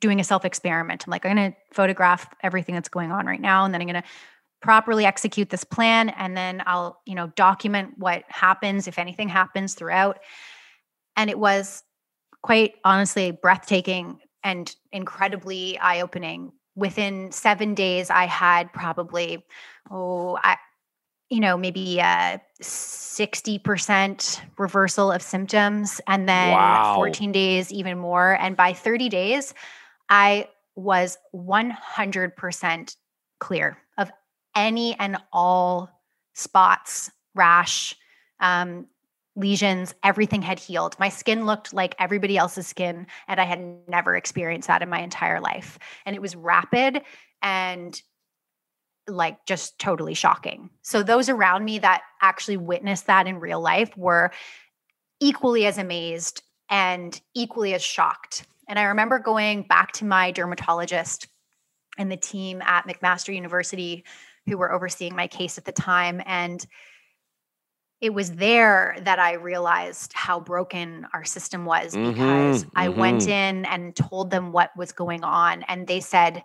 doing 0.00 0.20
a 0.20 0.24
self 0.24 0.44
experiment. 0.44 1.04
I'm 1.06 1.10
like, 1.10 1.26
I'm 1.26 1.34
going 1.34 1.52
to 1.52 1.56
photograph 1.72 2.32
everything 2.42 2.74
that's 2.76 2.88
going 2.88 3.10
on 3.10 3.26
right 3.26 3.40
now, 3.40 3.64
and 3.64 3.74
then 3.74 3.80
I'm 3.80 3.88
going 3.88 4.02
to 4.02 4.08
properly 4.60 5.04
execute 5.04 5.50
this 5.50 5.64
plan 5.64 6.10
and 6.10 6.36
then 6.36 6.62
I'll, 6.66 7.00
you 7.06 7.14
know, 7.14 7.28
document 7.28 7.94
what 7.96 8.24
happens 8.28 8.86
if 8.86 8.98
anything 8.98 9.28
happens 9.28 9.74
throughout. 9.74 10.18
And 11.16 11.30
it 11.30 11.38
was 11.38 11.82
quite 12.42 12.74
honestly 12.84 13.30
breathtaking 13.30 14.18
and 14.42 14.74
incredibly 14.92 15.78
eye-opening. 15.78 16.52
Within 16.76 17.32
7 17.32 17.74
days 17.74 18.10
I 18.10 18.26
had 18.26 18.72
probably 18.72 19.44
oh, 19.90 20.38
I 20.42 20.56
you 21.30 21.38
know, 21.38 21.56
maybe 21.56 22.00
a 22.00 22.40
60% 22.60 24.40
reversal 24.58 25.12
of 25.12 25.22
symptoms 25.22 26.00
and 26.08 26.28
then 26.28 26.50
wow. 26.50 26.96
14 26.96 27.30
days 27.30 27.72
even 27.72 27.98
more 27.98 28.36
and 28.40 28.56
by 28.56 28.72
30 28.72 29.08
days 29.08 29.54
I 30.08 30.48
was 30.74 31.18
100% 31.34 32.96
clear 33.38 33.78
any 34.54 34.98
and 34.98 35.16
all 35.32 35.90
spots, 36.34 37.10
rash, 37.34 37.94
um, 38.40 38.86
lesions, 39.36 39.94
everything 40.02 40.42
had 40.42 40.58
healed. 40.58 40.96
My 40.98 41.08
skin 41.08 41.46
looked 41.46 41.72
like 41.72 41.94
everybody 41.98 42.36
else's 42.36 42.66
skin, 42.66 43.06
and 43.28 43.40
I 43.40 43.44
had 43.44 43.60
never 43.88 44.16
experienced 44.16 44.68
that 44.68 44.82
in 44.82 44.88
my 44.88 45.00
entire 45.00 45.40
life. 45.40 45.78
And 46.04 46.14
it 46.16 46.22
was 46.22 46.36
rapid 46.36 47.02
and 47.42 48.00
like 49.06 49.44
just 49.46 49.78
totally 49.78 50.14
shocking. 50.14 50.70
So, 50.82 51.02
those 51.02 51.28
around 51.28 51.64
me 51.64 51.78
that 51.78 52.02
actually 52.20 52.56
witnessed 52.56 53.06
that 53.06 53.26
in 53.26 53.40
real 53.40 53.60
life 53.60 53.96
were 53.96 54.30
equally 55.20 55.66
as 55.66 55.78
amazed 55.78 56.42
and 56.68 57.20
equally 57.34 57.74
as 57.74 57.82
shocked. 57.82 58.46
And 58.68 58.78
I 58.78 58.84
remember 58.84 59.18
going 59.18 59.62
back 59.62 59.92
to 59.92 60.04
my 60.04 60.30
dermatologist 60.30 61.26
and 61.98 62.10
the 62.10 62.16
team 62.16 62.62
at 62.62 62.86
McMaster 62.86 63.34
University 63.34 64.04
who 64.46 64.56
were 64.56 64.72
overseeing 64.72 65.14
my 65.14 65.26
case 65.26 65.58
at 65.58 65.64
the 65.64 65.72
time. 65.72 66.20
And 66.24 66.64
it 68.00 68.14
was 68.14 68.32
there 68.32 68.96
that 69.02 69.18
I 69.18 69.34
realized 69.34 70.12
how 70.14 70.40
broken 70.40 71.06
our 71.12 71.24
system 71.24 71.64
was 71.64 71.94
mm-hmm, 71.94 72.10
because 72.10 72.64
mm-hmm. 72.64 72.78
I 72.78 72.88
went 72.88 73.22
mm-hmm. 73.22 73.30
in 73.30 73.64
and 73.66 73.94
told 73.94 74.30
them 74.30 74.52
what 74.52 74.70
was 74.76 74.92
going 74.92 75.22
on. 75.22 75.62
And 75.64 75.86
they 75.86 76.00
said, 76.00 76.42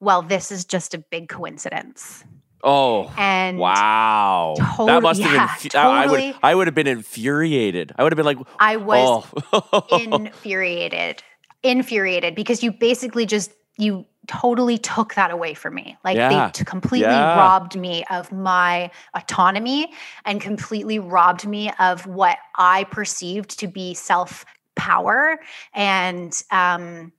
well, 0.00 0.22
this 0.22 0.50
is 0.50 0.64
just 0.64 0.94
a 0.94 0.98
big 0.98 1.28
coincidence. 1.28 2.24
Oh, 2.64 3.12
and 3.16 3.58
wow! 3.58 4.54
Totally, 4.56 4.86
that 4.86 5.02
must 5.02 5.20
have 5.20 5.60
been. 5.60 5.70
Totally, 5.70 5.96
I 5.96 6.06
would. 6.06 6.34
I 6.44 6.54
would 6.54 6.66
have 6.68 6.76
been 6.76 6.86
infuriated. 6.86 7.92
I 7.96 8.04
would 8.04 8.12
have 8.12 8.16
been 8.16 8.26
like, 8.26 8.38
I 8.60 8.76
was 8.76 9.26
oh. 9.52 9.86
infuriated, 9.98 11.24
infuriated 11.64 12.36
because 12.36 12.62
you 12.62 12.70
basically 12.70 13.26
just 13.26 13.50
you 13.78 14.06
totally 14.28 14.78
took 14.78 15.14
that 15.14 15.30
away 15.30 15.54
from 15.54 15.74
me. 15.74 15.96
Like 16.04 16.16
yeah. 16.16 16.50
they 16.50 16.64
completely 16.64 17.08
yeah. 17.08 17.36
robbed 17.36 17.78
me 17.78 18.04
of 18.10 18.30
my 18.30 18.90
autonomy 19.14 19.92
and 20.24 20.40
completely 20.40 20.98
robbed 20.98 21.46
me 21.46 21.72
of 21.78 22.06
what 22.06 22.38
I 22.56 22.84
perceived 22.84 23.58
to 23.58 23.66
be 23.66 23.94
self 23.94 24.44
power 24.76 25.38
and, 25.74 26.32
um, 26.50 27.12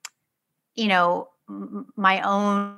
you 0.75 0.87
know, 0.87 1.29
m- 1.49 1.87
my 1.95 2.21
own 2.21 2.77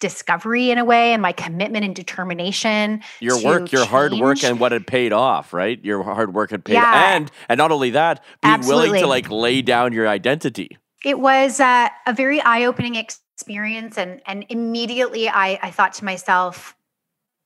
discovery 0.00 0.70
in 0.70 0.78
a 0.78 0.84
way 0.84 1.12
and 1.12 1.20
my 1.20 1.30
commitment 1.30 1.84
and 1.84 1.94
determination 1.94 3.02
your 3.20 3.36
work 3.44 3.70
your 3.70 3.82
change. 3.82 3.90
hard 3.90 4.12
work 4.14 4.42
and 4.42 4.58
what 4.58 4.72
had 4.72 4.86
paid 4.86 5.12
off 5.12 5.52
right 5.52 5.84
your 5.84 6.02
hard 6.02 6.32
work 6.32 6.50
had 6.50 6.64
paid 6.64 6.72
yeah. 6.72 7.14
and 7.14 7.30
and 7.50 7.58
not 7.58 7.70
only 7.70 7.90
that 7.90 8.24
being 8.42 8.54
Absolutely. 8.54 8.88
willing 8.88 9.02
to 9.02 9.06
like 9.06 9.30
lay 9.30 9.60
down 9.60 9.92
your 9.92 10.08
identity 10.08 10.78
it 11.04 11.18
was 11.18 11.60
uh, 11.60 11.88
a 12.06 12.12
very 12.12 12.40
eye-opening 12.40 12.94
experience, 12.96 13.98
and 13.98 14.20
and 14.26 14.44
immediately 14.48 15.28
I, 15.28 15.58
I 15.62 15.70
thought 15.70 15.94
to 15.94 16.04
myself, 16.04 16.76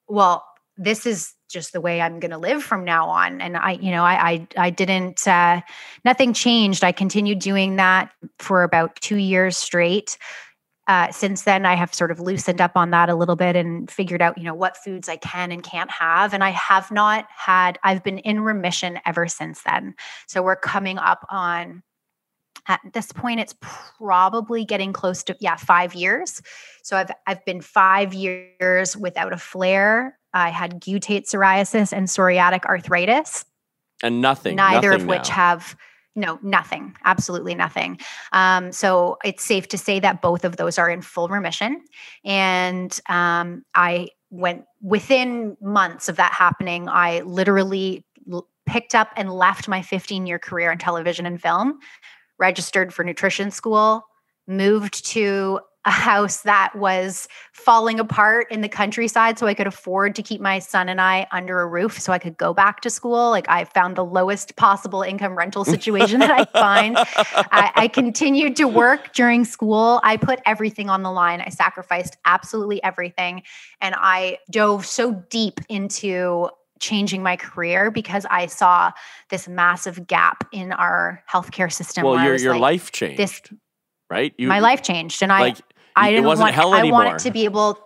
well, 0.08 0.44
this 0.76 1.06
is 1.06 1.34
just 1.48 1.72
the 1.72 1.80
way 1.80 2.00
I'm 2.00 2.18
going 2.18 2.32
to 2.32 2.38
live 2.38 2.64
from 2.64 2.84
now 2.84 3.08
on. 3.08 3.40
And 3.40 3.56
I, 3.56 3.72
you 3.72 3.92
know, 3.92 4.02
I, 4.02 4.30
I, 4.30 4.48
I 4.56 4.70
didn't, 4.70 5.26
uh, 5.28 5.60
nothing 6.04 6.32
changed. 6.32 6.82
I 6.82 6.90
continued 6.90 7.38
doing 7.38 7.76
that 7.76 8.10
for 8.40 8.64
about 8.64 8.96
two 8.96 9.16
years 9.16 9.56
straight. 9.56 10.18
Uh, 10.88 11.12
since 11.12 11.42
then, 11.42 11.64
I 11.64 11.76
have 11.76 11.94
sort 11.94 12.10
of 12.10 12.18
loosened 12.18 12.60
up 12.60 12.72
on 12.74 12.90
that 12.90 13.08
a 13.08 13.14
little 13.14 13.36
bit 13.36 13.54
and 13.54 13.88
figured 13.88 14.20
out, 14.20 14.36
you 14.36 14.44
know, 14.44 14.54
what 14.54 14.76
foods 14.76 15.08
I 15.08 15.16
can 15.16 15.52
and 15.52 15.62
can't 15.62 15.92
have. 15.92 16.34
And 16.34 16.42
I 16.42 16.50
have 16.50 16.90
not 16.90 17.28
had, 17.30 17.78
I've 17.84 18.02
been 18.02 18.18
in 18.18 18.40
remission 18.40 18.98
ever 19.06 19.28
since 19.28 19.62
then. 19.62 19.94
So 20.26 20.42
we're 20.42 20.56
coming 20.56 20.98
up 20.98 21.24
on 21.30 21.84
at 22.68 22.80
this 22.92 23.12
point 23.12 23.40
it's 23.40 23.54
probably 23.60 24.64
getting 24.64 24.92
close 24.92 25.22
to 25.24 25.36
yeah 25.40 25.56
5 25.56 25.94
years. 25.94 26.42
So 26.82 26.96
i've 26.96 27.10
i've 27.26 27.44
been 27.44 27.60
5 27.60 28.14
years 28.14 28.96
without 28.96 29.32
a 29.32 29.38
flare. 29.38 30.18
I 30.32 30.50
had 30.50 30.80
guttate 30.80 31.24
psoriasis 31.28 31.92
and 31.92 32.08
psoriatic 32.08 32.64
arthritis. 32.64 33.44
And 34.02 34.20
nothing 34.20 34.56
neither 34.56 34.90
nothing 34.90 35.02
of 35.02 35.08
which 35.08 35.28
now. 35.28 35.34
have 35.34 35.76
no 36.16 36.38
nothing 36.42 36.96
absolutely 37.04 37.54
nothing. 37.54 37.98
Um, 38.32 38.70
so 38.72 39.18
it's 39.24 39.44
safe 39.44 39.68
to 39.68 39.78
say 39.78 39.98
that 40.00 40.22
both 40.22 40.44
of 40.44 40.56
those 40.56 40.78
are 40.78 40.88
in 40.88 41.02
full 41.02 41.28
remission. 41.28 41.82
And 42.24 42.98
um, 43.08 43.64
i 43.74 44.08
went 44.34 44.64
within 44.82 45.56
months 45.60 46.08
of 46.08 46.16
that 46.16 46.32
happening 46.32 46.88
i 46.88 47.20
literally 47.20 48.04
l- 48.32 48.48
picked 48.66 48.94
up 48.94 49.10
and 49.16 49.32
left 49.32 49.68
my 49.68 49.80
15 49.80 50.26
year 50.26 50.40
career 50.40 50.72
in 50.72 50.78
television 50.78 51.24
and 51.24 51.40
film 51.40 51.78
registered 52.38 52.92
for 52.92 53.04
nutrition 53.04 53.50
school, 53.50 54.04
moved 54.46 55.06
to 55.06 55.60
a 55.86 55.90
house 55.90 56.42
that 56.42 56.74
was 56.74 57.28
falling 57.52 58.00
apart 58.00 58.46
in 58.50 58.62
the 58.62 58.68
countryside 58.68 59.38
so 59.38 59.46
I 59.46 59.54
could 59.54 59.66
afford 59.66 60.14
to 60.14 60.22
keep 60.22 60.40
my 60.40 60.58
son 60.58 60.88
and 60.88 61.00
I 61.00 61.26
under 61.30 61.60
a 61.60 61.66
roof 61.66 62.00
so 62.00 62.12
I 62.12 62.18
could 62.18 62.38
go 62.38 62.54
back 62.54 62.80
to 62.82 62.90
school. 62.90 63.30
Like 63.30 63.48
I 63.50 63.64
found 63.64 63.96
the 63.96 64.04
lowest 64.04 64.56
possible 64.56 65.02
income 65.02 65.36
rental 65.36 65.64
situation 65.64 66.20
that 66.20 66.30
I 66.30 66.44
find. 66.58 66.96
I, 66.96 67.70
I 67.74 67.88
continued 67.88 68.56
to 68.56 68.64
work 68.66 69.12
during 69.12 69.44
school. 69.44 70.00
I 70.02 70.16
put 70.16 70.40
everything 70.46 70.88
on 70.88 71.02
the 71.02 71.12
line. 71.12 71.42
I 71.42 71.50
sacrificed 71.50 72.16
absolutely 72.24 72.82
everything. 72.82 73.42
And 73.80 73.94
I 73.98 74.38
dove 74.50 74.86
so 74.86 75.12
deep 75.28 75.60
into 75.68 76.48
changing 76.80 77.22
my 77.22 77.36
career 77.36 77.90
because 77.90 78.26
I 78.30 78.46
saw 78.46 78.92
this 79.30 79.48
massive 79.48 80.06
gap 80.06 80.46
in 80.52 80.72
our 80.72 81.22
healthcare 81.30 81.72
system. 81.72 82.04
Well, 82.04 82.22
your 82.22 82.36
your 82.36 82.52
like, 82.52 82.60
life 82.60 82.92
changed. 82.92 83.18
This, 83.18 83.42
right? 84.10 84.34
You, 84.38 84.48
my 84.48 84.60
life 84.60 84.82
changed, 84.82 85.22
and 85.22 85.30
like, 85.30 85.58
I 85.96 86.08
I 86.08 86.10
didn't 86.10 86.26
want 86.26 86.40
I 86.40 86.90
wanted 86.90 87.18
to 87.20 87.30
be 87.30 87.44
able. 87.44 87.78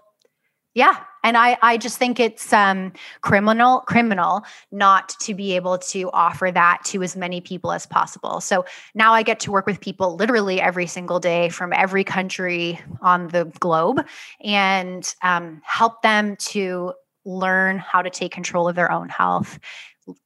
Yeah, 0.74 0.96
and 1.24 1.36
I 1.36 1.58
I 1.62 1.76
just 1.76 1.98
think 1.98 2.20
it's 2.20 2.52
um 2.52 2.92
criminal 3.20 3.80
criminal 3.80 4.44
not 4.70 5.08
to 5.20 5.34
be 5.34 5.56
able 5.56 5.78
to 5.78 6.10
offer 6.12 6.50
that 6.52 6.80
to 6.86 7.02
as 7.02 7.16
many 7.16 7.40
people 7.40 7.72
as 7.72 7.86
possible. 7.86 8.40
So 8.40 8.64
now 8.94 9.12
I 9.12 9.22
get 9.22 9.40
to 9.40 9.50
work 9.50 9.66
with 9.66 9.80
people 9.80 10.16
literally 10.16 10.60
every 10.60 10.86
single 10.86 11.20
day 11.20 11.48
from 11.48 11.72
every 11.72 12.04
country 12.04 12.80
on 13.00 13.28
the 13.28 13.46
globe 13.60 14.06
and 14.42 15.14
um, 15.22 15.60
help 15.64 16.02
them 16.02 16.36
to 16.36 16.94
learn 17.28 17.78
how 17.78 18.02
to 18.02 18.10
take 18.10 18.32
control 18.32 18.68
of 18.68 18.74
their 18.74 18.90
own 18.90 19.08
health, 19.08 19.58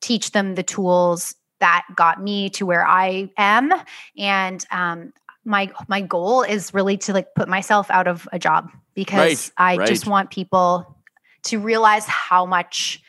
teach 0.01 0.31
them 0.31 0.55
the 0.55 0.63
tools 0.63 1.35
that 1.61 1.85
got 1.95 2.23
me 2.23 2.51
to 2.51 2.67
where 2.67 2.87
I 2.87 3.31
am. 3.37 3.73
And 4.17 4.65
um, 4.71 5.13
my 5.45 5.71
my 5.89 6.01
goal 6.01 6.43
is 6.43 6.73
really 6.73 6.97
to 6.99 7.13
like 7.13 7.35
put 7.35 7.49
myself 7.49 7.91
out 7.91 8.07
of 8.07 8.29
a 8.33 8.39
job 8.39 8.71
because 8.95 9.53
right, 9.59 9.75
I 9.75 9.77
right. 9.79 9.89
just 9.89 10.07
want 10.07 10.31
people 10.31 10.97
to 11.45 11.59
realize 11.59 12.07
how 12.07 12.47
much 12.47 13.03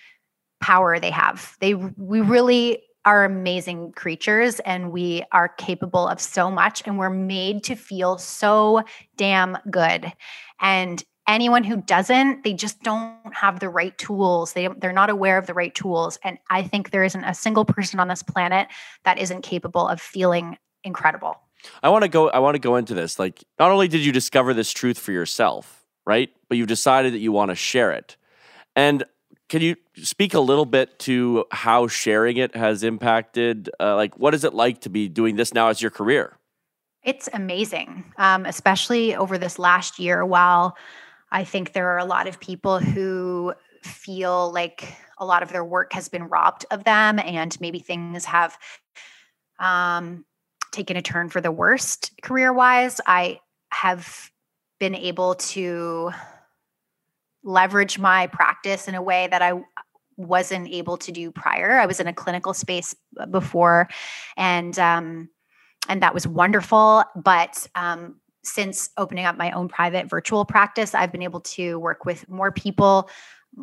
power 0.59 0.99
they 0.99 1.11
have. 1.11 1.55
They 1.59 1.75
we 1.75 2.21
really 2.21 2.81
are 3.05 3.25
amazing 3.25 3.91
creatures 3.91 4.59
and 4.61 4.91
we 4.91 5.23
are 5.31 5.49
capable 5.49 6.07
of 6.07 6.21
so 6.21 6.49
much 6.49 6.81
and 6.85 6.97
we're 6.97 7.09
made 7.09 7.63
to 7.65 7.75
feel 7.75 8.17
so 8.17 8.81
damn 9.17 9.57
good. 9.69 10.11
And 10.61 11.03
anyone 11.27 11.63
who 11.63 11.77
doesn't 11.77 12.43
they 12.43 12.53
just 12.53 12.81
don't 12.83 13.17
have 13.33 13.59
the 13.59 13.69
right 13.69 13.97
tools. 13.97 14.53
They 14.53 14.67
they're 14.67 14.93
not 14.93 15.09
aware 15.09 15.37
of 15.37 15.47
the 15.47 15.53
right 15.53 15.73
tools. 15.73 16.17
And 16.23 16.37
i 16.49 16.63
think 16.63 16.91
there 16.91 17.03
isn't 17.03 17.23
a 17.23 17.33
single 17.33 17.65
person 17.65 17.99
on 17.99 18.07
this 18.07 18.23
planet 18.23 18.67
that 19.05 19.17
isn't 19.19 19.41
capable 19.41 19.87
of 19.87 20.01
feeling 20.01 20.57
incredible. 20.83 21.39
I 21.81 21.89
want 21.89 22.03
to 22.03 22.09
go 22.09 22.29
i 22.29 22.39
want 22.39 22.55
to 22.55 22.59
go 22.59 22.75
into 22.75 22.93
this. 22.93 23.19
Like 23.19 23.43
not 23.59 23.71
only 23.71 23.87
did 23.87 24.05
you 24.05 24.11
discover 24.11 24.53
this 24.53 24.71
truth 24.71 24.97
for 24.99 25.11
yourself 25.11 25.83
right? 26.05 26.29
But 26.49 26.57
you've 26.57 26.67
decided 26.67 27.13
that 27.13 27.19
you 27.19 27.31
want 27.31 27.49
to 27.49 27.55
share 27.55 27.91
it. 27.91 28.17
And 28.75 29.03
can 29.49 29.61
you 29.61 29.75
speak 29.97 30.33
a 30.33 30.39
little 30.39 30.65
bit 30.65 30.99
to 30.99 31.45
how 31.51 31.87
sharing 31.87 32.37
it 32.37 32.55
has 32.55 32.83
impacted 32.83 33.69
uh, 33.79 33.95
like 33.95 34.17
what 34.17 34.33
is 34.33 34.43
it 34.43 34.53
like 34.53 34.81
to 34.81 34.89
be 34.89 35.07
doing 35.07 35.35
this 35.35 35.53
now 35.53 35.67
as 35.67 35.81
your 35.81 35.91
career? 35.91 36.37
It's 37.03 37.27
amazing 37.33 38.05
um, 38.17 38.45
especially 38.45 39.15
over 39.15 39.37
this 39.37 39.59
last 39.59 39.99
year 39.99 40.25
while 40.25 40.75
I 41.33 41.43
think 41.43 41.73
there 41.73 41.89
are 41.89 41.97
a 41.97 42.05
lot 42.05 42.27
of 42.27 42.39
people 42.39 42.79
who 42.79 43.53
feel 43.81 44.53
like 44.53 44.95
a 45.17 45.25
lot 45.25 45.43
of 45.43 45.49
their 45.49 45.65
work 45.65 45.91
has 45.93 46.07
been 46.07 46.25
robbed 46.25 46.65
of 46.71 46.83
them 46.83 47.19
and 47.19 47.59
maybe 47.59 47.79
things 47.79 48.23
have 48.25 48.57
um, 49.59 50.25
taken 50.71 50.95
a 50.95 51.01
turn 51.01 51.29
for 51.29 51.41
the 51.41 51.51
worst 51.51 52.11
career 52.21 52.53
wise. 52.53 53.01
I 53.07 53.39
have 53.71 54.31
been 54.79 54.95
able 54.95 55.35
to 55.35 56.11
leverage 57.43 57.97
my 57.97 58.27
practice 58.27 58.87
in 58.87 58.95
a 58.95 59.01
way 59.01 59.27
that 59.27 59.41
I 59.41 59.61
wasn't 60.17 60.69
able 60.69 60.97
to 60.97 61.11
do 61.11 61.31
prior. 61.31 61.79
I 61.79 61.87
was 61.87 61.99
in 61.99 62.07
a 62.07 62.13
clinical 62.13 62.53
space 62.53 62.95
before, 63.31 63.89
and 64.37 64.77
um, 64.77 65.29
and 65.89 66.01
that 66.03 66.13
was 66.13 66.27
wonderful. 66.27 67.03
But 67.15 67.67
um, 67.75 68.19
since 68.43 68.89
opening 68.97 69.25
up 69.25 69.37
my 69.37 69.51
own 69.51 69.67
private 69.67 70.09
virtual 70.09 70.45
practice, 70.45 70.93
I've 70.93 71.11
been 71.11 71.23
able 71.23 71.41
to 71.41 71.79
work 71.79 72.05
with 72.05 72.27
more 72.29 72.51
people 72.51 73.09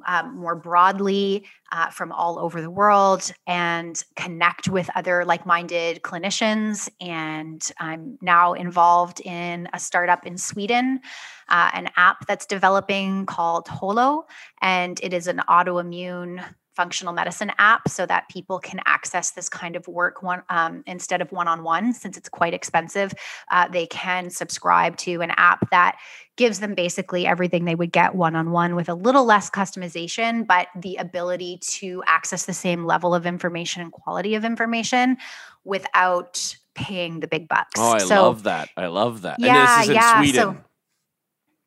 um, 0.06 0.36
more 0.36 0.54
broadly 0.54 1.44
uh, 1.72 1.90
from 1.90 2.12
all 2.12 2.38
over 2.38 2.60
the 2.60 2.70
world 2.70 3.32
and 3.46 4.02
connect 4.16 4.68
with 4.68 4.88
other 4.94 5.24
like 5.24 5.46
minded 5.46 6.02
clinicians. 6.02 6.88
And 7.00 7.68
I'm 7.78 8.18
now 8.22 8.54
involved 8.54 9.20
in 9.20 9.68
a 9.72 9.78
startup 9.78 10.26
in 10.26 10.38
Sweden, 10.38 11.00
uh, 11.48 11.70
an 11.72 11.90
app 11.96 12.26
that's 12.26 12.46
developing 12.46 13.26
called 13.26 13.68
Holo. 13.68 14.26
And 14.60 14.98
it 15.02 15.12
is 15.12 15.26
an 15.26 15.42
autoimmune 15.48 16.44
functional 16.80 17.12
medicine 17.12 17.52
app 17.58 17.86
so 17.90 18.06
that 18.06 18.26
people 18.30 18.58
can 18.58 18.80
access 18.86 19.32
this 19.32 19.50
kind 19.50 19.76
of 19.76 19.86
work 19.86 20.22
one 20.22 20.42
um, 20.48 20.82
instead 20.86 21.20
of 21.20 21.30
one-on-one 21.30 21.92
since 21.92 22.16
it's 22.16 22.30
quite 22.30 22.54
expensive. 22.54 23.12
Uh, 23.50 23.68
they 23.68 23.86
can 23.86 24.30
subscribe 24.30 24.96
to 24.96 25.20
an 25.20 25.30
app 25.36 25.68
that 25.68 25.98
gives 26.38 26.60
them 26.60 26.74
basically 26.74 27.26
everything 27.26 27.66
they 27.66 27.74
would 27.74 27.92
get 27.92 28.14
one-on-one 28.14 28.74
with 28.74 28.88
a 28.88 28.94
little 28.94 29.26
less 29.26 29.50
customization 29.50 30.46
but 30.46 30.68
the 30.74 30.96
ability 30.96 31.58
to 31.60 32.02
access 32.06 32.46
the 32.46 32.54
same 32.54 32.86
level 32.86 33.14
of 33.14 33.26
information 33.26 33.82
and 33.82 33.92
quality 33.92 34.34
of 34.34 34.42
information 34.42 35.18
without 35.64 36.56
paying 36.74 37.20
the 37.20 37.26
big 37.26 37.46
bucks. 37.46 37.78
Oh 37.78 37.92
i 37.92 37.98
so, 37.98 38.22
love 38.22 38.44
that. 38.44 38.70
I 38.74 38.86
love 38.86 39.22
that. 39.22 39.38
Yeah, 39.38 39.82
yeah, 39.82 40.16
Sweden. 40.16 40.34
So, 40.34 40.56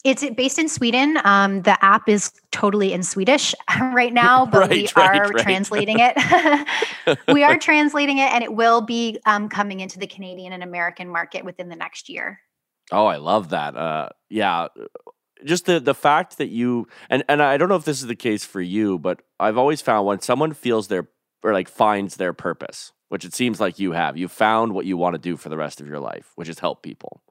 it's 0.03 0.29
based 0.31 0.59
in 0.59 0.67
Sweden. 0.67 1.17
Um, 1.23 1.61
the 1.61 1.83
app 1.83 2.09
is 2.09 2.31
totally 2.51 2.91
in 2.91 3.03
Swedish 3.03 3.55
right 3.79 4.13
now, 4.13 4.45
but 4.45 4.61
right, 4.61 4.69
we 4.69 4.89
right, 4.95 5.19
are 5.19 5.29
right. 5.29 5.43
translating 5.43 5.97
it. 5.99 7.17
we 7.29 7.43
are 7.43 7.57
translating 7.57 8.17
it, 8.17 8.31
and 8.33 8.43
it 8.43 8.53
will 8.53 8.81
be 8.81 9.19
um, 9.25 9.47
coming 9.47 9.79
into 9.79 9.99
the 9.99 10.07
Canadian 10.07 10.51
and 10.51 10.61
American 10.61 11.07
market 11.07 11.45
within 11.45 11.69
the 11.69 11.75
next 11.75 12.09
year. 12.09 12.41
Oh, 12.91 13.05
I 13.05 13.15
love 13.15 13.49
that. 13.49 13.77
Uh, 13.77 14.09
yeah, 14.29 14.67
just 15.45 15.65
the 15.65 15.79
the 15.79 15.95
fact 15.95 16.37
that 16.37 16.49
you 16.49 16.87
and 17.09 17.23
and 17.29 17.41
I 17.41 17.57
don't 17.57 17.69
know 17.69 17.75
if 17.75 17.85
this 17.85 18.01
is 18.01 18.07
the 18.07 18.15
case 18.15 18.43
for 18.43 18.61
you, 18.61 18.99
but 18.99 19.21
I've 19.39 19.57
always 19.57 19.81
found 19.81 20.05
when 20.05 20.19
someone 20.19 20.53
feels 20.53 20.89
their 20.89 21.07
or 21.43 21.53
like 21.53 21.69
finds 21.69 22.17
their 22.17 22.33
purpose, 22.33 22.91
which 23.07 23.23
it 23.23 23.33
seems 23.33 23.59
like 23.59 23.79
you 23.79 23.93
have, 23.93 24.17
you 24.17 24.27
found 24.27 24.73
what 24.73 24.85
you 24.85 24.97
want 24.97 25.13
to 25.13 25.19
do 25.19 25.37
for 25.37 25.49
the 25.49 25.57
rest 25.57 25.79
of 25.79 25.87
your 25.87 25.99
life, 25.99 26.31
which 26.35 26.49
is 26.49 26.59
help 26.59 26.83
people. 26.83 27.21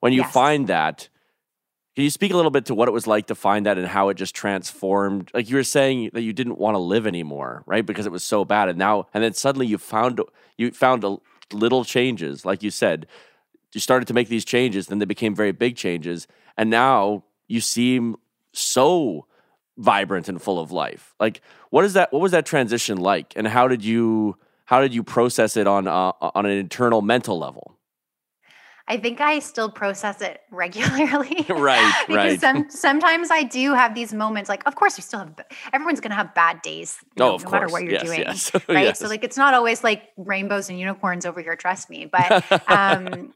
When 0.00 0.12
you 0.12 0.22
yes. 0.22 0.32
find 0.32 0.66
that 0.66 1.08
can 1.94 2.04
you 2.04 2.10
speak 2.10 2.32
a 2.32 2.36
little 2.36 2.50
bit 2.50 2.64
to 2.66 2.74
what 2.74 2.88
it 2.88 2.92
was 2.92 3.06
like 3.06 3.26
to 3.26 3.34
find 3.34 3.66
that 3.66 3.76
and 3.76 3.86
how 3.86 4.08
it 4.08 4.14
just 4.14 4.34
transformed? 4.34 5.30
Like 5.34 5.50
you 5.50 5.56
were 5.56 5.64
saying 5.64 6.10
that 6.14 6.22
you 6.22 6.32
didn't 6.32 6.58
want 6.58 6.74
to 6.74 6.78
live 6.78 7.06
anymore, 7.06 7.62
right? 7.66 7.84
Because 7.84 8.06
it 8.06 8.12
was 8.12 8.24
so 8.24 8.44
bad, 8.44 8.68
and 8.68 8.78
now 8.78 9.08
and 9.12 9.22
then 9.22 9.34
suddenly 9.34 9.66
you 9.66 9.76
found 9.76 10.20
you 10.56 10.70
found 10.70 11.04
a 11.04 11.18
little 11.52 11.84
changes, 11.84 12.44
like 12.44 12.62
you 12.62 12.70
said. 12.70 13.06
You 13.74 13.80
started 13.80 14.06
to 14.08 14.14
make 14.14 14.28
these 14.28 14.44
changes, 14.44 14.88
then 14.88 14.98
they 14.98 15.06
became 15.06 15.34
very 15.34 15.52
big 15.52 15.76
changes, 15.76 16.26
and 16.56 16.68
now 16.68 17.24
you 17.46 17.60
seem 17.60 18.16
so 18.52 19.26
vibrant 19.78 20.28
and 20.28 20.40
full 20.40 20.58
of 20.58 20.72
life. 20.72 21.14
Like 21.20 21.42
what 21.70 21.84
is 21.84 21.92
that? 21.92 22.10
What 22.12 22.22
was 22.22 22.32
that 22.32 22.46
transition 22.46 22.98
like, 22.98 23.34
and 23.36 23.46
how 23.46 23.68
did 23.68 23.84
you 23.84 24.38
how 24.64 24.80
did 24.80 24.94
you 24.94 25.02
process 25.02 25.58
it 25.58 25.66
on 25.66 25.86
uh, 25.86 26.12
on 26.20 26.46
an 26.46 26.52
internal 26.52 27.02
mental 27.02 27.38
level? 27.38 27.76
I 28.88 28.96
think 28.96 29.20
I 29.20 29.38
still 29.38 29.70
process 29.70 30.20
it 30.20 30.40
regularly. 30.50 31.46
right, 31.48 32.04
because 32.06 32.16
right. 32.16 32.40
Some, 32.40 32.70
sometimes 32.70 33.30
I 33.30 33.42
do 33.42 33.74
have 33.74 33.94
these 33.94 34.12
moments. 34.12 34.48
Like, 34.48 34.66
of 34.66 34.74
course, 34.74 34.96
we 34.96 35.02
still 35.02 35.20
have. 35.20 35.34
Everyone's 35.72 36.00
going 36.00 36.10
to 36.10 36.16
have 36.16 36.34
bad 36.34 36.62
days. 36.62 36.98
No, 37.16 37.36
know, 37.36 37.44
no 37.44 37.50
matter 37.50 37.68
what 37.68 37.82
you're 37.84 37.92
yes, 37.92 38.02
doing, 38.02 38.20
yes. 38.20 38.54
right? 38.68 38.84
yes. 38.84 38.98
So, 38.98 39.08
like, 39.08 39.24
it's 39.24 39.36
not 39.36 39.54
always 39.54 39.84
like 39.84 40.10
rainbows 40.16 40.68
and 40.68 40.78
unicorns 40.78 41.24
over 41.26 41.40
here. 41.40 41.56
Trust 41.56 41.90
me, 41.90 42.06
but 42.06 42.44
um, 42.70 43.32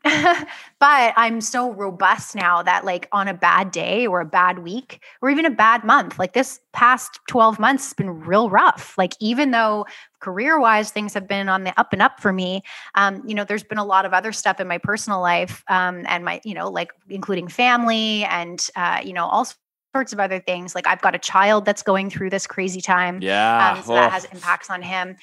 but 0.78 1.14
I'm 1.16 1.40
so 1.40 1.72
robust 1.72 2.34
now 2.34 2.62
that 2.62 2.84
like 2.84 3.08
on 3.12 3.28
a 3.28 3.34
bad 3.34 3.70
day 3.70 4.06
or 4.06 4.20
a 4.20 4.26
bad 4.26 4.60
week 4.60 5.02
or 5.22 5.30
even 5.30 5.44
a 5.44 5.50
bad 5.50 5.84
month, 5.84 6.18
like 6.18 6.32
this 6.32 6.60
past 6.72 7.20
12 7.28 7.58
months 7.58 7.84
has 7.86 7.94
been 7.94 8.20
real 8.20 8.50
rough. 8.50 8.96
Like, 8.98 9.14
even 9.20 9.50
though 9.50 9.86
career 10.20 10.58
wise 10.58 10.90
things 10.90 11.14
have 11.14 11.28
been 11.28 11.48
on 11.48 11.64
the 11.64 11.78
up 11.78 11.92
and 11.92 12.02
up 12.02 12.20
for 12.20 12.32
me. 12.32 12.62
Um, 12.94 13.22
you 13.26 13.34
know 13.34 13.44
there's 13.44 13.64
been 13.64 13.78
a 13.78 13.84
lot 13.84 14.04
of 14.04 14.12
other 14.12 14.32
stuff 14.32 14.60
in 14.60 14.68
my 14.68 14.78
personal 14.78 15.20
life 15.20 15.62
um, 15.68 16.04
and 16.08 16.24
my 16.24 16.40
you 16.44 16.54
know 16.54 16.70
like 16.70 16.90
including 17.08 17.48
family 17.48 18.24
and 18.24 18.66
uh, 18.76 19.00
you 19.04 19.12
know 19.12 19.26
all 19.26 19.46
sorts 19.94 20.12
of 20.12 20.20
other 20.20 20.40
things. 20.40 20.74
Like 20.74 20.86
i've 20.86 21.00
got 21.00 21.14
a 21.14 21.18
child 21.18 21.64
that's 21.64 21.82
going 21.82 22.10
through 22.10 22.30
this 22.30 22.46
crazy 22.46 22.80
time 22.80 23.20
yeah. 23.22 23.76
um, 23.76 23.84
so 23.84 23.92
oh. 23.92 23.96
that 23.96 24.12
has 24.12 24.24
impacts 24.26 24.70
on 24.70 24.82
him. 24.82 25.16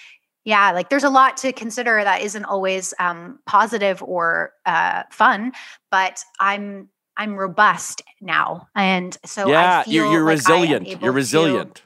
Yeah 0.46 0.72
like 0.72 0.90
there's 0.90 1.06
a 1.06 1.10
lot 1.10 1.38
to 1.38 1.54
consider 1.54 2.04
that 2.04 2.22
isn't 2.22 2.46
always 2.46 2.94
um, 3.00 3.40
positive 3.46 4.04
or 4.04 4.52
uh, 4.66 5.04
fun 5.12 5.54
but 5.90 6.24
i'm 6.40 6.90
i'm 7.18 7.36
robust 7.36 8.02
now 8.20 8.68
and 8.76 9.18
so 9.24 9.48
yeah 9.48 9.84
you're, 9.88 10.12
you're 10.12 10.24
like 10.24 10.38
resilient. 10.38 11.02
You're 11.02 11.12
resilient 11.12 11.76
to, 11.76 11.82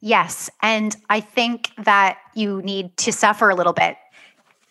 Yes. 0.00 0.50
And 0.62 0.94
I 1.08 1.20
think 1.20 1.70
that 1.78 2.18
you 2.34 2.62
need 2.62 2.96
to 2.98 3.12
suffer 3.12 3.50
a 3.50 3.54
little 3.54 3.72
bit. 3.72 3.96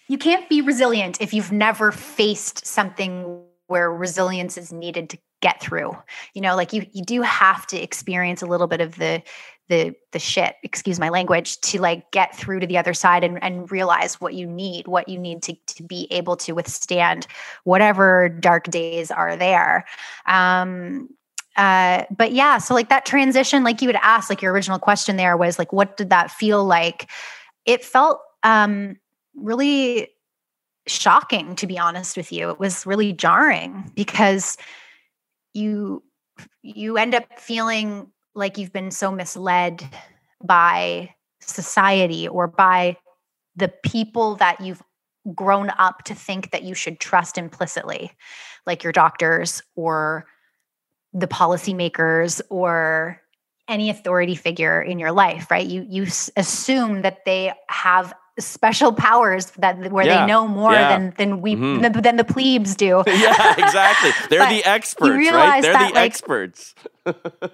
You 0.07 0.17
can't 0.17 0.47
be 0.49 0.61
resilient 0.61 1.19
if 1.19 1.34
you've 1.34 1.51
never 1.51 1.91
faced 1.91 2.65
something 2.65 3.41
where 3.67 3.91
resilience 3.91 4.57
is 4.57 4.71
needed 4.71 5.09
to 5.09 5.17
get 5.41 5.59
through. 5.59 5.97
You 6.34 6.41
know, 6.41 6.55
like 6.55 6.73
you 6.73 6.86
you 6.93 7.03
do 7.03 7.21
have 7.21 7.65
to 7.67 7.78
experience 7.82 8.41
a 8.41 8.45
little 8.45 8.67
bit 8.67 8.82
of 8.82 8.95
the 8.95 9.23
the 9.67 9.95
the 10.11 10.19
shit, 10.19 10.55
excuse 10.63 10.99
my 10.99 11.09
language, 11.09 11.59
to 11.61 11.82
like 11.82 12.11
get 12.11 12.36
through 12.36 12.59
to 12.59 12.67
the 12.67 12.78
other 12.78 12.93
side 12.93 13.23
and, 13.23 13.43
and 13.43 13.71
realize 13.71 14.21
what 14.21 14.36
you 14.36 14.45
need, 14.45 14.88
what 14.88 15.09
you 15.09 15.17
need 15.17 15.41
to, 15.43 15.55
to 15.67 15.84
be 15.84 16.07
able 16.11 16.36
to 16.38 16.53
withstand 16.53 17.26
whatever 17.63 18.30
dark 18.30 18.65
days 18.65 19.09
are 19.09 19.36
there. 19.36 19.86
Um, 20.28 21.09
uh, 21.56 22.03
but 22.16 22.32
yeah, 22.34 22.58
so 22.58 22.74
like 22.74 22.89
that 22.89 23.06
transition, 23.06 23.64
like 23.64 23.82
you 23.82 23.88
would 23.88 23.97
ask, 24.01 24.30
like 24.30 24.41
your 24.41 24.51
original 24.51 24.80
question 24.80 25.16
there 25.16 25.38
was 25.38 25.58
like, 25.58 25.72
what 25.72 25.97
did 25.97 26.10
that 26.10 26.32
feel 26.32 26.66
like? 26.66 27.10
It 27.66 27.84
felt 27.84 28.20
um, 28.43 28.97
really 29.36 30.10
shocking, 30.88 31.56
to 31.56 31.68
be 31.68 31.80
honest 31.80 32.18
with 32.18 32.32
you. 32.32 32.49
It 32.49 32.60
was 32.60 32.86
really 32.86 33.14
jarring 33.14 33.91
because 33.95 34.58
you 35.53 36.03
you 36.62 36.97
end 36.97 37.16
up 37.16 37.39
feeling 37.39 38.12
like 38.34 38.58
you've 38.58 38.74
been 38.74 38.91
so 38.91 39.10
misled 39.10 39.88
by 40.43 41.14
society 41.39 42.28
or 42.28 42.47
by 42.47 42.97
the 43.56 43.70
people 43.70 44.36
that 44.36 44.60
you've 44.60 44.84
grown 45.34 45.72
up 45.78 46.03
to 46.03 46.14
think 46.14 46.51
that 46.51 46.64
you 46.64 46.76
should 46.76 46.99
trust 46.99 47.38
implicitly, 47.38 48.12
like 48.66 48.84
your 48.84 48.91
doctors 48.91 49.64
or 49.76 50.26
the 51.16 51.28
policymakers 51.28 52.41
or 52.49 53.22
any 53.68 53.89
authority 53.89 54.36
figure 54.36 54.82
in 54.82 54.99
your 54.99 55.11
life, 55.11 55.49
right? 55.49 55.66
You 55.66 55.86
you 55.89 56.03
assume 56.36 57.01
that 57.01 57.26
they 57.26 57.53
have 57.70 58.13
special 58.38 58.91
powers 58.91 59.51
that 59.51 59.91
where 59.91 60.05
yeah. 60.05 60.22
they 60.22 60.28
know 60.28 60.45
more 60.45 60.74
yeah. 60.74 60.89
than 60.89 61.13
than 61.18 61.41
we 61.41 61.55
mm-hmm. 61.55 61.82
than, 61.82 62.01
than, 62.01 62.16
the 62.18 62.24
plebes 62.24 62.76
do. 62.76 63.01
yeah, 63.07 63.55
exactly. 63.57 64.11
They're 64.30 64.47
the 64.49 64.63
experts, 64.66 65.32
right? 65.32 65.61
They're 65.61 65.74
that, 65.74 65.88
the 65.89 65.95
like, 65.95 66.05
experts. 66.05 66.76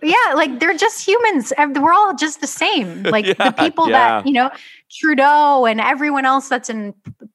yeah, 0.01 0.33
like 0.33 0.59
they're 0.59 0.77
just 0.77 1.05
humans. 1.05 1.53
We're 1.57 1.93
all 1.93 2.15
just 2.15 2.41
the 2.41 2.47
same. 2.47 3.03
Like 3.03 3.25
yeah, 3.25 3.33
the 3.33 3.51
people 3.51 3.87
that, 3.87 4.25
you 4.25 4.33
know, 4.33 4.49
Trudeau 4.89 5.65
and 5.65 5.81
everyone 5.81 6.25
else 6.25 6.49
that's 6.49 6.69
in 6.69 6.93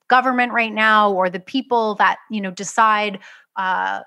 government 0.09 0.53
right 0.53 0.73
now 0.73 1.13
or 1.13 1.29
the 1.29 1.41
people 1.41 1.95
that, 1.97 2.19
you 2.31 2.41
know, 2.41 2.51
decide 2.51 3.21
uh, 3.57 4.01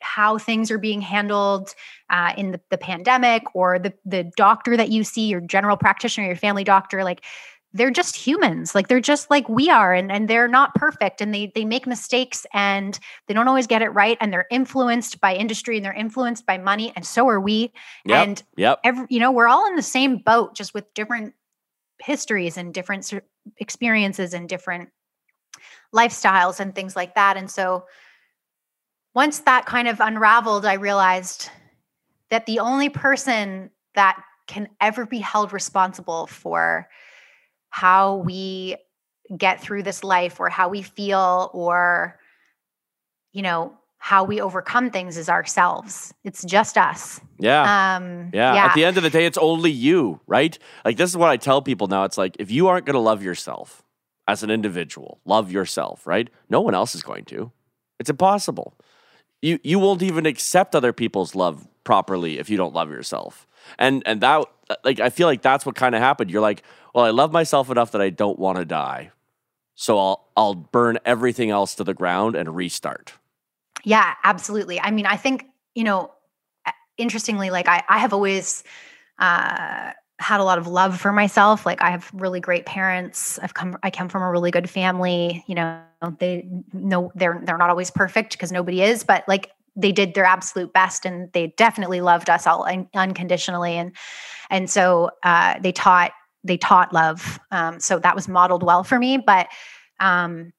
how 0.00 0.38
things 0.38 0.70
are 0.70 0.78
being 0.78 1.00
handled 1.00 1.74
uh, 2.10 2.32
in 2.36 2.52
the, 2.52 2.60
the 2.70 2.78
pandemic 2.78 3.42
or 3.54 3.78
the 3.78 3.92
the 4.04 4.30
doctor 4.36 4.76
that 4.76 4.90
you 4.90 5.04
see 5.04 5.26
your 5.26 5.40
general 5.40 5.76
practitioner 5.76 6.26
your 6.26 6.36
family 6.36 6.64
doctor 6.64 7.04
like 7.04 7.24
they're 7.72 7.90
just 7.90 8.16
humans. 8.16 8.74
Like 8.74 8.88
they're 8.88 9.00
just 9.00 9.30
like 9.30 9.48
we 9.48 9.70
are 9.70 9.94
and, 9.94 10.10
and 10.10 10.28
they're 10.28 10.48
not 10.48 10.74
perfect 10.74 11.20
and 11.20 11.32
they 11.32 11.52
they 11.54 11.64
make 11.64 11.86
mistakes 11.86 12.44
and 12.52 12.98
they 13.26 13.34
don't 13.34 13.46
always 13.46 13.66
get 13.66 13.82
it 13.82 13.90
right 13.90 14.18
and 14.20 14.32
they're 14.32 14.46
influenced 14.50 15.20
by 15.20 15.34
industry 15.36 15.76
and 15.76 15.84
they're 15.84 15.92
influenced 15.92 16.46
by 16.46 16.58
money 16.58 16.92
and 16.96 17.06
so 17.06 17.28
are 17.28 17.40
we. 17.40 17.72
Yep, 18.04 18.26
and 18.26 18.42
yep. 18.56 18.80
every, 18.82 19.06
you 19.08 19.20
know 19.20 19.30
we're 19.30 19.48
all 19.48 19.66
in 19.68 19.76
the 19.76 19.82
same 19.82 20.18
boat 20.18 20.54
just 20.54 20.74
with 20.74 20.92
different 20.94 21.34
histories 22.00 22.56
and 22.56 22.74
different 22.74 23.12
experiences 23.58 24.34
and 24.34 24.48
different 24.48 24.88
lifestyles 25.94 26.60
and 26.60 26.74
things 26.74 26.96
like 26.96 27.14
that. 27.14 27.36
And 27.36 27.50
so 27.50 27.84
once 29.14 29.40
that 29.40 29.66
kind 29.66 29.88
of 29.88 30.00
unraveled 30.00 30.64
i 30.64 30.74
realized 30.74 31.50
that 32.30 32.46
the 32.46 32.58
only 32.60 32.88
person 32.88 33.70
that 33.94 34.22
can 34.46 34.68
ever 34.80 35.06
be 35.06 35.18
held 35.18 35.52
responsible 35.52 36.26
for 36.26 36.88
how 37.70 38.16
we 38.16 38.76
get 39.36 39.60
through 39.60 39.82
this 39.82 40.02
life 40.02 40.40
or 40.40 40.48
how 40.48 40.68
we 40.68 40.82
feel 40.82 41.50
or 41.52 42.18
you 43.32 43.42
know 43.42 43.72
how 44.02 44.24
we 44.24 44.40
overcome 44.40 44.90
things 44.90 45.18
is 45.18 45.28
ourselves. 45.28 46.14
It's 46.24 46.42
just 46.42 46.78
us. 46.78 47.20
Yeah. 47.38 47.96
Um, 47.96 48.30
yeah. 48.32 48.54
Yeah. 48.54 48.64
at 48.64 48.74
the 48.74 48.84
end 48.86 48.96
of 48.96 49.02
the 49.02 49.10
day 49.10 49.26
it's 49.26 49.38
only 49.38 49.70
you 49.70 50.20
right? 50.26 50.58
Like 50.84 50.96
this 50.96 51.10
is 51.10 51.16
what 51.16 51.30
i 51.30 51.36
tell 51.36 51.62
people 51.62 51.86
now. 51.86 52.04
It's 52.04 52.18
like 52.18 52.36
if 52.38 52.50
you 52.50 52.68
aren't 52.68 52.86
going 52.86 52.94
to 52.94 53.00
love 53.00 53.22
yourself 53.22 53.82
as 54.26 54.42
an 54.42 54.50
individual 54.50 55.20
love 55.24 55.52
yourself 55.52 56.06
right? 56.06 56.28
No 56.48 56.60
one 56.60 56.74
else 56.74 56.94
is 56.94 57.02
going 57.02 57.24
to. 57.26 57.52
It's 58.00 58.10
impossible 58.10 58.74
you 59.42 59.58
you 59.62 59.78
won't 59.78 60.02
even 60.02 60.26
accept 60.26 60.74
other 60.74 60.92
people's 60.92 61.34
love 61.34 61.66
properly 61.84 62.38
if 62.38 62.50
you 62.50 62.56
don't 62.56 62.74
love 62.74 62.90
yourself 62.90 63.46
and 63.78 64.02
and 64.06 64.20
that 64.20 64.44
like 64.84 65.00
i 65.00 65.10
feel 65.10 65.26
like 65.26 65.42
that's 65.42 65.64
what 65.64 65.74
kind 65.74 65.94
of 65.94 66.00
happened 66.00 66.30
you're 66.30 66.42
like 66.42 66.62
well, 66.94 67.04
I 67.04 67.10
love 67.10 67.32
myself 67.32 67.70
enough 67.70 67.92
that 67.92 68.00
I 68.00 68.10
don't 68.10 68.38
want 68.38 68.58
to 68.58 68.64
die. 68.64 69.12
So 69.74 69.98
I'll 69.98 70.28
I'll 70.36 70.54
burn 70.54 70.98
everything 71.04 71.50
else 71.50 71.74
to 71.76 71.84
the 71.84 71.94
ground 71.94 72.36
and 72.36 72.54
restart. 72.54 73.14
Yeah, 73.84 74.14
absolutely. 74.24 74.78
I 74.78 74.90
mean, 74.90 75.06
I 75.06 75.16
think, 75.16 75.46
you 75.74 75.84
know, 75.84 76.12
interestingly, 76.98 77.50
like 77.50 77.66
I, 77.66 77.82
I 77.88 77.98
have 77.98 78.12
always 78.12 78.62
uh, 79.18 79.92
had 80.18 80.40
a 80.40 80.44
lot 80.44 80.58
of 80.58 80.66
love 80.66 81.00
for 81.00 81.12
myself. 81.12 81.64
Like 81.64 81.80
I 81.80 81.90
have 81.90 82.10
really 82.12 82.40
great 82.40 82.66
parents. 82.66 83.38
I've 83.38 83.54
come 83.54 83.78
I 83.82 83.90
come 83.90 84.08
from 84.08 84.22
a 84.22 84.30
really 84.30 84.50
good 84.50 84.68
family. 84.68 85.44
You 85.46 85.54
know, 85.54 85.82
they 86.18 86.48
know 86.72 87.12
they're 87.14 87.40
they're 87.44 87.58
not 87.58 87.70
always 87.70 87.90
perfect 87.90 88.32
because 88.32 88.52
nobody 88.52 88.82
is, 88.82 89.04
but 89.04 89.24
like 89.28 89.50
they 89.76 89.92
did 89.92 90.14
their 90.14 90.24
absolute 90.24 90.72
best 90.72 91.04
and 91.04 91.32
they 91.32 91.54
definitely 91.56 92.00
loved 92.00 92.28
us 92.28 92.46
all 92.46 92.64
un- 92.66 92.88
unconditionally 92.94 93.74
and 93.74 93.94
and 94.50 94.68
so 94.68 95.10
uh, 95.22 95.58
they 95.60 95.72
taught 95.72 96.12
they 96.44 96.56
taught 96.56 96.92
love. 96.92 97.38
Um, 97.50 97.80
so 97.80 97.98
that 97.98 98.14
was 98.14 98.28
modeled 98.28 98.62
well 98.62 98.82
for 98.82 98.98
me. 98.98 99.18
But 99.18 99.48
um, 100.00 100.52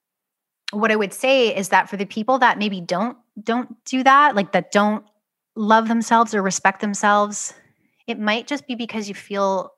what 0.71 0.91
I 0.91 0.95
would 0.95 1.13
say 1.13 1.55
is 1.55 1.69
that 1.69 1.89
for 1.89 1.97
the 1.97 2.05
people 2.05 2.39
that 2.39 2.57
maybe 2.57 2.81
don't 2.81 3.17
don't 3.43 3.83
do 3.85 4.03
that, 4.03 4.35
like 4.35 4.51
that 4.51 4.71
don't 4.71 5.03
love 5.55 5.87
themselves 5.87 6.33
or 6.33 6.41
respect 6.41 6.81
themselves, 6.81 7.53
it 8.07 8.19
might 8.19 8.47
just 8.47 8.67
be 8.67 8.75
because 8.75 9.09
you 9.09 9.15
feel 9.15 9.71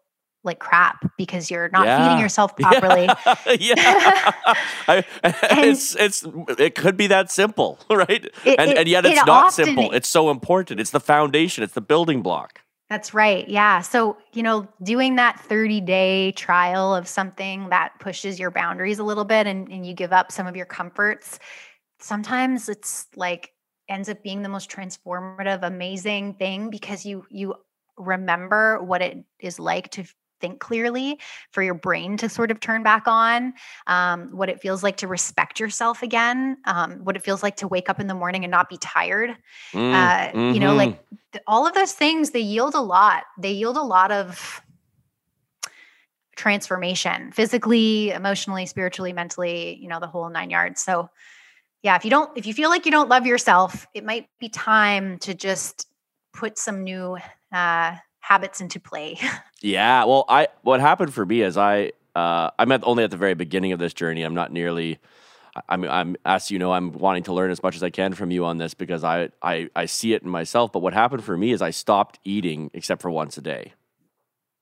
like 0.44 0.60
crap 0.60 1.12
because 1.18 1.50
you're 1.50 1.70
not 1.70 1.86
yeah. 1.86 2.04
feeding 2.04 2.22
yourself 2.22 2.56
properly. 2.58 3.08
Yeah, 3.60 3.76
yeah. 3.78 4.32
I, 4.88 5.06
it's 5.24 5.96
it's 5.96 6.26
it 6.58 6.76
could 6.76 6.98
be 6.98 7.08
that 7.08 7.32
simple, 7.32 7.80
right? 7.90 8.10
It, 8.10 8.60
and, 8.60 8.72
it, 8.72 8.78
and 8.78 8.88
yet 8.88 9.06
it's 9.06 9.22
it 9.22 9.26
not 9.26 9.54
simple. 9.54 9.92
It's 9.92 10.10
so 10.10 10.30
important. 10.30 10.80
It's 10.80 10.92
the 10.92 11.00
foundation. 11.00 11.64
It's 11.64 11.74
the 11.74 11.82
building 11.82 12.22
block. 12.22 12.62
That's 12.90 13.14
right. 13.14 13.48
Yeah. 13.48 13.82
So, 13.82 14.18
you 14.34 14.44
know, 14.44 14.68
doing 14.84 15.16
that 15.16 15.40
30 15.40 15.82
day 15.82 16.32
trial 16.34 16.94
of 16.94 17.08
something 17.08 17.70
that 17.70 17.94
pushes 18.00 18.40
your 18.40 18.52
boundaries 18.52 19.00
a 19.00 19.04
little 19.04 19.26
bit 19.26 19.48
and, 19.48 19.68
and 19.70 19.86
you 19.86 19.94
give 19.94 20.14
up 20.14 20.32
some 20.32 20.46
of 20.46 20.56
your 20.56 20.66
comforts, 20.66 21.40
sometimes 22.00 22.70
it's 22.70 23.08
like 23.16 23.52
ends 23.90 24.10
up 24.10 24.22
being 24.24 24.42
the 24.42 24.50
most 24.50 24.70
transformative, 24.70 25.64
amazing 25.64 26.36
thing 26.36 26.70
because 26.70 27.06
you 27.06 27.26
you 27.30 27.56
remember 27.98 28.82
what 28.84 29.02
it 29.02 29.24
is 29.40 29.60
like 29.60 29.90
to 29.92 30.04
think 30.44 30.60
clearly, 30.60 31.20
for 31.52 31.64
your 31.64 31.74
brain 31.74 32.18
to 32.18 32.28
sort 32.28 32.52
of 32.52 32.60
turn 32.60 32.84
back 32.84 33.08
on, 33.08 33.54
um, 33.88 34.28
what 34.36 34.50
it 34.50 34.60
feels 34.62 34.84
like 34.84 34.98
to 34.98 35.08
respect 35.08 35.58
yourself 35.58 36.04
again, 36.04 36.58
um, 36.66 37.00
what 37.06 37.16
it 37.16 37.24
feels 37.24 37.42
like 37.42 37.56
to 37.58 37.68
wake 37.68 37.90
up 37.90 38.02
in 38.02 38.08
the 38.08 38.14
morning 38.14 38.44
and 38.44 38.52
not 38.52 38.68
be 38.68 38.78
tired. 38.78 39.30
Mm, 39.72 39.94
uh, 39.94 40.32
mm-hmm. 40.32 40.54
You 40.54 40.60
know, 40.60 40.76
like 40.76 40.90
mm-hmm. 40.90 41.16
th- 41.32 41.44
all 41.48 41.66
of 41.66 41.74
those 41.74 41.94
things, 41.94 42.32
they 42.32 42.42
yield 42.42 42.76
a 42.76 42.82
lot. 42.82 43.24
They 43.40 43.54
yield 43.54 43.78
a 43.78 43.82
lot 43.82 44.12
of 44.12 44.62
transformation 46.36 47.32
physically, 47.32 48.10
emotionally, 48.10 48.66
spiritually, 48.66 49.14
mentally, 49.14 49.78
you 49.82 49.88
know, 49.88 50.02
the 50.02 50.08
whole 50.08 50.30
nine 50.30 50.50
yards. 50.50 50.82
So, 50.82 51.10
yeah, 51.84 51.96
if 51.96 52.04
you 52.04 52.12
don't, 52.12 52.38
if 52.38 52.46
you 52.46 52.54
feel 52.54 52.70
like 52.70 52.86
you 52.86 52.92
don't 52.92 53.08
love 53.08 53.26
yourself, 53.26 53.88
it 53.94 54.04
might 54.04 54.28
be 54.42 54.50
time 54.50 55.20
to 55.20 55.34
just 55.34 55.88
put 56.34 56.58
some 56.58 56.84
new 56.84 57.18
uh, 57.54 57.96
habits 58.24 58.62
into 58.62 58.80
play. 58.80 59.20
yeah. 59.62 60.06
Well, 60.06 60.26
I 60.28 60.48
what 60.64 60.80
happened 60.80 61.14
for 61.14 61.26
me 61.26 61.42
is 61.42 61.58
I 61.58 61.92
uh, 62.16 62.50
I'm 62.58 62.72
at, 62.72 62.84
only 62.84 63.04
at 63.04 63.12
the 63.12 63.18
very 63.18 63.34
beginning 63.34 63.74
of 63.74 63.80
this 63.80 63.94
journey. 63.94 64.24
I'm 64.24 64.34
not 64.34 64.52
nearly. 64.52 65.00
I'm, 65.70 65.84
I'm, 65.84 66.16
as 66.26 66.50
you 66.50 66.58
know, 66.58 66.74
I'm 66.74 66.92
wanting 66.94 67.24
to 67.24 67.34
learn 67.34 67.52
as 67.52 67.62
much 67.62 67.76
as 67.76 67.84
I 67.84 67.92
can 67.92 68.14
from 68.14 68.32
you 68.32 68.44
on 68.44 68.58
this 68.58 68.74
because 68.74 69.04
I, 69.04 69.30
I, 69.40 69.70
I 69.76 69.86
see 69.86 70.14
it 70.14 70.24
in 70.24 70.30
myself. 70.30 70.72
But 70.72 70.80
what 70.80 70.94
happened 70.94 71.24
for 71.24 71.38
me 71.38 71.52
is 71.52 71.62
I 71.62 71.70
stopped 71.70 72.18
eating 72.24 72.72
except 72.74 73.04
for 73.04 73.12
once 73.12 73.38
a 73.38 73.42
day, 73.42 73.74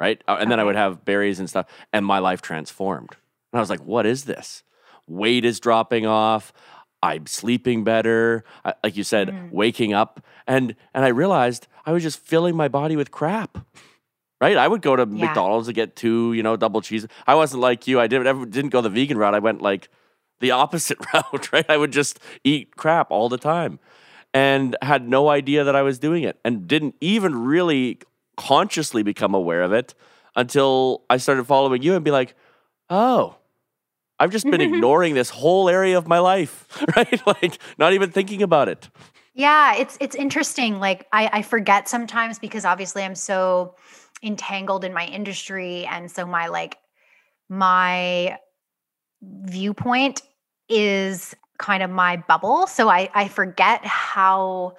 right? 0.02 0.22
Uh, 0.28 0.32
and 0.32 0.42
okay. 0.42 0.50
then 0.50 0.60
I 0.60 0.66
would 0.66 0.76
have 0.76 1.06
berries 1.06 1.40
and 1.40 1.50
stuff, 1.50 1.68
and 1.94 2.06
my 2.06 2.20
life 2.20 2.42
transformed. 2.42 3.16
And 3.54 3.60
I 3.60 3.62
was 3.62 3.70
like, 3.70 3.86
"What 3.86 4.06
is 4.06 4.26
this? 4.26 4.64
Weight 5.08 5.46
is 5.46 5.62
dropping 5.62 6.06
off. 6.06 6.52
I'm 7.04 7.26
sleeping 7.26 7.84
better. 7.84 8.44
I, 8.64 8.74
like 8.84 8.96
you 8.96 9.04
said, 9.04 9.30
mm. 9.30 9.52
waking 9.52 9.94
up, 9.94 10.24
and 10.48 10.76
and 10.94 11.04
I 11.04 11.10
realized 11.10 11.68
I 11.86 11.92
was 11.92 12.04
just 12.04 12.20
filling 12.20 12.56
my 12.56 12.68
body 12.68 12.96
with 12.96 13.12
crap. 13.12 13.58
Right? 14.40 14.58
I 14.58 14.68
would 14.68 14.82
go 14.82 14.96
to 14.96 15.04
yeah. 15.04 15.28
McDonald's 15.28 15.68
to 15.68 15.74
get 15.74 15.96
two, 15.96 16.34
you 16.34 16.42
know, 16.42 16.58
double 16.58 16.82
cheese. 16.82 17.06
I 17.28 17.36
wasn't 17.36 17.62
like 17.62 17.88
you. 17.88 18.00
I 18.00 18.08
didn't 18.08 18.50
didn't 18.50 18.72
go 18.72 18.82
the 18.82 18.90
vegan 18.90 19.18
route. 19.18 19.36
I 19.36 19.40
went 19.40 19.62
like 19.62 19.90
the 20.40 20.52
opposite 20.52 20.98
route, 21.14 21.52
right? 21.52 21.66
I 21.70 21.78
would 21.78 21.92
just 21.92 22.20
eat 22.44 22.76
crap 22.76 23.12
all 23.12 23.30
the 23.30 23.38
time 23.38 23.80
and 24.34 24.76
had 24.82 25.08
no 25.08 25.30
idea 25.30 25.64
that 25.64 25.76
I 25.76 25.82
was 25.82 26.00
doing 26.00 26.24
it 26.24 26.40
and 26.44 26.68
didn't 26.68 26.96
even 27.02 27.36
really 27.36 28.00
consciously 28.38 29.04
become 29.04 29.36
aware 29.36 29.62
of 29.62 29.74
it 29.74 29.94
until 30.36 31.04
I 31.10 31.18
started 31.18 31.46
following 31.46 31.82
you 31.84 31.96
and 31.96 32.04
be 32.04 32.12
like, 32.12 32.36
"Oh, 32.90 33.36
I've 34.22 34.32
just 34.32 34.46
been 34.46 34.62
ignoring 34.70 35.16
this 35.16 35.32
whole 35.32 35.68
area 35.68 35.98
of 35.98 36.08
my 36.08 36.20
life, 36.20 36.68
right? 36.96 37.22
Like 37.42 37.58
not 37.78 37.94
even 37.94 38.12
thinking 38.12 38.42
about 38.44 38.70
it." 38.70 38.90
Yeah, 39.34 39.76
it's 39.76 39.98
it's 40.00 40.16
interesting. 40.16 40.80
Like 40.80 41.08
I, 41.12 41.30
I 41.34 41.42
forget 41.42 41.90
sometimes 41.90 42.38
because 42.38 42.64
obviously 42.66 43.04
I'm 43.04 43.16
so 43.16 43.76
entangled 44.22 44.86
in 44.86 44.94
my 44.94 45.06
industry, 45.06 45.86
and 45.86 46.12
so 46.12 46.26
my 46.26 46.48
like 46.48 46.78
my 47.50 48.38
viewpoint 49.22 50.22
is 50.70 51.36
kind 51.58 51.82
of 51.82 51.90
my 51.90 52.18
bubble. 52.18 52.68
So 52.68 52.90
I 52.90 53.10
I 53.14 53.28
forget 53.28 53.84
how 53.86 54.76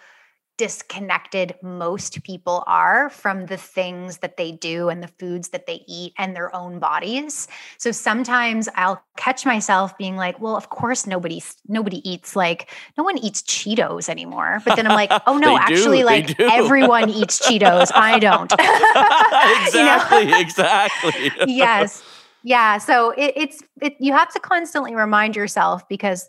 disconnected 0.58 1.54
most 1.62 2.22
people 2.24 2.62
are 2.66 3.10
from 3.10 3.46
the 3.46 3.56
things 3.56 4.18
that 4.18 4.36
they 4.36 4.52
do 4.52 4.88
and 4.88 5.02
the 5.02 5.08
foods 5.08 5.48
that 5.48 5.66
they 5.66 5.82
eat 5.88 6.12
and 6.18 6.36
their 6.36 6.54
own 6.54 6.78
bodies. 6.78 7.48
So 7.78 7.90
sometimes 7.90 8.68
I'll 8.74 9.02
catch 9.16 9.46
myself 9.46 9.96
being 9.96 10.16
like, 10.16 10.40
well, 10.40 10.56
of 10.56 10.68
course 10.68 11.06
nobody 11.06 11.42
nobody 11.66 12.06
eats 12.08 12.36
like 12.36 12.70
no 12.98 13.04
one 13.04 13.18
eats 13.18 13.42
Cheetos 13.42 14.08
anymore. 14.08 14.60
But 14.64 14.76
then 14.76 14.86
I'm 14.86 14.94
like, 14.94 15.10
oh 15.26 15.38
no, 15.38 15.56
actually 15.58 16.00
do, 16.00 16.06
like 16.06 16.38
everyone 16.40 17.08
eats 17.10 17.40
Cheetos. 17.40 17.90
I 17.94 18.18
don't. 18.18 18.52
exactly, 19.66 20.40
exactly. 20.40 21.30
yes. 21.46 22.02
Yeah. 22.42 22.78
So 22.78 23.10
it, 23.10 23.32
it's 23.36 23.62
it, 23.80 23.94
you 24.00 24.12
have 24.12 24.32
to 24.34 24.40
constantly 24.40 24.94
remind 24.94 25.36
yourself 25.36 25.88
because 25.88 26.28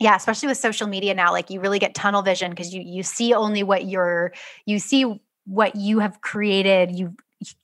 yeah 0.00 0.16
especially 0.16 0.48
with 0.48 0.56
social 0.56 0.86
media 0.86 1.14
now 1.14 1.32
like 1.32 1.50
you 1.50 1.60
really 1.60 1.78
get 1.78 1.94
tunnel 1.94 2.22
vision 2.22 2.50
because 2.50 2.74
you 2.74 2.82
you 2.82 3.02
see 3.02 3.32
only 3.34 3.62
what 3.62 3.86
you're 3.86 4.32
you 4.66 4.78
see 4.78 5.20
what 5.46 5.76
you 5.76 5.98
have 5.98 6.20
created 6.20 6.96
you 6.96 7.14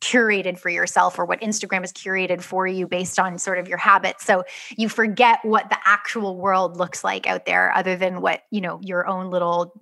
curated 0.01 0.59
for 0.59 0.69
yourself 0.69 1.19
or 1.19 1.25
what 1.25 1.41
Instagram 1.41 1.81
has 1.81 1.93
curated 1.93 2.43
for 2.43 2.67
you 2.67 2.87
based 2.87 3.19
on 3.19 3.39
sort 3.39 3.59
of 3.59 3.67
your 3.67 3.79
habits. 3.79 4.27
So 4.27 4.45
you 4.77 4.91
forget 4.91 5.39
what 5.43 5.71
the 5.71 5.79
actual 5.87 6.37
world 6.37 6.77
looks 6.77 7.03
like 7.03 7.27
out 7.27 7.47
there 7.47 7.73
other 7.75 7.97
than 7.97 8.21
what, 8.21 8.43
you 8.51 8.61
know, 8.61 8.79
your 8.83 9.07
own 9.07 9.31
little 9.31 9.73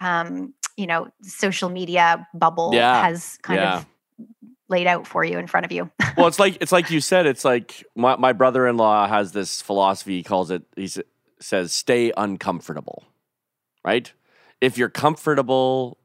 um, 0.00 0.54
you 0.76 0.86
know, 0.86 1.08
social 1.22 1.68
media 1.68 2.26
bubble 2.32 2.70
yeah. 2.72 3.02
has 3.02 3.38
kind 3.42 3.60
yeah. 3.60 3.78
of 3.78 3.86
laid 4.68 4.86
out 4.86 5.06
for 5.06 5.24
you 5.24 5.38
in 5.38 5.46
front 5.46 5.66
of 5.66 5.72
you. 5.72 5.90
well, 6.16 6.28
it's 6.28 6.38
like 6.38 6.56
it's 6.60 6.72
like 6.72 6.90
you 6.90 7.00
said, 7.00 7.26
it's 7.26 7.44
like 7.44 7.84
my, 7.96 8.16
my 8.16 8.32
brother-in-law 8.32 9.08
has 9.08 9.32
this 9.32 9.60
philosophy, 9.60 10.18
he 10.18 10.22
calls 10.22 10.50
it 10.50 10.62
he's 10.76 10.98
says 11.40 11.72
stay 11.72 12.12
uncomfortable, 12.16 13.04
right? 13.84 14.12
If 14.60 14.76
you're 14.78 14.88
comfortable, 14.88 15.98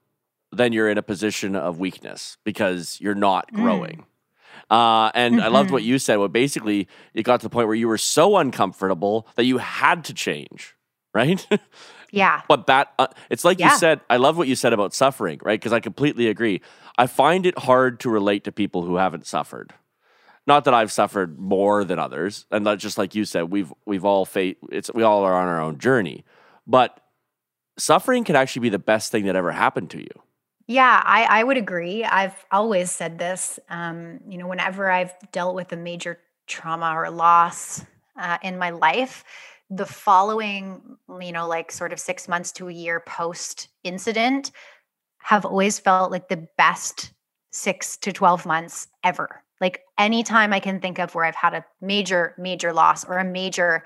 then 0.52 0.74
you're 0.74 0.90
in 0.90 0.98
a 0.98 1.04
position 1.04 1.56
of 1.56 1.80
weakness 1.80 2.38
because 2.44 3.00
you're 3.02 3.16
not 3.16 3.52
mm. 3.52 3.56
growing. 3.56 3.98
Mm. 3.98 4.06
Uh, 4.70 5.12
and 5.14 5.36
mm-hmm. 5.36 5.44
I 5.44 5.48
loved 5.48 5.72
what 5.72 5.82
mm-hmm. 5.82 5.90
you 5.90 6.00
said. 6.00 6.18
Well, 6.18 6.28
basically, 6.28 6.88
it 7.14 7.24
got 7.24 7.42
to 7.42 7.46
the 7.46 7.50
point 7.50 7.68
where 7.68 7.76
you 7.76 7.88
were 7.88 7.98
so 7.98 8.38
uncomfortable 8.38 9.28
that 9.36 9.46
you 9.46 9.58
had 9.58 10.06
to 10.06 10.14
change, 10.14 10.76
right? 11.14 11.46
Yeah. 12.14 12.44
but 12.48 12.68
that, 12.68 12.94
uh, 13.00 13.08
it's 13.32 13.44
like 13.44 13.58
yeah. 13.58 13.72
you 13.72 13.78
said, 13.80 14.00
I 14.08 14.18
love 14.18 14.38
what 14.38 14.48
you 14.48 14.56
said 14.56 14.72
about 14.72 14.94
suffering, 14.94 15.40
right? 15.42 15.60
Because 15.60 15.74
I 15.74 15.80
completely 15.80 16.28
agree. 16.28 16.62
I 16.96 17.08
find 17.08 17.48
it 17.48 17.58
hard 17.58 18.00
to 18.02 18.10
relate 18.12 18.44
to 18.44 18.52
people 18.52 18.84
who 18.84 18.98
haven't 18.98 19.26
suffered. 19.26 19.74
Not 20.46 20.66
that 20.66 20.74
I've 20.74 20.92
suffered 20.92 21.40
more 21.40 21.84
than 21.84 22.00
others, 22.00 22.46
and 22.52 22.66
that 22.68 22.78
just 22.80 22.98
like 22.98 23.16
you 23.16 23.26
said, 23.26 23.50
we've 23.50 23.74
we've 23.86 24.04
all 24.04 24.26
faced 24.26 24.58
it's 24.72 24.92
we 24.94 25.04
all 25.04 25.24
are 25.24 25.34
on 25.34 25.48
our 25.48 25.62
own 25.62 25.78
journey. 25.78 26.26
But 26.68 27.00
suffering 27.78 28.24
can 28.24 28.36
actually 28.36 28.62
be 28.62 28.70
the 28.70 28.80
best 28.80 29.12
thing 29.12 29.26
that 29.26 29.36
ever 29.36 29.52
happened 29.52 29.90
to 29.92 30.00
you. 30.00 30.22
Yeah, 30.68 31.02
I, 31.06 31.26
I 31.26 31.44
would 31.44 31.58
agree. 31.58 32.04
I've 32.04 32.46
always 32.52 32.90
said 32.90 33.20
this. 33.20 33.60
Um, 33.70 34.20
you 34.28 34.38
know, 34.38 34.48
whenever 34.48 34.90
I've 34.90 35.14
dealt 35.32 35.56
with 35.56 35.74
a 35.74 35.78
major 35.78 36.20
trauma 36.48 36.94
or 36.96 37.10
loss 37.10 37.86
uh, 38.18 38.38
in 38.42 38.58
my 38.58 38.70
life, 38.70 39.26
the 39.70 39.86
following, 39.86 40.98
you 41.20 41.32
know, 41.32 41.48
like 41.48 41.72
sort 41.72 41.92
of 41.92 42.00
six 42.00 42.28
months 42.28 42.52
to 42.54 42.70
a 42.70 42.74
year 42.74 43.02
post 43.06 43.70
incident 43.84 44.52
have 45.18 45.46
always 45.46 45.80
felt 45.80 46.12
like 46.12 46.30
the 46.30 46.48
best 46.58 47.12
six 47.52 47.98
to 47.98 48.14
12 48.14 48.46
months 48.46 48.88
ever. 49.04 49.43
Like 49.62 49.82
anytime 49.98 50.54
I 50.54 50.60
can 50.60 50.80
think 50.80 51.00
of 51.00 51.16
where 51.16 51.26
I've 51.26 51.36
had 51.36 51.54
a 51.54 51.66
major, 51.82 52.36
major 52.38 52.74
loss 52.74 53.06
or 53.06 53.18
a 53.18 53.24
major 53.24 53.84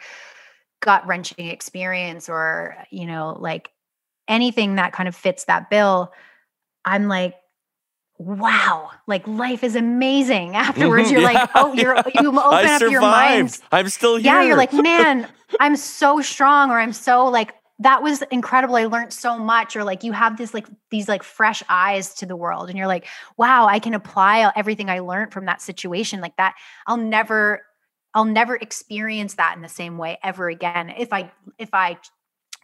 gut 0.81 1.05
wrenching 1.07 1.47
experience 1.47 2.29
or, 2.29 2.75
you 2.89 3.05
know, 3.05 3.37
like 3.39 3.71
anything 4.27 4.75
that 4.75 4.93
kind 4.93 5.07
of 5.07 5.15
fits 5.15 5.45
that 5.45 5.69
bill, 5.69 6.11
I'm 6.85 7.07
like, 7.07 7.35
wow, 8.17 8.89
like 9.05 9.27
life 9.27 9.63
is 9.63 9.75
amazing. 9.75 10.55
Afterwards, 10.55 11.05
mm-hmm. 11.05 11.13
you're 11.13 11.31
yeah, 11.31 11.39
like, 11.39 11.49
oh, 11.55 11.73
you're 11.73 11.95
you 12.21 12.29
open 12.29 12.41
I 12.41 12.63
up 12.63 12.79
survived. 12.79 12.91
your 12.91 13.01
mind. 13.01 13.59
I'm 13.71 13.89
still 13.89 14.15
here. 14.15 14.25
Yeah, 14.25 14.43
you're 14.43 14.57
like, 14.57 14.73
man, 14.73 15.27
I'm 15.59 15.75
so 15.75 16.21
strong, 16.21 16.71
or 16.71 16.79
I'm 16.79 16.93
so 16.93 17.25
like 17.25 17.53
that 17.79 18.01
was 18.01 18.23
incredible. 18.31 18.75
I 18.75 18.85
learned 18.85 19.13
so 19.13 19.37
much. 19.37 19.75
Or 19.75 19.83
like 19.83 20.03
you 20.03 20.11
have 20.11 20.37
this 20.37 20.53
like 20.53 20.67
these 20.89 21.07
like 21.07 21.23
fresh 21.23 21.63
eyes 21.69 22.13
to 22.15 22.25
the 22.25 22.35
world, 22.35 22.69
and 22.69 22.77
you're 22.77 22.87
like, 22.87 23.05
wow, 23.37 23.67
I 23.67 23.79
can 23.79 23.93
apply 23.93 24.51
everything 24.55 24.89
I 24.89 24.99
learned 24.99 25.33
from 25.33 25.45
that 25.45 25.61
situation 25.61 26.21
like 26.21 26.35
that. 26.37 26.55
I'll 26.87 26.97
never, 26.97 27.63
I'll 28.13 28.25
never 28.25 28.55
experience 28.55 29.35
that 29.35 29.55
in 29.55 29.61
the 29.61 29.69
same 29.69 29.97
way 29.97 30.17
ever 30.23 30.49
again 30.49 30.89
if 30.97 31.13
I 31.13 31.31
if 31.57 31.69
I 31.73 31.97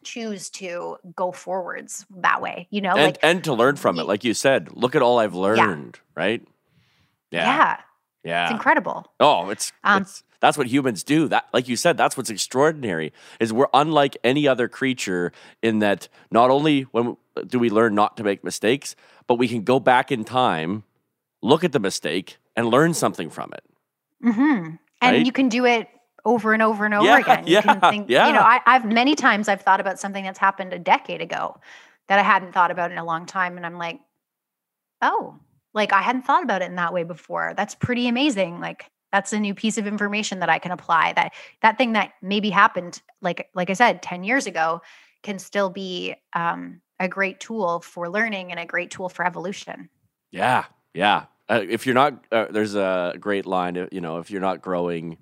choose 0.04 0.50
to 0.50 0.98
go 1.16 1.32
forwards 1.32 2.06
that 2.18 2.42
way. 2.42 2.68
You 2.72 2.82
know, 2.82 2.92
and, 2.92 3.02
like 3.02 3.20
and 3.22 3.44
to 3.44 3.54
learn 3.54 3.76
from 3.76 4.00
it, 4.00 4.04
like 4.04 4.24
you 4.24 4.34
said, 4.34 4.70
look 4.74 4.96
at 4.96 5.02
all 5.02 5.20
I've 5.20 5.36
learned, 5.36 6.00
yeah. 6.00 6.24
right? 6.24 6.48
Yeah. 7.32 7.46
yeah. 7.46 7.78
Yeah. 8.24 8.44
It's 8.46 8.54
incredible. 8.54 9.06
Oh, 9.20 9.50
it's, 9.50 9.74
um, 9.84 10.04
it's 10.04 10.24
that's 10.44 10.58
what 10.58 10.68
humans 10.68 11.06
do. 11.06 11.30
That 11.30 11.48
like 11.54 11.70
you 11.70 11.78
said, 11.78 11.96
that's 11.96 12.18
what's 12.18 12.30
extraordinary 12.30 13.14
is 13.40 13.54
we're 13.54 13.70
unlike 13.74 14.18
any 14.26 14.46
other 14.46 14.68
creature 14.68 15.32
in 15.62 15.80
that 15.80 16.10
not 16.32 16.50
only 16.50 16.82
when 16.92 17.16
do 17.48 17.60
we 17.60 17.70
learn 17.70 17.96
not 17.96 18.18
to 18.18 18.26
make 18.26 18.44
mistakes, 18.44 18.98
but 19.26 19.36
we 19.36 19.48
can 19.48 19.64
go 19.64 19.80
back 19.80 20.12
in 20.12 20.26
time, 20.26 20.84
look 21.42 21.64
at 21.64 21.72
the 21.72 21.80
mistake 21.80 22.40
and 22.58 22.68
learn 22.68 22.94
something 22.94 23.30
from 23.30 23.54
it. 23.54 23.64
Mm-hmm. 24.22 24.76
And 25.02 25.26
you 25.26 25.32
can 25.32 25.48
do 25.48 25.64
it 25.64 25.88
over 26.26 26.52
and 26.52 26.62
over 26.62 26.84
and 26.84 26.94
over 26.94 27.06
yeah, 27.06 27.20
again. 27.20 27.48
You 27.48 27.54
yeah, 27.54 27.62
can 27.62 27.80
think, 27.80 28.10
yeah. 28.10 28.28
you 28.28 28.34
know, 28.34 28.42
I, 28.42 28.60
I've 28.66 28.84
many 28.84 29.16
times 29.16 29.48
I've 29.48 29.62
thought 29.62 29.80
about 29.80 29.98
something 29.98 30.26
that's 30.26 30.40
happened 30.40 30.74
a 30.74 30.80
decade 30.80 31.22
ago 31.22 31.58
that 32.10 32.20
I 32.20 32.24
hadn't 32.24 32.52
thought 32.52 32.70
about 32.70 32.92
in 32.92 32.98
a 32.98 33.06
long 33.06 33.26
time. 33.26 33.56
And 33.56 33.66
I'm 33.66 33.78
like, 33.78 34.02
oh, 35.02 35.40
like 35.74 35.94
I 35.94 36.02
hadn't 36.02 36.24
thought 36.24 36.44
about 36.44 36.62
it 36.62 36.66
in 36.66 36.76
that 36.76 36.94
way 36.94 37.06
before. 37.06 37.54
That's 37.56 37.76
pretty 37.76 38.10
amazing. 38.10 38.60
Like 38.60 38.92
that's 39.14 39.32
a 39.32 39.40
new 39.40 39.56
piece 39.56 39.78
of 39.78 39.88
information 39.88 40.40
that 40.40 40.50
i 40.50 40.60
can 40.60 40.72
apply 40.72 41.14
that 41.14 41.34
that 41.62 41.78
thing 41.78 41.94
that 41.94 42.12
maybe 42.22 42.50
happened 42.50 43.02
like 43.22 43.50
like 43.54 43.70
i 43.70 43.74
said 43.74 44.04
10 44.04 44.26
years 44.26 44.46
ago 44.46 44.82
can 45.24 45.40
still 45.40 45.70
be 45.70 46.16
um, 46.34 46.82
a 47.00 47.08
great 47.08 47.40
tool 47.40 47.80
for 47.80 48.10
learning 48.10 48.52
and 48.52 48.60
a 48.60 48.66
great 48.66 48.92
tool 48.92 49.10
for 49.10 49.26
evolution. 49.26 49.90
Yeah 50.32 50.66
yeah. 50.94 51.26
Uh, 51.50 51.62
if 51.68 51.86
you're 51.86 51.96
not 51.96 52.26
uh, 52.32 52.46
there's 52.52 52.76
a 52.76 53.16
great 53.20 53.46
line 53.46 53.88
you 53.92 54.00
know 54.00 54.20
if 54.20 54.30
you're 54.30 54.42
not 54.42 54.62
growing 54.62 55.18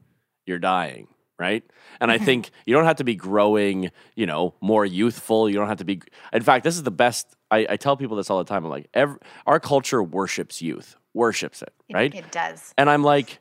you're 0.46 0.60
dying 0.60 1.08
right? 1.40 1.64
And 2.00 2.12
i 2.12 2.18
mm-hmm. 2.18 2.26
think 2.26 2.52
you 2.66 2.76
don't 2.76 2.86
have 2.86 2.98
to 2.98 3.04
be 3.04 3.16
growing 3.16 3.92
you 4.16 4.26
know 4.26 4.54
more 4.62 4.86
youthful. 4.86 5.50
You 5.50 5.56
don't 5.56 5.68
have 5.68 5.78
to 5.78 5.86
be 5.86 6.02
in 6.34 6.42
fact 6.42 6.64
this 6.64 6.76
is 6.76 6.84
the 6.84 6.92
best 6.92 7.36
i, 7.50 7.66
I 7.70 7.78
tell 7.78 7.96
people 7.96 8.18
this 8.18 8.30
all 8.30 8.38
the 8.40 8.44
time. 8.44 8.66
I'm 8.66 8.72
like 8.72 8.90
every, 8.94 9.18
our 9.46 9.60
culture 9.60 10.04
worships 10.04 10.62
youth 10.62 10.96
worships 11.14 11.62
it 11.62 11.74
right? 11.94 12.14
it, 12.14 12.20
it 12.20 12.32
does. 12.32 12.74
And 12.78 12.90
i'm 12.90 13.04
like 13.04 13.40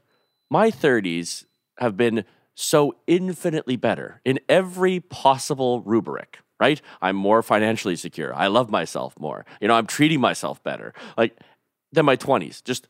my 0.50 0.70
30s 0.70 1.44
have 1.78 1.96
been 1.96 2.24
so 2.54 2.94
infinitely 3.06 3.76
better 3.76 4.20
in 4.24 4.38
every 4.48 5.00
possible 5.00 5.80
rubric, 5.82 6.40
right? 6.58 6.82
I'm 7.00 7.16
more 7.16 7.42
financially 7.42 7.96
secure. 7.96 8.34
I 8.34 8.48
love 8.48 8.70
myself 8.70 9.18
more. 9.18 9.46
You 9.60 9.68
know, 9.68 9.74
I'm 9.74 9.86
treating 9.86 10.20
myself 10.20 10.62
better. 10.62 10.92
Like 11.16 11.38
than 11.92 12.04
my 12.04 12.16
20s, 12.16 12.62
just 12.62 12.86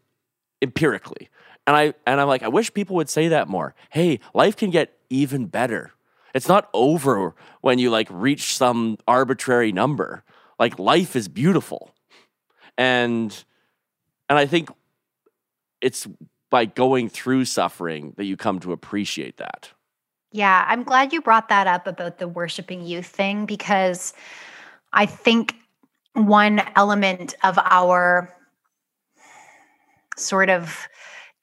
empirically. 0.61 1.31
And 1.67 1.77
I 1.77 1.95
and 2.07 2.21
I'm 2.21 2.29
like 2.29 2.43
I 2.43 2.49
wish 2.49 2.73
people 2.73 2.97
would 2.97 3.11
say 3.11 3.29
that 3.29 3.49
more. 3.49 3.75
Hey, 3.91 4.21
life 4.35 4.57
can 4.57 4.71
get 4.71 4.99
even 5.09 5.47
better. 5.47 5.93
It's 6.35 6.49
not 6.49 6.69
over 6.73 7.35
when 7.61 7.79
you 7.79 7.91
like 7.91 8.09
reach 8.11 8.55
some 8.55 8.99
arbitrary 9.07 9.73
number. 9.73 10.25
Like 10.59 10.79
life 10.79 11.17
is 11.17 11.29
beautiful. 11.29 11.95
And 12.77 13.45
and 14.29 14.39
I 14.39 14.47
think 14.47 14.71
it's 15.81 16.07
by 16.51 16.65
going 16.65 17.09
through 17.09 17.45
suffering 17.45 18.13
that 18.17 18.25
you 18.25 18.37
come 18.37 18.59
to 18.61 18.73
appreciate 18.73 19.37
that. 19.39 19.71
Yeah, 20.33 20.65
I'm 20.69 20.83
glad 20.83 21.13
you 21.13 21.21
brought 21.21 21.49
that 21.49 21.67
up 21.67 21.87
about 21.87 22.19
the 22.19 22.29
worshiping 22.29 22.85
youth 22.85 23.07
thing 23.07 23.47
because 23.47 24.13
I 24.93 25.07
think 25.07 25.55
one 26.15 26.61
element 26.77 27.35
of 27.43 27.59
our 27.59 28.35
sort 30.17 30.51
of 30.51 30.89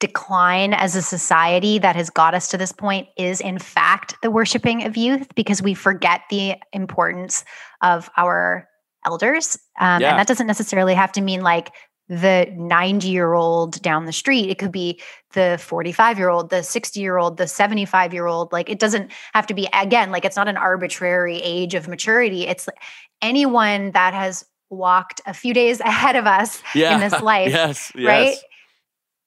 decline 0.00 0.72
as 0.74 0.94
a 0.94 1.02
society 1.02 1.78
that 1.78 1.96
has 1.96 2.08
got 2.08 2.34
us 2.34 2.48
to 2.48 2.56
this 2.56 2.70
point 2.70 3.08
is 3.16 3.40
in 3.40 3.58
fact 3.58 4.14
the 4.22 4.30
worshiping 4.30 4.84
of 4.84 4.96
youth 4.96 5.34
because 5.34 5.60
we 5.60 5.74
forget 5.74 6.22
the 6.30 6.54
importance 6.72 7.44
of 7.82 8.08
our 8.16 8.68
elders 9.04 9.58
um, 9.80 10.00
yeah. 10.00 10.10
and 10.10 10.18
that 10.18 10.28
doesn't 10.28 10.46
necessarily 10.46 10.94
have 10.94 11.10
to 11.10 11.20
mean 11.20 11.40
like 11.40 11.70
the 12.08 12.52
90 12.56 13.08
year 13.08 13.34
old 13.34 13.80
down 13.82 14.06
the 14.06 14.12
street. 14.12 14.50
It 14.50 14.58
could 14.58 14.72
be 14.72 15.00
the 15.32 15.58
45 15.60 16.18
year 16.18 16.30
old, 16.30 16.50
the 16.50 16.62
60 16.62 17.00
year 17.00 17.18
old, 17.18 17.36
the 17.36 17.46
75 17.46 18.14
year 18.14 18.26
old. 18.26 18.50
Like 18.52 18.70
it 18.70 18.78
doesn't 18.78 19.12
have 19.34 19.46
to 19.48 19.54
be, 19.54 19.68
again, 19.72 20.10
like 20.10 20.24
it's 20.24 20.36
not 20.36 20.48
an 20.48 20.56
arbitrary 20.56 21.38
age 21.38 21.74
of 21.74 21.86
maturity. 21.86 22.46
It's 22.46 22.68
anyone 23.20 23.90
that 23.92 24.14
has 24.14 24.44
walked 24.70 25.20
a 25.26 25.34
few 25.34 25.52
days 25.54 25.80
ahead 25.84 26.16
of 26.16 26.26
us 26.26 26.62
yeah. 26.74 26.94
in 26.94 27.00
this 27.00 27.20
life. 27.22 27.50
yes, 27.50 27.92
yes. 27.94 28.06
Right. 28.06 28.36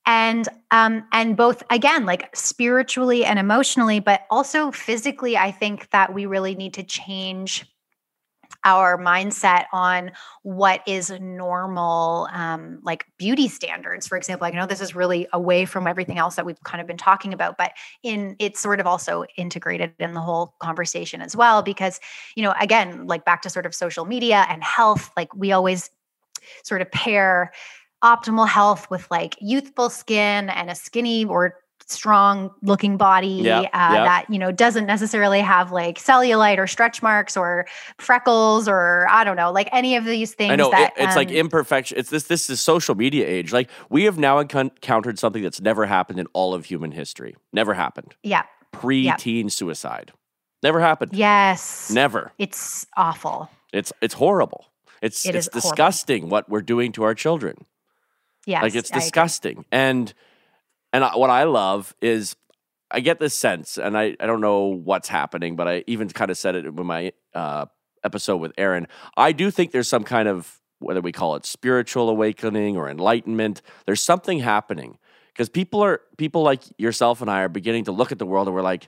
And 0.04 0.48
um 0.72 1.04
and 1.12 1.38
both 1.38 1.62
again 1.70 2.08
like 2.08 2.36
spiritually 2.36 3.24
and 3.24 3.38
emotionally 3.38 4.00
but 4.00 4.22
also 4.32 4.72
physically 4.72 5.38
I 5.38 5.52
think 5.52 5.92
that 5.92 6.12
we 6.12 6.26
really 6.26 6.56
need 6.56 6.74
to 6.74 6.84
change 6.84 7.72
our 8.64 8.98
mindset 8.98 9.66
on 9.74 10.12
what 10.44 10.82
is 10.88 11.12
normal, 11.20 12.28
um, 12.32 12.80
like 12.84 13.06
beauty 13.18 13.48
standards, 13.48 14.08
for 14.08 14.18
example. 14.18 14.46
I 14.46 14.52
know 14.52 14.66
this 14.66 14.82
is 14.82 14.96
really 14.96 15.28
away 15.34 15.66
from 15.66 15.88
everything 15.88 16.18
else 16.18 16.36
that 16.36 16.46
we've 16.46 16.62
kind 16.64 16.82
of 16.82 16.88
been 16.88 16.98
talking 16.98 17.34
about, 17.34 17.58
but 17.58 17.72
in 18.04 18.36
it's 18.40 18.60
sort 18.60 18.80
of 18.80 18.88
also 18.88 19.26
integrated 19.38 19.94
in 20.00 20.14
the 20.14 20.22
whole 20.22 20.56
conversation 20.60 21.22
as 21.22 21.36
well. 21.36 21.62
Because, 21.62 22.00
you 22.36 22.44
know, 22.44 22.54
again, 22.60 23.08
like 23.08 23.26
back 23.26 23.42
to 23.44 23.50
sort 23.50 23.66
of 23.66 23.74
social 23.74 24.06
media 24.06 24.46
and 24.50 24.64
health, 24.64 25.10
like 25.18 25.34
we 25.36 25.52
always 25.52 25.90
sort 26.64 26.82
of 26.82 26.92
pair 26.92 27.52
optimal 28.04 28.48
health 28.48 28.90
with 28.90 29.10
like 29.12 29.36
youthful 29.40 29.90
skin 29.90 30.50
and 30.50 30.70
a 30.70 30.76
skinny 30.76 31.26
or 31.26 31.56
strong 31.92 32.50
looking 32.62 32.98
body 32.98 33.28
Yep, 33.44 33.64
uh, 33.66 33.66
yep. 33.66 33.72
that 33.74 34.26
you 34.30 34.40
know 34.40 34.52
doesn't 34.52 34.86
necessarily 34.86 35.40
have 35.42 35.72
like 35.72 35.98
cellulite 36.00 36.58
or 36.58 36.68
stretch 36.68 37.02
marks 37.02 37.36
or 37.38 37.66
freckles 37.98 38.68
or 38.68 39.08
I 39.10 39.24
don't 39.24 39.36
know 39.36 39.52
like 39.52 39.70
any 39.72 39.96
of 39.96 40.06
these 40.06 40.34
things. 40.34 40.52
I 40.52 40.56
know 40.56 40.72
that, 40.72 40.94
it, 40.98 41.04
it's 41.04 41.16
like 41.16 41.30
um, 41.30 41.36
imperfection. 41.36 41.98
It's 41.98 42.10
this. 42.10 42.24
This 42.24 42.50
is 42.50 42.62
social 42.62 42.96
media 42.96 43.28
age. 43.28 43.52
Like 43.54 43.70
we 43.90 44.04
have 44.06 44.18
now 44.18 44.40
encountered 44.40 45.20
something 45.20 45.44
that's 45.44 45.62
never 45.62 45.86
happened 45.86 46.20
in 46.20 46.28
all 46.34 46.54
of 46.54 46.66
human 46.66 46.92
history. 46.92 47.36
Never 47.54 47.74
happened. 47.74 48.16
yeah 48.24 48.44
Pre-teen 48.72 49.50
suicide. 49.50 50.12
Never 50.64 50.80
happened. 50.80 51.14
yes 51.14 51.92
Never. 51.92 52.32
it's 52.38 52.86
awful 52.98 53.50
It's 53.74 53.92
it's 54.02 54.14
horrible. 54.16 54.66
It's 55.02 55.26
It 55.26 55.36
it's 55.36 55.48
is 55.48 55.54
horrible. 55.54 55.70
disgusting 55.70 56.30
what 56.30 56.48
we're 56.50 56.62
doing 56.62 56.92
to 56.94 57.04
our 57.04 57.14
children. 57.16 57.66
Yeah, 58.46 58.62
like 58.62 58.74
it's 58.76 58.90
disgusting. 58.90 59.66
And 59.72 60.14
and 60.94 61.04
I, 61.04 61.16
what 61.16 61.30
I 61.30 61.44
love 61.44 61.96
is 62.02 62.36
I 62.90 63.00
get 63.00 63.20
this 63.20 63.34
sense, 63.34 63.78
and 63.78 63.98
I 63.98 64.16
I 64.20 64.26
don't 64.26 64.42
know 64.42 64.66
what's 64.66 65.08
happening, 65.08 65.56
but 65.56 65.68
I 65.68 65.84
even 65.88 66.10
kind 66.10 66.32
of 66.32 66.38
said 66.38 66.56
it 66.56 66.66
in 66.66 66.86
my 66.86 67.14
uh, 67.34 67.66
episode 68.04 68.38
with 68.38 68.52
Aaron. 68.58 68.88
I 69.16 69.32
do 69.32 69.52
think 69.52 69.72
there's 69.72 69.88
some 69.88 70.04
kind 70.04 70.28
of 70.28 70.60
whether 70.80 71.02
we 71.02 71.12
call 71.12 71.36
it 71.36 71.46
spiritual 71.46 72.10
awakening 72.10 72.76
or 72.76 72.90
enlightenment. 72.90 73.62
There's 73.86 74.02
something 74.02 74.40
happening 74.40 74.98
because 75.28 75.50
people 75.50 75.82
are 75.82 76.02
people 76.18 76.42
like 76.44 76.64
yourself 76.78 77.22
and 77.22 77.30
I 77.30 77.42
are 77.42 77.50
beginning 77.50 77.86
to 77.86 77.92
look 77.92 78.12
at 78.12 78.20
the 78.20 78.26
world 78.26 78.48
and 78.48 78.56
we're 78.56 78.62
like, 78.62 78.88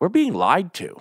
we're 0.00 0.08
being 0.08 0.34
lied 0.34 0.74
to, 0.74 1.00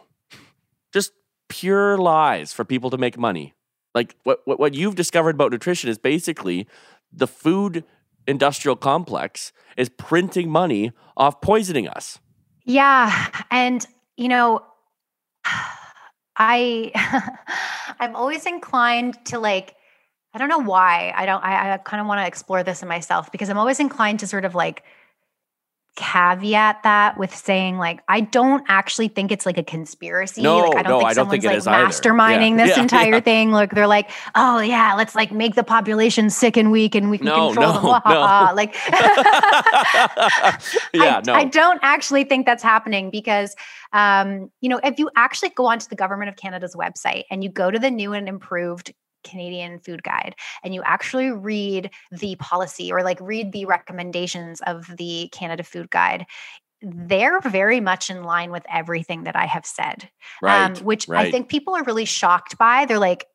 just 0.94 1.12
pure 1.50 1.98
lies 1.98 2.54
for 2.54 2.64
people 2.64 2.90
to 2.92 2.98
make 2.98 3.18
money. 3.18 3.56
Like 3.96 4.16
what 4.24 4.42
what, 4.46 4.60
what 4.60 4.74
you've 4.74 4.96
discovered 4.96 5.36
about 5.36 5.52
nutrition 5.52 5.90
is 5.90 5.98
basically 5.98 6.68
the 7.12 7.28
food 7.28 7.84
industrial 8.28 8.76
complex 8.76 9.52
is 9.78 9.90
printing 9.90 10.50
money 10.50 10.92
off 11.16 11.42
poisoning 11.42 11.88
us. 11.88 12.20
Yeah, 12.66 13.30
and 13.50 13.86
you 14.18 14.28
know, 14.28 14.64
I 16.36 16.92
I'm 18.00 18.16
always 18.16 18.46
inclined 18.46 19.18
to 19.26 19.40
like 19.40 19.76
I 20.34 20.40
don't 20.40 20.50
know 20.50 20.60
why. 20.60 21.14
I 21.16 21.26
don't 21.26 21.44
I, 21.44 21.74
I 21.74 21.78
kind 21.78 22.02
of 22.02 22.08
want 22.08 22.20
to 22.20 22.28
explore 22.28 22.64
this 22.64 22.82
in 22.82 22.88
myself 22.88 23.32
because 23.32 23.50
I'm 23.50 23.58
always 23.58 23.80
inclined 23.80 24.20
to 24.20 24.28
sort 24.28 24.46
of 24.46 24.54
like 24.54 24.84
caveat 25.98 26.84
that 26.84 27.18
with 27.18 27.36
saying 27.36 27.80
like 27.80 28.02
I 28.08 28.22
don't 28.22 28.64
actually 28.70 29.08
think 29.08 29.32
it's 29.32 29.48
like 29.48 29.58
a 29.58 29.64
conspiracy. 29.64 30.44
No, 30.44 30.60
like 30.60 30.78
I 30.78 30.84
don't 30.84 30.92
no, 30.92 31.00
think 31.00 31.10
I 31.10 31.14
don't 31.14 31.16
someone's 31.16 31.32
think 31.32 31.44
it 31.44 31.48
like 31.48 31.58
is 31.58 31.66
masterminding 31.66 32.58
Yeah, 32.58 32.68
this 32.68 32.70
yeah, 32.78 32.82
entire 32.84 33.14
yeah. 33.16 33.20
thing. 33.20 33.52
Look, 33.52 33.72
they're 33.72 33.88
like, 33.88 34.12
oh 34.36 34.60
yeah, 34.60 34.94
let's 34.96 35.16
like 35.16 35.32
make 35.32 35.56
the 35.56 35.64
population 35.64 36.30
sick 36.30 36.56
and 36.56 36.72
weak 36.72 36.94
and 36.94 37.10
we 37.10 37.18
can 37.18 37.26
No, 37.26 37.48
control 37.48 37.74
them. 37.74 37.84
no, 37.84 37.94
ha, 37.94 38.02
no. 38.06 38.22
ha. 38.22 38.54
Like 38.56 38.76
yeah, 40.94 41.18
I, 41.18 41.22
no. 41.26 41.34
I 41.34 41.46
don't 41.46 41.80
actually 41.82 42.26
think 42.26 42.46
that's 42.46 42.64
happening 42.64 43.10
because, 43.10 43.56
um, 43.92 44.52
you 44.62 44.70
know, 44.70 44.80
if 44.84 45.00
you 45.00 45.10
actually 45.16 45.50
go 45.50 45.66
onto 45.66 45.88
the 45.88 45.96
Government 45.96 46.30
of 46.30 46.36
Canada's 46.36 46.76
website 46.76 47.24
and 47.32 47.44
you 47.44 47.50
go 47.50 47.72
to 47.72 47.80
the 47.80 47.90
new 47.90 48.14
and 48.14 48.30
improved 48.30 48.94
Canadian 49.30 49.80
Food 49.80 50.04
Guide 50.04 50.36
and 50.64 50.74
you 50.74 50.82
actually 50.84 51.32
read 51.32 51.92
the 52.12 52.36
policy 52.38 52.92
or 52.92 53.04
like 53.04 53.20
read 53.22 53.52
the 53.52 53.66
recommendations 53.66 54.62
of 54.62 54.86
the 54.98 55.30
Canada 55.32 55.64
Food 55.64 55.90
Guide, 55.90 56.26
they're 56.82 57.40
very 57.42 57.80
much 57.80 58.10
in 58.10 58.24
line 58.24 58.52
with 58.52 58.64
everything 58.72 59.24
that 59.24 59.36
I 59.36 59.46
have 59.46 59.66
said, 59.66 60.10
right. 60.42 60.78
um, 60.78 60.86
which 60.86 61.10
I 61.10 61.32
think 61.32 61.50
people 61.50 61.76
are 61.76 61.84
really 61.84 62.06
shocked 62.06 62.58
by. 62.58 62.86
They're 62.86 63.00
like, 63.00 63.26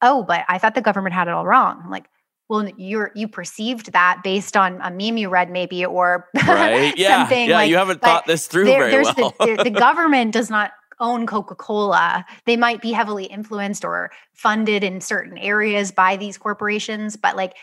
"Oh, 0.00 0.22
but 0.22 0.44
I 0.48 0.58
thought 0.58 0.74
the 0.74 0.80
government 0.80 1.14
had 1.14 1.28
it 1.28 1.32
all 1.32 1.46
wrong." 1.46 1.80
I'm 1.84 1.90
like, 1.90 2.06
"Well, 2.48 2.68
you're 2.76 3.10
you 3.14 3.26
perceived 3.26 3.92
that 3.92 4.20
based 4.22 4.56
on 4.56 4.80
a 4.80 4.90
meme 4.90 5.16
you 5.16 5.28
read, 5.28 5.50
maybe, 5.50 5.84
or 5.84 6.28
right. 6.46 6.96
Yeah. 6.96 7.22
something 7.22 7.48
yeah. 7.48 7.56
like 7.56 7.70
you 7.70 7.76
haven't 7.76 8.00
thought 8.00 8.26
this 8.26 8.46
through 8.46 8.66
very 8.66 8.92
there's 8.92 9.08
well. 9.16 9.34
the, 9.40 9.64
the 9.64 9.70
government 9.86 10.32
does 10.32 10.48
not 10.48 10.70
own 11.00 11.26
Coca-Cola. 11.26 12.24
They 12.44 12.56
might 12.56 12.80
be 12.80 12.92
heavily 12.92 13.24
influenced 13.24 13.84
or 13.84 14.10
funded 14.32 14.84
in 14.84 15.00
certain 15.00 15.38
areas 15.38 15.92
by 15.92 16.16
these 16.16 16.38
corporations, 16.38 17.16
but 17.16 17.36
like 17.36 17.54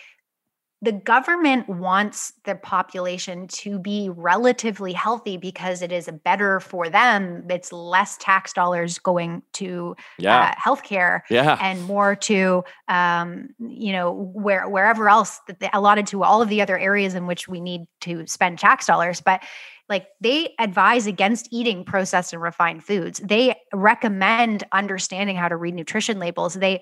the 0.84 0.92
government 0.92 1.70
wants 1.70 2.34
the 2.44 2.56
population 2.56 3.48
to 3.48 3.78
be 3.78 4.10
relatively 4.10 4.94
healthy 4.94 5.38
because 5.38 5.84
it 5.84 5.92
is 5.92 6.10
better 6.24 6.60
for 6.60 6.90
them. 6.90 7.46
It's 7.50 7.72
less 7.72 8.18
tax 8.18 8.52
dollars 8.52 8.98
going 8.98 9.44
to 9.54 9.96
yeah. 10.18 10.56
uh, 10.58 10.60
healthcare 10.60 11.22
yeah. 11.30 11.60
and 11.62 11.84
more 11.84 12.16
to 12.16 12.64
um, 12.88 13.50
you 13.60 13.92
know 13.92 14.12
where 14.12 14.68
wherever 14.68 15.08
else 15.08 15.40
that 15.48 15.60
they 15.60 15.70
allotted 15.72 16.08
to 16.08 16.24
all 16.24 16.42
of 16.42 16.50
the 16.50 16.62
other 16.62 16.80
areas 16.80 17.14
in 17.14 17.28
which 17.28 17.48
we 17.48 17.62
need 17.62 17.82
to 18.02 18.26
spend 18.26 18.58
tax 18.58 18.88
dollars 18.88 19.22
but 19.22 19.44
like 19.88 20.08
they 20.20 20.54
advise 20.60 21.06
against 21.06 21.48
eating 21.52 21.84
processed 21.84 22.34
and 22.34 22.42
refined 22.42 22.84
foods 22.84 23.20
they 23.24 23.56
recommend 23.74 24.64
understanding 24.72 25.36
how 25.36 25.48
to 25.48 25.56
read 25.56 25.74
nutrition 25.74 26.20
labels 26.20 26.56
they 26.56 26.82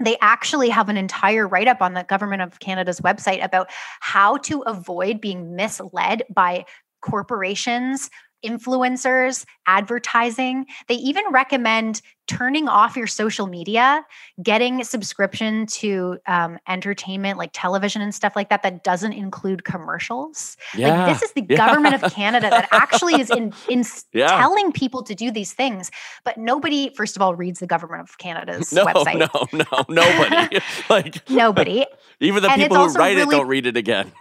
they 0.00 0.16
actually 0.20 0.68
have 0.68 0.88
an 0.88 0.96
entire 0.96 1.46
write 1.46 1.68
up 1.68 1.82
on 1.82 1.94
the 1.94 2.04
government 2.04 2.42
of 2.42 2.60
Canada's 2.60 3.00
website 3.00 3.44
about 3.44 3.68
how 4.00 4.36
to 4.38 4.62
avoid 4.62 5.20
being 5.20 5.56
misled 5.56 6.22
by 6.30 6.64
corporations, 7.00 8.10
influencers, 8.44 9.44
advertising. 9.66 10.66
They 10.88 10.94
even 10.94 11.24
recommend 11.30 12.00
turning 12.28 12.68
off 12.68 12.96
your 12.96 13.06
social 13.08 13.46
media, 13.46 14.04
getting 14.42 14.84
subscription 14.84 15.66
to 15.66 16.18
um, 16.26 16.58
entertainment 16.68 17.38
like 17.38 17.50
television 17.52 18.00
and 18.02 18.14
stuff 18.14 18.34
like 18.36 18.50
that 18.50 18.62
that 18.62 18.84
doesn't 18.84 19.14
include 19.14 19.64
commercials. 19.64 20.56
yeah. 20.76 21.06
Like 21.06 21.14
this 21.14 21.22
is 21.22 21.32
the 21.32 21.44
Yeah. 21.48 21.56
government 21.56 22.00
of 22.02 22.12
Canada 22.12 22.50
that 22.50 22.68
actually 22.70 23.20
is 23.20 23.30
in 23.30 23.52
in 23.68 23.82
Yeah. 24.12 24.28
telling 24.28 24.70
people 24.72 25.02
to 25.04 25.14
do 25.14 25.30
these 25.30 25.52
things. 25.54 25.90
But 26.24 26.36
nobody, 26.36 26.90
first 26.94 27.16
of 27.16 27.22
all, 27.22 27.34
reads 27.34 27.58
the 27.60 27.66
government 27.66 28.02
of 28.02 28.18
Canada's 28.18 28.72
no, 28.78 28.84
website. 28.84 29.18
no, 29.18 29.46
no, 29.52 29.84
nobody. 29.88 30.58
like 30.90 31.28
Nobody. 31.30 31.86
even 32.20 32.42
the 32.42 32.50
And 32.50 32.60
people 32.62 32.76
who 32.76 32.92
write 32.94 33.16
it 33.18 33.28
don't 33.28 33.48
read 33.48 33.66
it 33.66 33.76
again. 33.76 34.12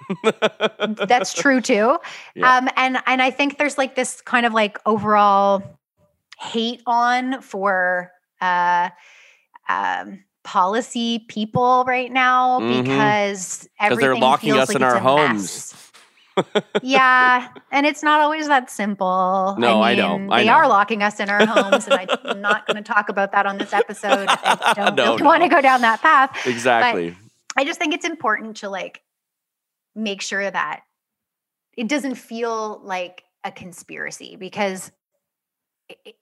That's 1.08 1.34
true 1.34 1.62
too. 1.62 1.98
Yeah. 2.36 2.58
Um, 2.58 2.70
and 2.78 2.98
and 3.06 3.22
I 3.22 3.32
think 3.32 3.58
there's 3.58 3.78
like 3.78 3.96
this 3.96 4.22
kind 4.22 4.46
of 4.46 4.54
like 4.54 4.78
overall 4.86 5.62
hate 6.40 6.82
on 6.86 7.42
for 7.42 8.12
uh 8.42 8.90
um 9.68 10.24
policy 10.44 11.20
people 11.28 11.84
right 11.88 12.12
now 12.12 12.60
Mhm. 12.60 12.84
because 12.84 13.68
everything 13.80 14.02
they're 14.04 14.16
locking 14.16 14.54
feels 14.54 14.62
us 14.62 14.70
like 14.70 14.76
in 14.78 14.84
our 14.84 15.00
homes. 15.00 15.74
yeah, 16.84 17.50
and 17.72 17.86
it's 17.86 18.04
not 18.04 18.22
always 18.22 18.48
that 18.48 18.70
simple. 18.70 19.56
No, 19.58 19.82
I 19.82 19.96
know, 19.96 20.20
mean, 20.20 20.32
I 20.32 20.42
they 20.44 20.48
know. 20.48 20.54
are 20.54 20.68
locking 20.68 21.02
us 21.02 21.20
in 21.20 21.30
our 21.30 21.46
homes, 21.46 21.88
and 21.88 21.96
I, 21.96 22.08
I'm 22.26 22.42
not 22.42 22.68
going 22.68 22.78
to 22.78 22.84
talk 22.84 23.10
about 23.10 23.32
that 23.32 23.46
on 23.48 23.58
this 23.58 23.74
episode. 23.74 24.28
I 24.30 24.74
don't 24.76 24.96
No, 24.96 25.06
really 25.06 25.24
no. 25.24 25.26
want 25.30 25.44
to 25.44 25.50
go 25.50 25.62
down 25.62 25.82
that 25.82 26.00
path. 26.02 26.46
exactly. 26.46 27.16
I 27.58 27.66
just 27.66 27.80
think 27.80 27.94
it's 27.96 28.06
important 28.06 28.58
to 28.58 28.70
like 28.70 29.02
make 29.96 30.22
sure 30.22 30.50
that 30.50 30.82
it 31.76 31.88
doesn't 31.88 32.16
feel 32.16 32.82
like 32.84 33.24
a 33.44 33.52
conspiracy 33.52 34.36
because 34.36 34.90
i- 34.90 34.92
i- 34.92 34.92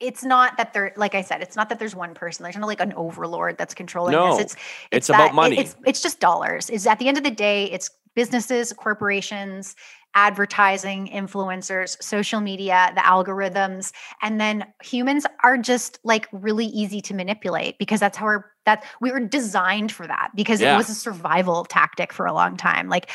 it's 0.00 0.24
not 0.24 0.56
that 0.56 0.72
there 0.72 0.92
like 0.96 1.14
I 1.14 1.22
said, 1.22 1.42
it's 1.42 1.56
not 1.56 1.68
that 1.68 1.78
there's 1.78 1.94
one 1.94 2.14
person. 2.14 2.42
There's 2.42 2.56
not 2.56 2.66
like 2.66 2.80
an 2.80 2.92
overlord 2.94 3.58
that's 3.58 3.74
controlling 3.74 4.12
No, 4.12 4.36
this. 4.36 4.40
It's 4.40 4.56
it's 4.92 5.06
that- 5.08 5.14
about 5.14 5.34
money. 5.34 5.58
it's 5.58 5.76
it's 5.86 6.00
just 6.00 6.20
dollars. 6.20 6.70
It's 6.70 6.86
at 6.86 6.98
the 6.98 7.08
end 7.08 7.18
of 7.18 7.24
the 7.24 7.30
day, 7.30 7.64
it's 7.66 7.90
businesses, 8.14 8.72
corporations 8.72 9.76
advertising, 10.16 11.08
influencers, 11.08 12.02
social 12.02 12.40
media, 12.40 12.90
the 12.94 13.02
algorithms, 13.02 13.92
and 14.22 14.40
then 14.40 14.64
humans 14.82 15.26
are 15.44 15.58
just 15.58 16.00
like 16.04 16.26
really 16.32 16.64
easy 16.66 17.02
to 17.02 17.14
manipulate 17.14 17.78
because 17.78 18.00
that's 18.00 18.16
how 18.16 18.24
we're 18.24 18.44
that 18.64 18.82
we 19.00 19.12
were 19.12 19.20
designed 19.20 19.92
for 19.92 20.06
that 20.06 20.30
because 20.34 20.60
yeah. 20.60 20.74
it 20.74 20.76
was 20.76 20.88
a 20.88 20.94
survival 20.94 21.64
tactic 21.66 22.12
for 22.12 22.26
a 22.26 22.32
long 22.32 22.56
time. 22.56 22.88
Like 22.88 23.10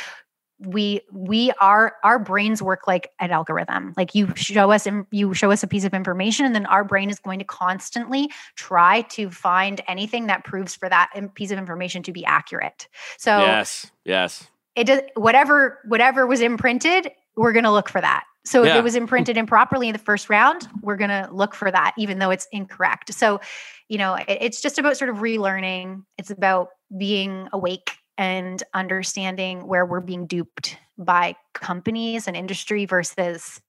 we 0.66 1.02
we 1.12 1.52
are 1.60 1.96
our 2.04 2.20
brains 2.20 2.62
work 2.62 2.88
like 2.88 3.12
an 3.20 3.32
algorithm. 3.32 3.94
Like 3.98 4.14
you 4.14 4.32
show 4.36 4.72
us 4.72 4.86
and 4.86 5.06
you 5.12 5.34
show 5.34 5.52
us 5.52 5.64
a 5.64 5.68
piece 5.68 5.84
of 5.86 5.94
information 5.94 6.46
and 6.46 6.54
then 6.54 6.66
our 6.68 6.84
brain 6.84 7.10
is 7.10 7.20
going 7.20 7.40
to 7.40 7.46
constantly 7.46 8.30
try 8.56 9.02
to 9.04 9.30
find 9.30 9.82
anything 9.88 10.28
that 10.28 10.44
proves 10.44 10.76
for 10.76 10.88
that 10.90 11.10
piece 11.34 11.52
of 11.52 11.58
information 11.58 12.04
to 12.04 12.12
be 12.12 12.24
accurate. 12.26 12.88
So 13.18 13.40
yes 13.40 13.92
yes. 14.06 14.48
it 14.76 14.86
does 14.86 15.02
whatever 15.16 15.80
whatever 15.86 16.28
was 16.28 16.42
imprinted 16.42 17.12
we're 17.36 17.54
going 17.54 17.64
to 17.64 17.72
look 17.72 17.90
for 17.90 18.02
that. 18.02 18.26
So 18.44 18.64
yeah. 18.64 18.72
if 18.72 18.78
it 18.78 18.84
was 18.84 18.96
imprinted 18.96 19.38
improperly 19.38 19.88
in 19.88 19.94
the 19.94 20.00
first 20.00 20.30
round 20.30 20.68
we're 20.82 20.98
going 20.98 21.10
to 21.10 21.28
look 21.32 21.56
for 21.56 21.72
that 21.72 21.94
even 21.98 22.20
though 22.20 22.30
it's 22.30 22.48
incorrect. 22.52 23.14
So 23.14 23.42
you 23.88 23.98
know 23.98 24.16
it, 24.16 24.26
it's 24.28 24.62
just 24.62 24.78
about 24.78 24.98
sort 24.98 25.10
of 25.10 25.18
relearning. 25.18 26.04
It's 26.18 26.30
about 26.30 26.70
being 26.96 27.48
awake 27.52 27.92
and 28.22 28.62
understanding 28.76 29.66
where 29.66 29.84
we're 29.84 30.00
being 30.00 30.28
duped 30.28 30.78
by 30.96 31.36
companies 31.54 32.28
and 32.28 32.38
industry 32.38 32.86
versus 32.86 33.60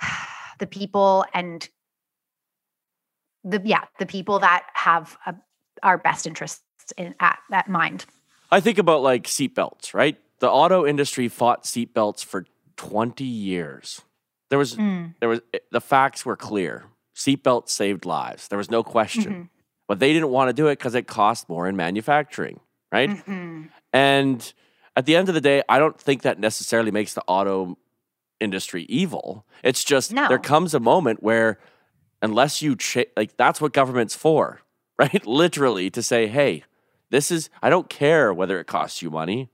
the 0.58 0.66
people 0.66 1.26
and 1.34 1.68
the 3.44 3.60
yeah 3.62 3.84
the 3.98 4.06
people 4.06 4.38
that 4.38 4.64
have 4.72 5.18
a, 5.26 5.34
our 5.82 5.98
best 5.98 6.26
interests 6.26 6.62
in 6.96 7.14
at 7.20 7.38
that 7.50 7.68
mind. 7.68 8.06
I 8.50 8.60
think 8.60 8.78
about 8.78 9.02
like 9.02 9.24
seatbelts 9.24 9.92
right? 9.92 10.16
The 10.38 10.50
auto 10.50 10.86
industry 10.86 11.28
fought 11.28 11.64
seatbelts 11.64 12.24
for 12.24 12.46
20 12.76 13.22
years. 13.22 14.00
There 14.48 14.58
was 14.58 14.76
mm. 14.76 15.14
there 15.20 15.28
was 15.28 15.40
eh, 15.52 15.58
the 15.70 15.82
facts 15.82 16.24
were 16.24 16.36
clear. 16.36 16.84
Seatbelts 17.14 17.68
saved 17.68 18.06
lives. 18.06 18.48
There 18.48 18.56
was 18.56 18.70
no 18.70 18.82
question. 18.82 19.24
Mm-hmm. 19.24 19.42
but 19.86 19.98
they 19.98 20.14
didn't 20.14 20.30
want 20.30 20.48
to 20.48 20.54
do 20.54 20.68
it 20.68 20.78
because 20.78 20.94
it 20.94 21.06
cost 21.06 21.50
more 21.50 21.68
in 21.68 21.76
manufacturing 21.76 22.60
right? 22.92 23.10
Mm-hmm. 23.10 23.62
And 23.92 24.52
at 24.96 25.06
the 25.06 25.16
end 25.16 25.28
of 25.28 25.34
the 25.34 25.40
day, 25.40 25.62
I 25.68 25.78
don't 25.78 25.98
think 25.98 26.22
that 26.22 26.38
necessarily 26.38 26.90
makes 26.90 27.14
the 27.14 27.22
auto 27.26 27.78
industry 28.40 28.84
evil. 28.88 29.46
It's 29.62 29.84
just 29.84 30.12
no. 30.12 30.28
there 30.28 30.38
comes 30.38 30.74
a 30.74 30.80
moment 30.80 31.22
where 31.22 31.58
unless 32.22 32.62
you 32.62 32.76
ch- 32.76 33.06
like 33.16 33.36
that's 33.36 33.60
what 33.60 33.72
government's 33.72 34.14
for, 34.14 34.60
right? 34.98 35.24
Literally 35.26 35.90
to 35.90 36.02
say, 36.02 36.26
"Hey, 36.26 36.64
this 37.10 37.30
is 37.30 37.50
I 37.62 37.70
don't 37.70 37.88
care 37.88 38.32
whether 38.32 38.58
it 38.58 38.66
costs 38.66 39.02
you 39.02 39.10
money. 39.10 39.50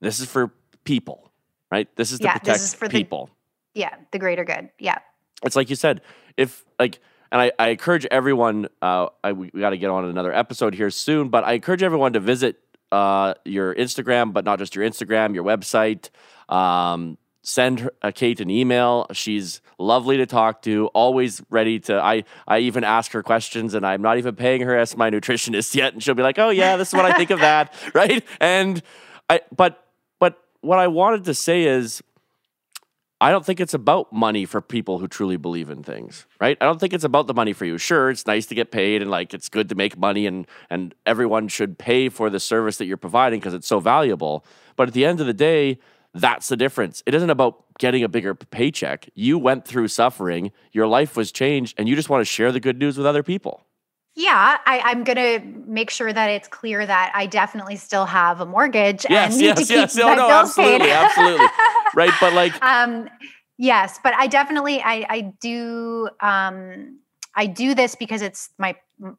This 0.00 0.20
is 0.20 0.26
for 0.28 0.52
people." 0.84 1.30
Right? 1.70 1.88
This 1.96 2.12
is 2.12 2.18
to 2.18 2.24
yeah, 2.24 2.36
protect 2.36 2.58
is 2.58 2.74
for 2.74 2.88
people. 2.88 3.30
The, 3.74 3.80
yeah, 3.80 3.94
the 4.10 4.18
greater 4.18 4.44
good. 4.44 4.68
Yeah. 4.78 4.98
It's 5.42 5.56
like 5.56 5.70
you 5.70 5.76
said, 5.76 6.02
if 6.36 6.64
like 6.78 7.00
and 7.32 7.40
I, 7.40 7.52
I 7.58 7.68
encourage 7.70 8.06
everyone. 8.06 8.68
Uh, 8.82 9.08
I, 9.24 9.32
we, 9.32 9.48
got 9.48 9.70
to 9.70 9.78
get 9.78 9.88
on 9.88 10.04
another 10.04 10.32
episode 10.32 10.74
here 10.74 10.90
soon, 10.90 11.30
but 11.30 11.44
I 11.44 11.54
encourage 11.54 11.82
everyone 11.82 12.12
to 12.12 12.20
visit 12.20 12.60
uh, 12.92 13.34
your 13.46 13.74
Instagram, 13.74 14.34
but 14.34 14.44
not 14.44 14.58
just 14.58 14.76
your 14.76 14.88
Instagram, 14.88 15.34
your 15.34 15.42
website. 15.42 16.10
Um, 16.54 17.16
send 17.42 17.80
her, 17.80 17.92
uh, 18.02 18.10
Cait 18.10 18.40
an 18.40 18.50
email. 18.50 19.06
She's 19.12 19.62
lovely 19.78 20.18
to 20.18 20.26
talk 20.26 20.60
to, 20.62 20.88
always 20.88 21.42
ready 21.48 21.80
to. 21.80 21.98
I, 21.98 22.24
I 22.46 22.58
even 22.58 22.84
ask 22.84 23.12
her 23.12 23.22
questions, 23.22 23.72
and 23.72 23.86
I'm 23.86 24.02
not 24.02 24.18
even 24.18 24.36
paying 24.36 24.60
her 24.60 24.76
as 24.76 24.94
my 24.94 25.10
nutritionist 25.10 25.74
yet, 25.74 25.94
and 25.94 26.02
she'll 26.02 26.14
be 26.14 26.22
like, 26.22 26.38
"Oh 26.38 26.50
yeah, 26.50 26.76
this 26.76 26.88
is 26.88 26.94
what 26.94 27.06
I 27.06 27.16
think 27.16 27.30
of 27.30 27.40
that," 27.40 27.72
right? 27.94 28.22
And 28.40 28.82
I, 29.30 29.40
but 29.56 29.86
but 30.20 30.38
what 30.60 30.78
I 30.78 30.88
wanted 30.88 31.24
to 31.24 31.34
say 31.34 31.64
is 31.64 32.02
I 33.22 33.30
don't 33.30 33.46
think 33.46 33.60
it's 33.60 33.72
about 33.72 34.12
money 34.12 34.44
for 34.44 34.60
people 34.60 34.98
who 34.98 35.06
truly 35.06 35.36
believe 35.36 35.70
in 35.70 35.84
things, 35.84 36.26
right? 36.40 36.58
I 36.60 36.64
don't 36.64 36.80
think 36.80 36.92
it's 36.92 37.04
about 37.04 37.28
the 37.28 37.34
money 37.34 37.52
for 37.52 37.64
you. 37.64 37.78
Sure, 37.78 38.10
it's 38.10 38.26
nice 38.26 38.46
to 38.46 38.56
get 38.56 38.72
paid 38.72 39.00
and 39.00 39.12
like 39.12 39.32
it's 39.32 39.48
good 39.48 39.68
to 39.68 39.76
make 39.76 39.96
money 39.96 40.26
and 40.26 40.44
and 40.70 40.92
everyone 41.06 41.46
should 41.46 41.78
pay 41.78 42.08
for 42.08 42.30
the 42.30 42.40
service 42.40 42.78
that 42.78 42.86
you're 42.86 42.96
providing 42.96 43.38
because 43.38 43.54
it's 43.54 43.68
so 43.68 43.78
valuable. 43.78 44.44
But 44.74 44.88
at 44.88 44.94
the 44.94 45.04
end 45.04 45.20
of 45.20 45.28
the 45.28 45.32
day, 45.32 45.78
that's 46.12 46.48
the 46.48 46.56
difference. 46.56 47.04
It 47.06 47.14
isn't 47.14 47.30
about 47.30 47.62
getting 47.78 48.02
a 48.02 48.08
bigger 48.08 48.34
paycheck. 48.34 49.08
You 49.14 49.38
went 49.38 49.64
through 49.68 49.86
suffering, 49.86 50.50
your 50.72 50.88
life 50.88 51.16
was 51.16 51.30
changed, 51.30 51.78
and 51.78 51.88
you 51.88 51.94
just 51.94 52.10
want 52.10 52.22
to 52.22 52.24
share 52.24 52.50
the 52.50 52.58
good 52.58 52.76
news 52.76 52.98
with 52.98 53.06
other 53.06 53.22
people. 53.22 53.64
Yeah, 54.14 54.58
I, 54.66 54.90
am 54.90 55.04
going 55.04 55.16
to 55.16 55.40
make 55.66 55.90
sure 55.90 56.12
that 56.12 56.28
it's 56.28 56.46
clear 56.46 56.84
that 56.84 57.12
I 57.14 57.26
definitely 57.26 57.76
still 57.76 58.04
have 58.04 58.42
a 58.42 58.46
mortgage 58.46 59.06
yes, 59.08 59.32
and 59.32 59.40
need 59.40 59.46
yes, 59.46 59.58
to 59.58 59.64
keep 59.64 59.76
yes. 59.76 59.96
no, 59.96 60.14
bills 60.14 60.30
absolutely, 60.30 60.90
absolutely, 60.90 61.46
right. 61.94 62.12
But 62.20 62.34
like, 62.34 62.62
um, 62.62 63.08
yes, 63.56 63.98
but 64.02 64.12
I 64.14 64.26
definitely, 64.26 64.82
I, 64.82 65.06
I 65.08 65.20
do, 65.40 66.10
um, 66.20 66.98
I 67.34 67.46
do 67.46 67.74
this 67.74 67.94
because 67.94 68.20
it's 68.20 68.50
my, 68.58 68.76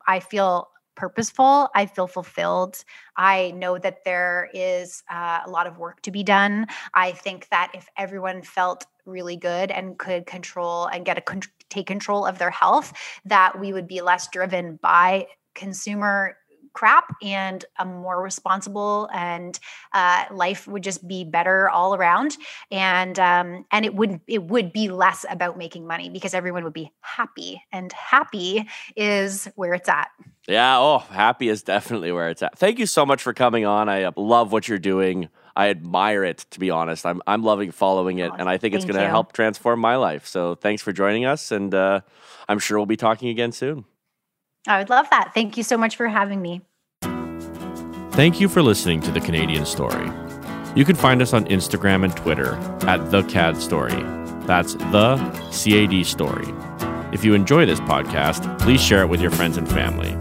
I 0.07 0.19
feel 0.19 0.69
purposeful. 0.95 1.69
I 1.73 1.85
feel 1.85 2.07
fulfilled. 2.07 2.83
I 3.17 3.51
know 3.51 3.77
that 3.77 4.03
there 4.05 4.49
is 4.53 5.03
uh, 5.11 5.39
a 5.45 5.49
lot 5.49 5.67
of 5.67 5.77
work 5.77 6.01
to 6.03 6.11
be 6.11 6.23
done. 6.23 6.67
I 6.93 7.11
think 7.11 7.47
that 7.49 7.71
if 7.73 7.87
everyone 7.97 8.43
felt 8.43 8.85
really 9.05 9.35
good 9.35 9.71
and 9.71 9.97
could 9.97 10.25
control 10.25 10.85
and 10.85 11.05
get 11.05 11.17
a 11.17 11.21
con- 11.21 11.41
take 11.73 11.87
control 11.87 12.25
of 12.25 12.37
their 12.37 12.51
health, 12.51 12.93
that 13.25 13.59
we 13.59 13.73
would 13.73 13.87
be 13.87 14.01
less 14.01 14.27
driven 14.27 14.77
by 14.81 15.27
consumer 15.55 16.37
crap 16.73 17.15
and 17.21 17.63
a 17.77 17.85
more 17.85 18.21
responsible 18.21 19.07
and 19.13 19.59
uh, 19.93 20.25
life 20.31 20.67
would 20.67 20.83
just 20.83 21.07
be 21.07 21.23
better 21.23 21.69
all 21.69 21.95
around. 21.95 22.35
And 22.71 23.17
um, 23.19 23.65
and 23.71 23.85
it 23.85 23.95
would 23.95 24.19
it 24.27 24.43
would 24.43 24.73
be 24.73 24.89
less 24.89 25.25
about 25.29 25.57
making 25.57 25.87
money 25.87 26.09
because 26.09 26.33
everyone 26.33 26.63
would 26.63 26.73
be 26.73 26.91
happy. 27.01 27.63
And 27.71 27.93
happy 27.93 28.67
is 28.95 29.45
where 29.55 29.73
it's 29.73 29.87
at. 29.87 30.09
Yeah 30.47 30.79
oh 30.79 30.97
happy 30.97 31.47
is 31.47 31.63
definitely 31.63 32.11
where 32.11 32.29
it's 32.29 32.41
at. 32.41 32.57
Thank 32.57 32.79
you 32.79 32.85
so 32.85 33.05
much 33.05 33.21
for 33.21 33.33
coming 33.33 33.65
on. 33.65 33.87
I 33.87 34.11
love 34.17 34.51
what 34.51 34.67
you're 34.67 34.79
doing 34.79 35.29
I 35.55 35.69
admire 35.69 36.23
it 36.23 36.39
to 36.51 36.59
be 36.59 36.69
honest. 36.69 37.05
I'm 37.05 37.21
I'm 37.27 37.43
loving 37.43 37.71
following 37.71 38.19
it, 38.19 38.31
and 38.37 38.49
I 38.49 38.57
think 38.57 38.73
it's 38.73 38.85
going 38.85 38.99
to 38.99 39.07
help 39.07 39.33
transform 39.33 39.79
my 39.79 39.95
life. 39.95 40.25
So 40.25 40.55
thanks 40.55 40.81
for 40.81 40.91
joining 40.91 41.25
us, 41.25 41.51
and 41.51 41.73
uh, 41.73 42.01
I'm 42.47 42.59
sure 42.59 42.77
we'll 42.77 42.85
be 42.85 42.97
talking 42.97 43.29
again 43.29 43.51
soon. 43.51 43.85
I 44.67 44.79
would 44.79 44.89
love 44.89 45.09
that. 45.09 45.33
Thank 45.33 45.57
you 45.57 45.63
so 45.63 45.77
much 45.77 45.95
for 45.95 46.07
having 46.07 46.41
me. 46.41 46.61
Thank 48.13 48.39
you 48.39 48.47
for 48.47 48.61
listening 48.61 49.01
to 49.01 49.11
the 49.11 49.19
Canadian 49.19 49.65
Story. 49.65 50.09
You 50.75 50.85
can 50.85 50.95
find 50.95 51.21
us 51.21 51.33
on 51.33 51.45
Instagram 51.45 52.03
and 52.03 52.15
Twitter 52.15 52.55
at 52.87 53.11
the 53.11 53.23
CAD 53.23 53.57
Story. 53.57 54.01
That's 54.45 54.73
the 54.75 55.17
CAD 55.51 56.05
Story. 56.05 56.47
If 57.11 57.23
you 57.23 57.35
enjoy 57.35 57.65
this 57.65 57.79
podcast, 57.81 58.59
please 58.59 58.81
share 58.81 59.01
it 59.01 59.07
with 59.07 59.21
your 59.21 59.31
friends 59.31 59.57
and 59.57 59.69
family. 59.69 60.15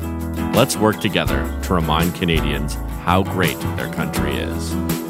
Let's 0.54 0.76
work 0.76 1.00
together 1.00 1.60
to 1.64 1.74
remind 1.74 2.14
Canadians 2.14 2.74
how 3.04 3.22
great 3.22 3.58
their 3.76 3.90
country 3.94 4.34
is. 4.34 5.01